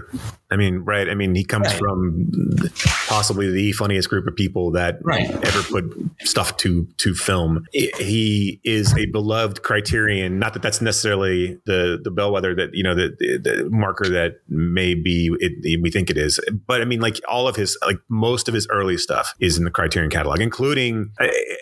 [0.51, 1.07] I mean, right?
[1.07, 1.77] I mean, he comes Right.
[1.77, 2.31] from
[3.07, 5.29] possibly the funniest group of people that Right.
[5.29, 7.65] ever put stuff to to film.
[7.71, 10.39] He is a beloved Criterion.
[10.39, 14.37] Not that that's necessarily the the bellwether that you know the the, the marker that
[14.49, 16.39] may be it, we think it is.
[16.67, 19.63] But I mean, like all of his like most of his early stuff is in
[19.65, 21.11] the Criterion catalog, including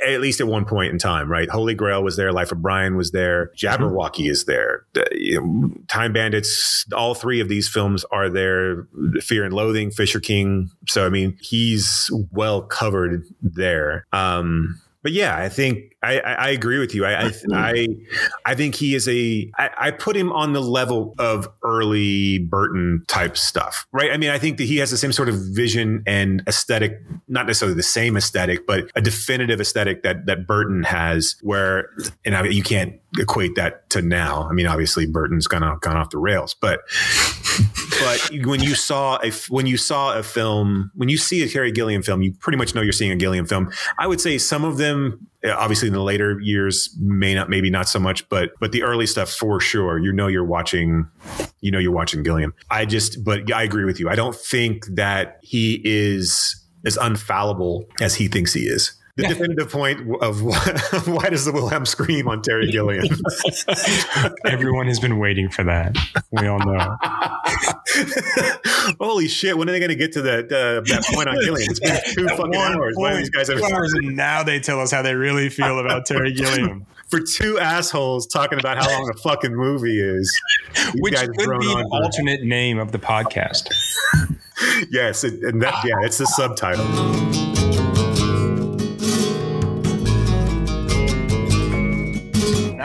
[0.08, 1.50] at least at one point in time, right?
[1.50, 5.74] Holy Grail was there, Life of Brian was there, Jabberwocky is there, The- you know,
[5.88, 6.86] Time Bandits.
[6.96, 8.88] All three of these films are there.
[9.22, 10.70] Fear and Loathing, Fisher King.
[10.88, 14.06] So I mean, he's well covered there.
[14.14, 17.06] Um, but yeah, I think I, I, agree with you.
[17.06, 17.88] I, I I
[18.46, 19.50] I think he is a.
[19.58, 24.12] I, I put him on the level of early Burton type stuff, right?
[24.12, 27.48] I mean, I think that he has the same sort of vision and aesthetic, not
[27.48, 31.36] necessarily the same aesthetic, but a definitive aesthetic that that Burton has.
[31.42, 31.90] Where
[32.26, 34.48] and I, you can't equate that to now.
[34.50, 36.82] I mean, obviously Burton's gone off, gone off the rails, but
[38.00, 41.72] but when you saw a when you saw a film when you see a Terry
[41.72, 43.72] Gilliam film, you pretty much know you're seeing a Gilliam film.
[43.98, 47.70] I would say some of them, Uh, obviously in the later years, may not maybe
[47.70, 51.08] not so much, but but the early stuff for sure, you know you're watching,
[51.62, 52.54] you know you're watching Gilliam.
[52.72, 54.10] I just, but I agree with you.
[54.10, 58.97] I don't think that he is as unfallible as he thinks he is.
[59.18, 60.44] The definitive point of
[61.08, 63.04] why does the Wilhelm scream on Terry Gilliam?
[64.46, 65.98] Everyone has been waiting for that.
[66.32, 66.98] We all know.
[69.00, 69.58] Holy shit!
[69.58, 71.68] When are they going to get to that uh, that point on Gilliam?
[71.68, 72.94] It's been two fucking hours.
[72.96, 75.80] Why are these guys Two hours, and now they tell us how they really feel
[75.80, 80.40] about Terry Gilliam, for two assholes talking about how long a fucking movie is?
[81.00, 83.74] Which could be an alternate name of the podcast.
[84.92, 87.67] Yes, it, and that yeah, it's the subtitle.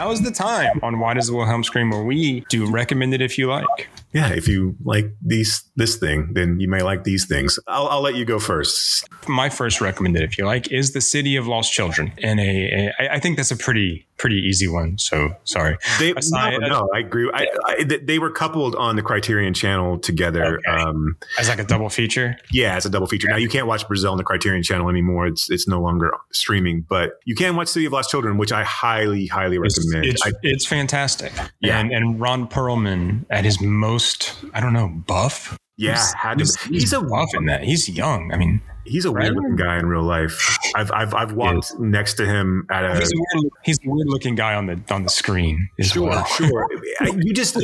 [0.03, 3.21] Now is the time on Why Does the Wilhelm Scream, where we do recommend it
[3.21, 3.87] if you like.
[4.11, 7.57] Yeah, if you like these this thing, then you may like these things.
[7.69, 9.07] I'll, I'll let you go first.
[9.29, 12.11] My first recommended, if you like, is The City of Lost Children.
[12.21, 14.97] And a, a I I think that's a pretty pretty easy one.
[14.97, 15.77] So sorry.
[15.99, 17.29] They, Aside- no, no, I agree.
[17.33, 20.59] I, I, they were coupled on the Criterion Channel together.
[20.59, 20.81] Okay.
[20.81, 22.37] Um, As like a double feature.
[22.51, 23.27] Yeah, it's a double feature.
[23.27, 25.27] Now you can't watch Brazil on the Criterion Channel anymore.
[25.27, 28.63] It's it's no longer streaming, but you can watch City of Lost Children, which I
[28.63, 30.05] highly, highly It's, recommend.
[30.05, 31.33] it's, I, it's fantastic.
[31.59, 31.79] Yeah.
[31.79, 35.57] And and Ron Perlman at his most, I don't know, buff.
[35.77, 37.63] yeah, He's, had to- he's, he's he's a buff in that.
[37.63, 38.31] He's young.
[38.31, 40.57] I mean, He's a weird looking guy in real life.
[40.75, 42.95] I've I've, I've walked next to him at a.
[42.99, 45.69] He's a weird, he's a weird looking guy on the on the screen.
[45.79, 46.25] As Sure, well.
[46.25, 46.67] sure.
[47.15, 47.57] You just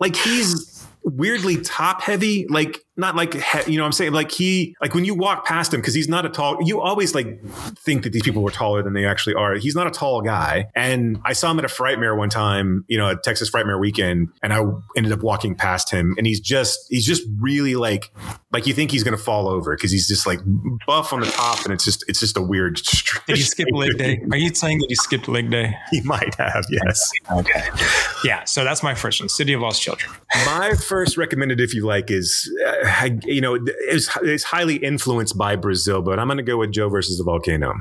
[0.00, 3.34] like he's weirdly top heavy, like not like
[3.66, 6.08] you know what I'm saying like he like when you walk past him because he's
[6.08, 6.58] not a tall.
[6.62, 7.42] You always like
[7.78, 9.54] think that these people were taller than they actually are.
[9.54, 12.98] He's not a tall guy, and I saw him at a Frightmare one time, you
[12.98, 14.62] know, a Texas Frightmare weekend, and I
[14.96, 18.12] ended up walking past him, and he's just he's just really like
[18.52, 20.40] like you think he's gonna fall over because he's just like
[20.86, 22.76] buff on the top, and it's just it's just a weird.
[23.26, 24.20] Did he skip leg day?
[24.30, 25.74] Are you saying that he skipped leg day?
[25.90, 27.10] He might have, yes.
[27.30, 27.62] Okay.
[28.24, 28.44] Yeah.
[28.44, 29.28] So that's my first one.
[29.28, 30.12] City of Lost Children.
[30.46, 32.85] My first recommended, if you like, is uh,
[33.24, 33.58] you know
[33.88, 37.24] it's, it's highly influenced by Brazil, but I'm going to go with Joe versus the
[37.24, 37.74] volcano.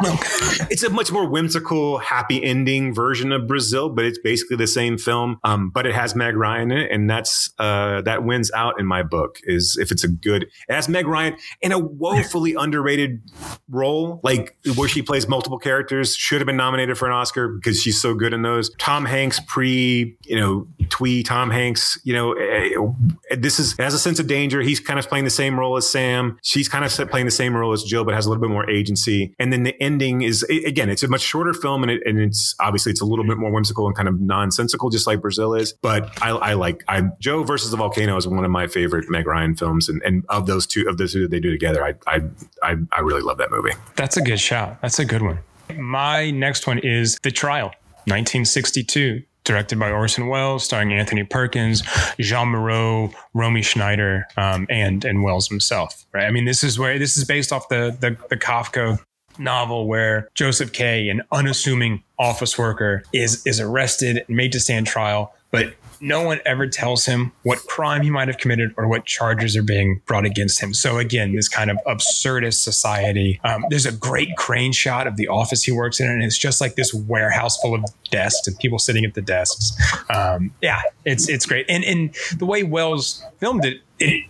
[0.70, 4.96] It's a much more whimsical, happy ending version of Brazil, but it's basically the same
[4.96, 5.38] film.
[5.44, 8.86] Um, but it has Meg Ryan in it, and that's uh, that wins out in
[8.86, 9.38] my book.
[9.44, 13.22] Is if it's a good, it has Meg Ryan in a woefully underrated
[13.68, 16.14] role, like where she plays multiple characters.
[16.16, 18.70] Should have been nominated for an Oscar because she's so good in those.
[18.78, 21.98] Tom Hanks pre, you know, twee Tom Hanks.
[22.04, 24.62] You know, eh, this is has a sense of danger.
[24.62, 26.38] He's kind of playing the same role as Sam.
[26.42, 28.68] She's kind of playing the same role as Jill, but has a little bit more
[28.70, 29.34] agency.
[29.38, 32.54] And then the ending is again, it's a much shorter film, and, it, and it's
[32.60, 35.72] obviously it's a little bit more whimsical and kind of nonsensical, just like Brazil is.
[35.82, 39.26] But I, I like I Joe versus the volcano is one of my favorite Meg
[39.26, 41.94] Ryan films, and, and of those two of those two that they do together, I
[42.06, 42.22] I
[42.62, 43.72] I, I really love that movie.
[43.96, 44.80] That's a good shout.
[44.80, 45.40] That's a good one.
[45.76, 47.68] My next one is The Trial,
[48.06, 51.82] 1962, directed by Orson Welles, starring Anthony Perkins,
[52.20, 56.04] Jeanne Moreau, Romy Schneider, um, and and Welles himself.
[56.12, 56.24] Right.
[56.24, 58.98] I mean, this is where this is based off the the, the Kafka
[59.38, 64.86] novel where Joseph K, an unassuming office worker, is is arrested and made to stand
[64.86, 69.06] trial, but no one ever tells him what crime he might have committed or what
[69.06, 70.74] charges are being brought against him.
[70.74, 73.40] So again, this kind of absurdist society.
[73.44, 76.60] Um, there's a great crane shot of the office he works in, and it's just
[76.60, 79.72] like this warehouse full of desks and people sitting at the desks.
[80.10, 84.24] Um, yeah, it's it's great, and and the way Welles filmed it, it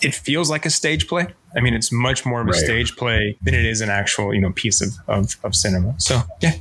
[0.00, 1.26] it feels like a stage play.
[1.56, 2.60] I mean, it's much more of a Right.
[2.60, 5.94] stage play than it is an actual, you know, piece of, of, of cinema.
[5.98, 6.52] So yeah,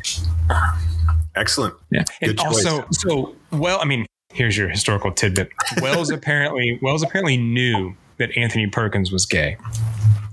[1.35, 1.75] Excellent.
[1.91, 2.03] yeah.
[2.21, 2.65] And Good choice.
[2.65, 5.49] also, so well, I mean, here's your historical tidbit.
[5.81, 9.57] Welles apparently Welles apparently knew that Anthony Perkins was gay.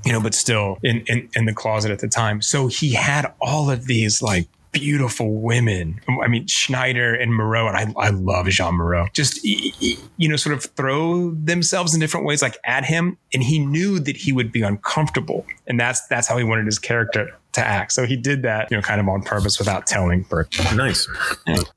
[0.05, 2.41] You know, but still in, in in the closet at the time.
[2.41, 4.47] So he had all of these like
[4.81, 6.01] beautiful women.
[6.23, 9.07] I mean, Schneider and Moreau, and I, I love Jeanne Moreau.
[9.13, 13.59] Just you know, sort of throw themselves in different ways, like at him, and he
[13.59, 17.67] knew that he would be uncomfortable, and that's that's how he wanted his character to
[17.67, 17.93] act.
[17.93, 20.53] So he did that, you know, kind of on purpose without telling Burke.
[20.75, 21.09] Nice.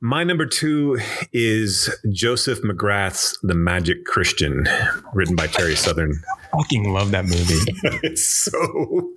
[0.01, 0.99] My number two
[1.31, 4.67] is Joseph McGrath's The Magic Christian,
[5.13, 6.21] written by Terry Southern.
[6.51, 7.63] Fucking love that movie.
[8.03, 9.09] it's so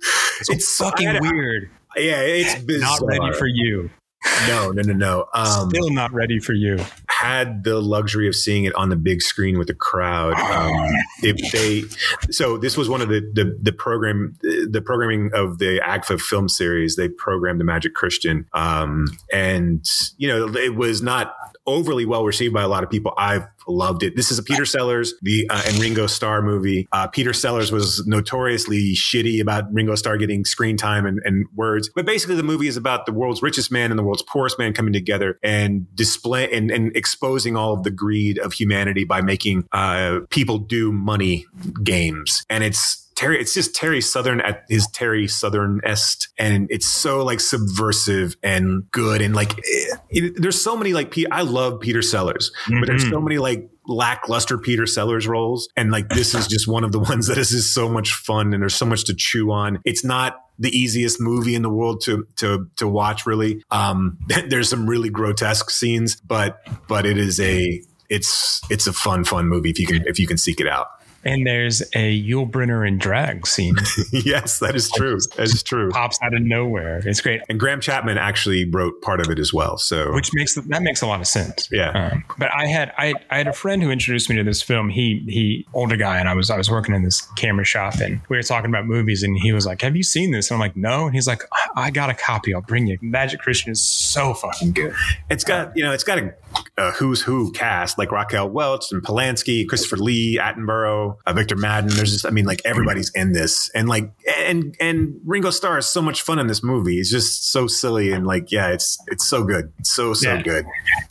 [0.47, 1.69] it's so- fucking I- I- weird.
[1.95, 2.97] Yeah, it's bizarre.
[3.01, 3.89] Not ready for you.
[4.47, 5.25] no, no, no, no.
[5.33, 6.79] Um, Still not ready for you.
[7.09, 10.33] had the luxury of seeing it on the big screen with the crowd.
[10.53, 10.89] Um,
[11.23, 11.83] if they,
[12.31, 16.47] so this was one of the, the the program the programming of the AGFA film
[16.47, 16.95] series.
[16.95, 19.85] They programmed the Magic Christian, um, and
[20.17, 23.13] you know it was not overly well received by a lot of people.
[23.17, 24.15] I've loved it.
[24.15, 26.87] This is a Peter Sellers the uh, and Ringo Starr movie.
[26.91, 31.89] Uh, Peter Sellers was notoriously shitty about Ringo Starr getting screen time and, and words,
[31.95, 34.73] but basically the movie is about the world's richest man and the world's poorest man
[34.73, 39.65] coming together and display and, and exposing all of the greed of humanity by making
[39.71, 41.45] uh, people do money
[41.83, 42.43] games.
[42.49, 47.23] And it's Terry, it's just Terry Southern at his Terry Southern est, and it's so
[47.23, 51.79] like subversive and good, and like it, it- there's so many like Pe- I love
[51.79, 56.47] Peter Sellers, but there's so many like lackluster Peter Sellers roles, and like this is
[56.47, 59.05] just one of the ones that is just so much fun, and there's so much
[59.05, 59.79] to chew on.
[59.85, 63.63] It's not the easiest movie in the world to to to watch, really.
[63.71, 64.17] Um,
[64.47, 69.47] there's some really grotesque scenes, but but it is a it's it's a fun fun
[69.47, 70.87] movie if you can if you can seek it out.
[71.25, 73.75] And there's a Yul Brynner in drag scene
[74.11, 75.17] yes, that is true.
[75.35, 75.89] That is true.
[75.89, 77.01] pops out of nowhere.
[77.05, 79.77] It's great, And Graham Chapman actually wrote part of it as well.
[79.77, 81.69] So which makes that makes a lot of sense.
[81.71, 81.89] Yeah.
[81.89, 84.89] Um, but I had I, I had a friend who introduced me to this film.
[84.89, 88.21] He he older guy, and I was I was working in this camera shop, and
[88.29, 90.59] we were talking about movies, and he was like, "Have you seen this?" And I'm
[90.59, 92.53] like, "No." And he's like, "I, I got a copy.
[92.53, 94.93] I'll bring you." Magic Christian is so fucking good.
[95.29, 96.33] it's got you know it's got a,
[96.77, 101.91] a who's who cast like Raquel Welch and Polanski, Christopher Lee, Attenborough, uh, Victor Maddern.
[101.95, 105.87] There's just I mean like everybody's in this, and like and and Ringo Starr is
[105.87, 106.95] so much fun in this movie.
[106.95, 110.41] He's just so silly and like yeah, it's it's so good, it's so so Yeah.
[110.41, 110.65] good.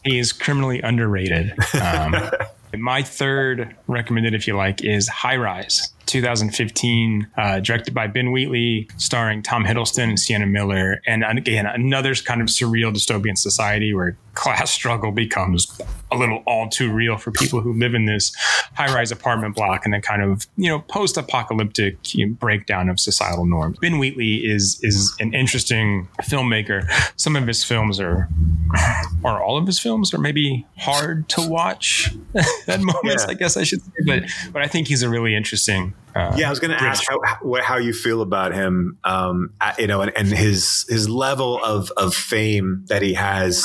[0.05, 1.53] He is criminally underrated.
[1.81, 2.17] Um,
[2.79, 8.87] my third recommended, if you like, is High Rise, 2015, uh, directed by Ben Wheatley,
[8.99, 11.01] starring Tom Hiddleston and Sienna Miller.
[11.07, 15.81] And again, another kind of surreal dystopian society where class struggle becomes
[16.11, 18.35] a little all too real for people who live in this
[18.75, 23.45] high-rise apartment block and a kind of you know post-apocalyptic you know, breakdown of societal
[23.45, 23.79] norms.
[23.79, 26.91] Ben Wheatley is is an interesting filmmaker.
[27.17, 28.29] Some of his films are
[29.23, 32.15] or all of his films are maybe hard to watch
[32.67, 33.25] at moments.
[33.25, 33.31] Yeah.
[33.31, 34.23] I guess I should say, but
[34.53, 37.19] but I think he's a really interesting uh, yeah, I was going to ask how,
[37.63, 42.15] how you feel about him, um, you know, and, and, his his level of of
[42.15, 43.65] fame that he has,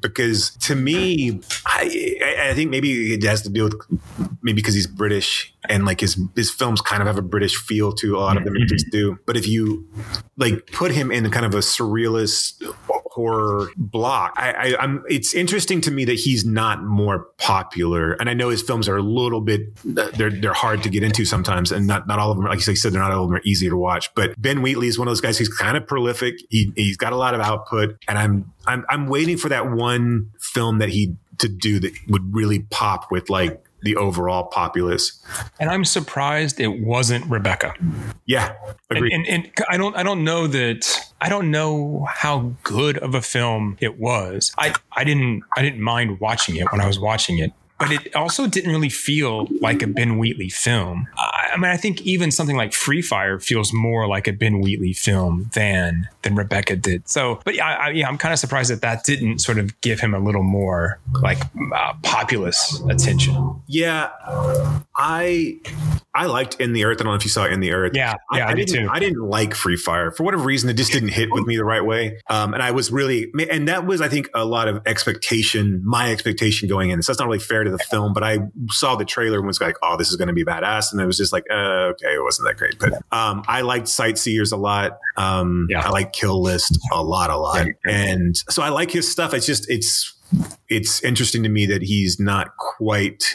[0.00, 3.74] because to me, I, I think maybe it has to do with
[4.42, 7.92] maybe because he's British and like his his films kind of have a British feel
[7.94, 8.66] to a lot of them mm-hmm.
[8.66, 9.18] just do.
[9.26, 9.88] But if you
[10.36, 12.62] like put him in kind of a surrealist
[13.10, 14.32] horror block.
[14.36, 18.48] I, I, am It's interesting to me that he's not more popular, and I know
[18.48, 22.06] his films are a little bit they're they're hard to get into sometimes, and not
[22.06, 22.46] not all of them.
[22.46, 24.12] Like you said, they're not all of them are easy to watch.
[24.14, 25.38] But Ben Wheatley is one of those guys.
[25.38, 26.36] He's kind of prolific.
[26.48, 30.30] He he's got a lot of output, and I'm I'm I'm waiting for that one
[30.40, 35.24] film that he to do that would really pop with like the overall populace.
[35.58, 37.74] And I'm surprised it wasn't Rebecca.
[38.26, 38.54] Yeah,
[38.90, 43.14] and, and, and, I don't I don't know that I don't know how good of
[43.14, 44.52] a film it was.
[44.58, 48.14] I I didn't I didn't mind watching it when I was watching it but it
[48.14, 51.08] also didn't really feel like a Ben Wheatley film.
[51.16, 54.92] I mean, I think even something like Free Fire feels more like a Ben Wheatley
[54.92, 57.08] film than than Rebecca did.
[57.08, 59.98] So, but yeah, I, yeah, I'm kind of surprised that that didn't sort of give
[59.98, 61.38] him a little more like
[61.74, 63.62] uh, populous attention.
[63.66, 64.10] Yeah,
[64.96, 65.58] I
[66.14, 67.00] I liked In the Earth.
[67.00, 67.92] I don't know if you saw In the Earth.
[67.94, 68.74] Yeah, yeah, I, I didn't.
[68.74, 68.88] Too.
[68.90, 70.68] I didn't like Free Fire for whatever reason.
[70.68, 72.20] It just didn't hit with me the right way.
[72.28, 75.80] Um, and I was really, and that was, I think, a lot of expectation.
[75.84, 77.02] My expectation going in.
[77.02, 78.38] So that's not really fair to the film, but I
[78.68, 81.06] saw the trailer and was like, "Oh, this is going to be badass," and it
[81.06, 84.56] was just like, uh, "Okay, it wasn't that great." But um, I liked Sightseers a
[84.56, 84.98] lot.
[85.16, 85.86] Um, yeah.
[85.86, 89.34] I like Kill List a lot, a lot, and so I like his stuff.
[89.34, 90.16] It's just it's
[90.68, 93.34] it's interesting to me that he's not quite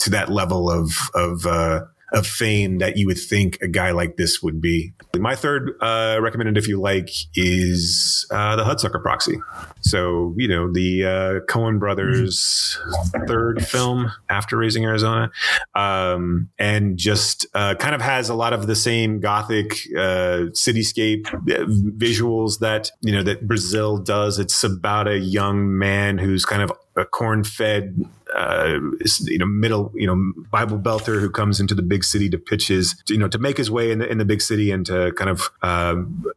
[0.00, 1.82] to that level of of uh,
[2.14, 4.92] of fame that you would think a guy like this would be.
[5.16, 9.36] My third uh, recommended, if you like, is uh, the Hudsucker Proxy.
[9.80, 12.78] So you know the uh, Coen Brothers
[13.26, 15.30] third film after Raising Arizona,
[15.74, 21.26] um, and just uh, kind of has a lot of the same gothic uh, cityscape
[21.34, 21.66] uh,
[21.98, 24.38] visuals that you know that Brazil does.
[24.38, 28.78] It's about a young man who's kind of a corn-fed, uh,
[29.20, 32.68] you know, middle, you know, Bible belter who comes into the big city to pitch
[32.68, 35.12] his, you know, to make his way in the, in the big city and to
[35.12, 35.94] kind of uh,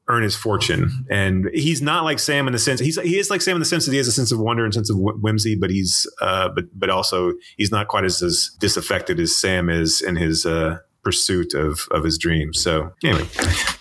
[0.08, 1.06] earn his fortune.
[1.10, 3.66] And he's not like Sam in the sense he's he is like Sam in the
[3.66, 6.50] sense that he has a sense of wonder and sense of whimsy, but he's uh,
[6.50, 10.78] but but also he's not quite as, as disaffected as Sam is in his uh,
[11.08, 12.62] pursuit of of his dreams.
[12.62, 13.24] So anyway,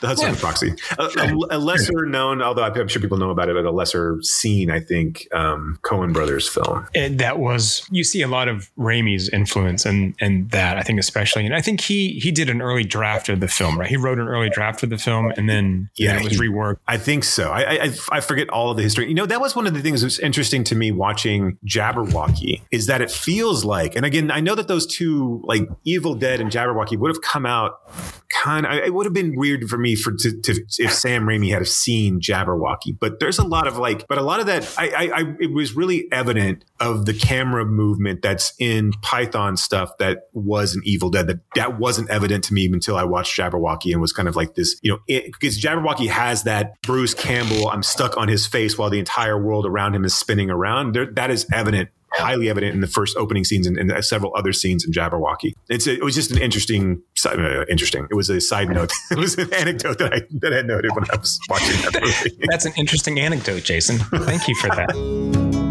[0.00, 0.38] the Hudson yeah.
[0.38, 3.72] Proxy, a, a, a, lesser known, although I'm sure people know about it, but a
[3.72, 6.86] lesser seen, I think, um, Coen Brothers film.
[6.94, 11.00] And that was you see a lot of Raimi's influence and and that I think
[11.00, 13.88] especially, and I think he he did an early draft of the film, right?
[13.88, 16.76] He wrote an early draft of the film, and then yeah, it was he, reworked.
[16.86, 17.50] I think so.
[17.50, 19.08] I, I I forget all of the history.
[19.08, 22.62] You know, that was one of the things that was interesting to me watching Jabberwocky
[22.70, 26.40] is that it feels like, and again, I know that those two like Evil Dead
[26.40, 27.80] and Jabberwocky would have have come out
[28.28, 31.50] kind of, it would have been weird for me for to, to, if Sam Raimi
[31.50, 34.88] had seen Jabberwocky, but there's a lot of like, but a lot of that, I,
[34.88, 40.28] I, I, it was really evident of the camera movement that's in Python stuff that
[40.32, 44.00] was an Evil Dead that that wasn't evident to me until I watched Jabberwocky and
[44.00, 48.16] was kind of like this, you know, because Jabberwocky has that Bruce Campbell, I'm stuck
[48.16, 50.94] on his face while the entire world around him is spinning around.
[50.94, 54.52] There, that is evident highly evident in the first opening scenes and, and several other
[54.52, 55.52] scenes in Jabberwocky.
[55.68, 58.06] It's a, it was just an interesting, uh, interesting.
[58.10, 58.92] It was a side note.
[59.10, 62.46] it was an anecdote that I that I noted when I was watching that movie.
[62.50, 63.98] That's an interesting anecdote, Jason.
[63.98, 65.62] Thank you for that.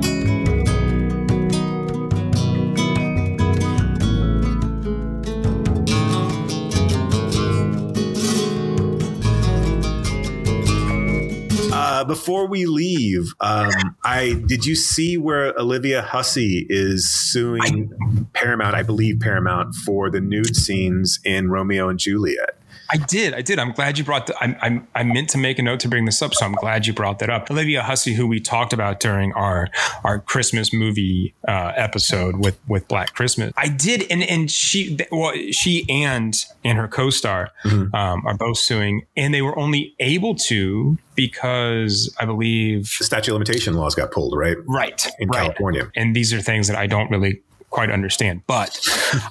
[12.07, 18.75] before we leave, um, I did you see where Olivia Hussey is suing Paramount?
[18.75, 22.57] I believe Paramount for the nude scenes in Romeo and Juliet.
[22.91, 23.33] I did.
[23.33, 23.59] I did.
[23.59, 26.05] I'm glad you brought the, I, I, I meant to make a note to bring
[26.05, 26.33] this up.
[26.33, 27.49] So I'm glad you brought that up.
[27.49, 29.69] Olivia Hussey, who we talked about during our,
[30.03, 33.53] our Christmas movie uh, episode with, with Black Christmas.
[33.57, 34.05] I did.
[34.11, 37.95] And, and she, well, she and, and her co-star mm-hmm.
[37.95, 43.31] um, are both suing and they were only able to because I believe the statute
[43.31, 44.57] of limitation laws got pulled, right?
[44.65, 45.05] Right.
[45.19, 45.43] In right.
[45.43, 45.89] California.
[45.95, 47.41] And these are things that I don't really
[47.75, 48.41] quite understand.
[48.47, 48.79] But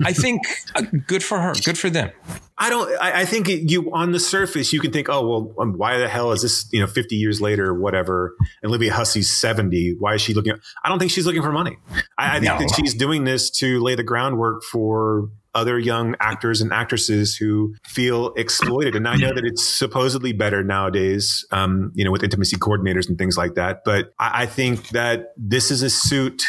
[0.04, 0.42] I think
[0.76, 2.10] uh, good for her, good for them.
[2.58, 2.88] I don't.
[3.00, 5.98] I, I think it, you on the surface you can think, oh well, um, why
[5.98, 6.68] the hell is this?
[6.70, 8.36] You know, fifty years later, or whatever.
[8.62, 9.96] And Olivia Hussey's seventy.
[9.98, 10.54] Why is she looking?
[10.84, 11.78] I don't think she's looking for money.
[12.18, 12.58] I, I think No.
[12.58, 17.74] that she's doing this to lay the groundwork for other young actors and actresses who
[17.86, 18.96] feel exploited.
[18.96, 23.16] And I know that it's supposedly better nowadays, um, you know, with intimacy coordinators and
[23.16, 23.82] things like that.
[23.84, 26.42] But I, I think that this is a suit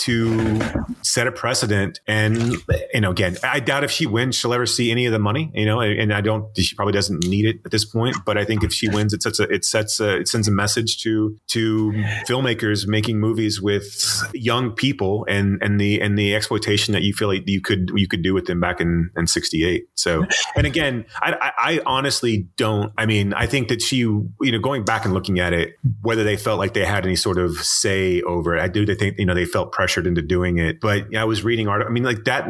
[0.00, 0.60] to
[1.02, 2.00] set a precedent.
[2.06, 2.56] And,
[2.92, 5.50] you know, again, I doubt if she wins, she'll ever see any of the money,
[5.54, 8.16] you know, and I don't, she probably doesn't need it at this point.
[8.24, 10.52] But I think if she wins, it sets a, it sets a, it sends a
[10.52, 11.92] message to, to
[12.28, 17.28] filmmakers making movies with young people and, and the, and the exploitation that you feel
[17.28, 19.84] like you could, you could do with them back in, in 68.
[19.94, 20.24] So,
[20.56, 24.84] and again, I, I, honestly don't, I mean, I think that she, you know, going
[24.84, 28.22] back and looking at it, whether they felt like they had any sort of say
[28.22, 30.80] over it, I do They think, you know, they felt pressured into doing it.
[30.80, 31.84] But I was reading art.
[31.84, 32.48] I mean, like that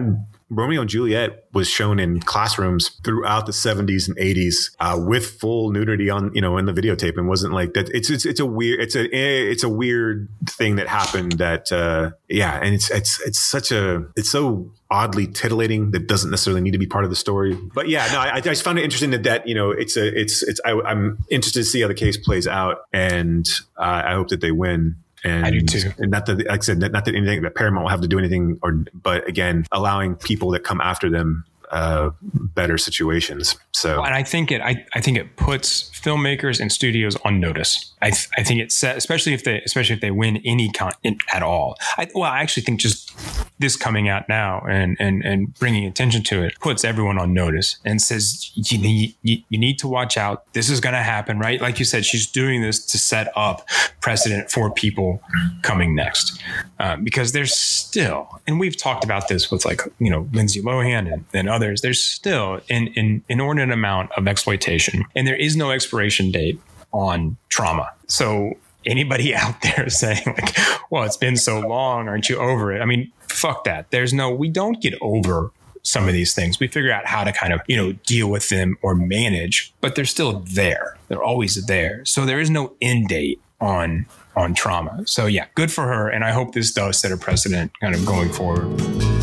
[0.51, 5.71] Romeo and Juliet was shown in classrooms throughout the 70s and 80s uh, with full
[5.71, 7.89] nudity on, you know, in the videotape, and wasn't like that.
[7.91, 11.33] It's it's it's a weird it's a it's a weird thing that happened.
[11.33, 16.31] That uh, yeah, and it's it's it's such a it's so oddly titillating that doesn't
[16.31, 17.57] necessarily need to be part of the story.
[17.73, 20.21] But yeah, no, I, I just found it interesting that that you know it's a
[20.21, 23.49] it's it's I, I'm interested to see how the case plays out, and
[23.79, 24.97] uh, I hope that they win.
[25.25, 25.93] And, I do too.
[25.99, 28.19] and not that, like I said, not that anything that Paramount will have to do
[28.19, 33.57] anything, or but again, allowing people that come after them uh, better situations.
[33.73, 37.93] So and I think it I, I think it puts filmmakers and studios on notice.
[38.03, 40.93] I, th- I think it set, especially if they especially if they win any con
[41.33, 41.77] at all.
[41.97, 43.13] I, well, I actually think just
[43.59, 47.77] this coming out now and and and bringing attention to it puts everyone on notice
[47.85, 50.51] and says you need you, need to watch out.
[50.55, 51.61] This is going to happen, right?
[51.61, 53.69] Like you said, she's doing this to set up
[54.01, 55.23] precedent for people
[55.63, 56.41] coming next,
[56.79, 61.13] um, because there's still, and we've talked about this with like you know Lindsay Lohan
[61.13, 61.83] and, and others.
[61.83, 66.61] There's still an, an inordinate amount of exploitation, and there is no expiration date
[66.93, 67.93] on trauma.
[68.07, 68.55] So
[68.87, 70.57] anybody out there saying like,
[70.91, 72.81] well, it's been so long, aren't you over it?
[72.81, 73.91] I mean, fuck that.
[73.91, 75.51] There's no, we don't get over
[75.83, 76.61] some of these things.
[76.61, 79.95] We figure out how to kind of, you know, deal with them or manage, but
[79.95, 80.99] they're still there.
[81.09, 82.05] They're always there.
[82.05, 84.07] So there is no end date on
[84.37, 85.03] on trauma.
[85.07, 88.07] So yeah, good for her and I hope this does set a precedent kind of
[88.07, 89.20] going forward.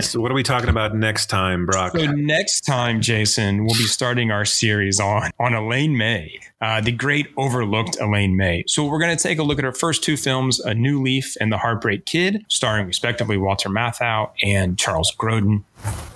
[0.00, 1.92] So what are we talking about next time, Brock?
[1.96, 6.92] So next time, Jason, we'll be starting our series on on Elaine May, uh, the
[6.92, 8.64] great overlooked Elaine May.
[8.66, 11.36] So we're going to take a look at her first two films, A New Leaf
[11.40, 15.64] and The Heartbreak Kid, starring respectively Walter Matthau and Charles Grodin.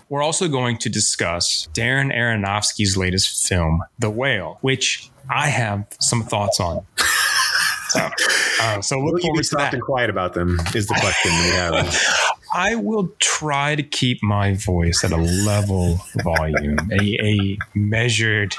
[0.09, 6.23] We're also going to discuss Darren Aronofsky's latest film, The Whale, which I have some
[6.23, 6.87] thoughts on.
[7.93, 8.09] So,
[8.63, 9.75] uh, so look Will you be forward to soft that.
[9.75, 10.59] and quiet about them?
[10.75, 11.95] Is the question we have.
[12.55, 18.55] I will try to keep my voice at a level volume, a, a measured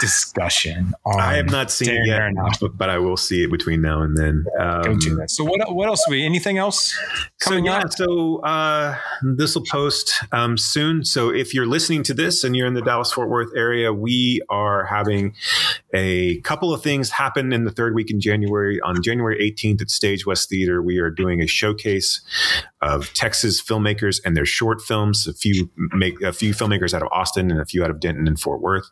[0.00, 1.20] discussion on.
[1.20, 4.16] I have not seen it yet, but, but I will see it between now and
[4.16, 4.44] then.
[4.60, 5.30] Um, Go do that.
[5.30, 5.74] So what?
[5.74, 6.04] What else?
[6.08, 6.98] We anything else
[7.40, 7.92] coming so yeah, up?
[7.92, 11.04] so uh, this will post um, soon.
[11.04, 14.42] So if you're listening to this and you're in the Dallas Fort Worth area, we
[14.50, 15.34] are having
[15.94, 18.80] a couple of things happen in the third week in January.
[18.82, 22.20] On January 18th at Stage West Theater, we are doing a showcase
[22.84, 25.26] of Texas filmmakers and their short films.
[25.26, 28.28] A few make a few filmmakers out of Austin and a few out of Denton
[28.28, 28.90] and Fort Worth.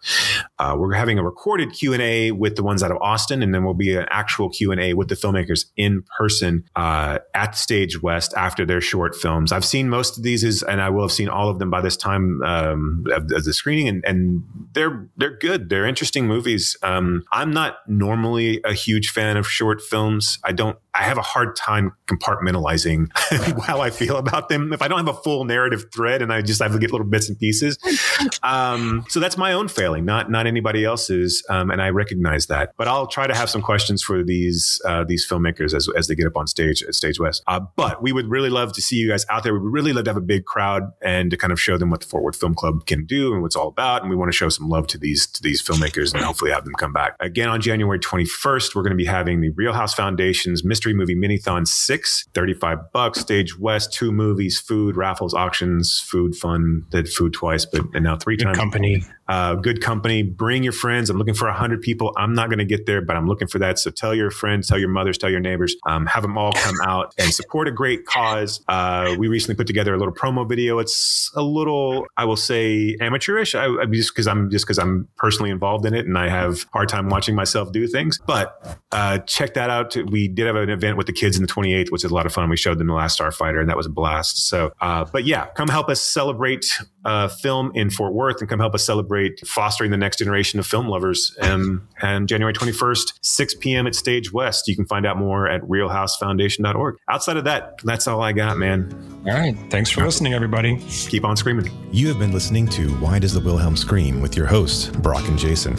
[0.59, 3.55] Uh, we're having a recorded Q and A with the ones out of Austin, and
[3.55, 7.55] then we'll be an actual Q and A with the filmmakers in person uh, at
[7.55, 9.53] Stage West after their short films.
[9.53, 11.83] I've seen most of these, is, and I will have seen all of them by
[11.83, 14.43] this time um, of, of the screening, and, and
[14.73, 15.69] they're they're good.
[15.69, 16.79] They're interesting movies.
[16.83, 20.39] Um, I'm not normally a huge fan of short films.
[20.43, 20.79] I don't.
[20.95, 23.09] I have a hard time compartmentalizing
[23.67, 24.73] how I feel about them.
[24.73, 27.07] If I don't have a full narrative thread and I just have to get little
[27.07, 27.79] bits and pieces,
[28.43, 32.73] um, so that's my own failing, not not anybody else's, um, and I recognize that.
[32.77, 36.15] But I'll try to have some questions for these uh, these filmmakers as, as they
[36.15, 37.43] get up on stage at Stage West.
[37.47, 39.53] Uh, but we would really love to see you guys out there.
[39.53, 41.91] We would really love to have a big crowd and to kind of show them
[41.91, 44.03] what the Fort Worth Film Club can do and what it's all about.
[44.03, 46.65] And we want to show some love to these to these filmmakers and hopefully have
[46.65, 48.75] them come back again on January 21st.
[48.75, 53.23] We're going to be having the Reelhouse Foundation's Mystery Movie Minithon Six, 35 bucks.
[53.23, 56.85] Stage West, two movies, food raffles, auctions, food fun.
[56.91, 58.59] Did food twice, but and now three Good times.
[58.59, 59.05] company.
[59.29, 60.23] Uh, good company.
[60.23, 61.11] Bring your friends.
[61.11, 62.13] I'm looking for 100 people.
[62.17, 63.79] I'm not going to get there, but I'm looking for that.
[63.79, 66.77] So tell your friends, tell your mothers, tell your neighbors, um, have them all come
[66.85, 68.63] out and support a great cause.
[68.69, 70.79] Uh, we recently put together a little promo video.
[70.79, 73.55] It's a little, I will say, amateurish.
[73.55, 76.67] I, I just because I'm just because I'm personally involved in it and I have
[76.73, 78.19] hard time watching myself do things.
[78.27, 79.97] But uh, check that out.
[80.11, 82.27] We did have an event with the kids in the 28th, which is a lot
[82.27, 82.49] of fun.
[82.51, 84.49] We showed them the Last Starfighter, and that was a blast.
[84.49, 86.67] So, uh, but yeah, come help us celebrate
[87.05, 90.67] uh, film in Fort Worth and come help us celebrate fostering the next generation of
[90.67, 91.37] film lovers.
[91.41, 93.87] Um, and January 21st, 6 p.m.
[93.87, 94.69] at Stage West.
[94.69, 96.97] You can find out more at reelhousefoundation.org.
[97.09, 98.93] Outside of that, that's all I got, man.
[99.27, 99.57] All right.
[99.71, 100.79] Thanks for listening, everybody.
[100.89, 101.71] Keep on screaming.
[101.93, 105.39] You have been listening to Why Does the Wilhelm Scream with your hosts, Brock and
[105.39, 105.77] Jason.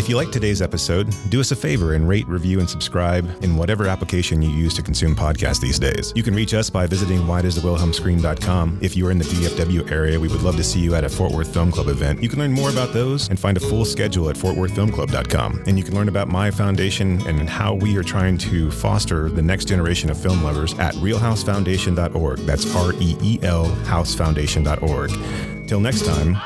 [0.00, 3.54] If you like today's episode, do us a favor and rate, review, and subscribe in
[3.54, 6.14] whatever application you use to consume podcasts these days.
[6.16, 8.78] You can reach us by visiting whydoesthewilhelmscream.com.
[8.80, 11.08] If you are in the DFW area, we would love to see you at a
[11.10, 12.22] Fort Worth Film Club event.
[12.22, 15.64] You can learn more about those and find a full schedule at fortworthfilmclub.com.
[15.66, 19.42] And you can learn about my foundation and how we are trying to foster the
[19.42, 22.38] next generation of film lovers at reelhousefoundation.org.
[22.38, 25.68] That's R E E L housefoundation.org.
[25.68, 26.38] Till next time,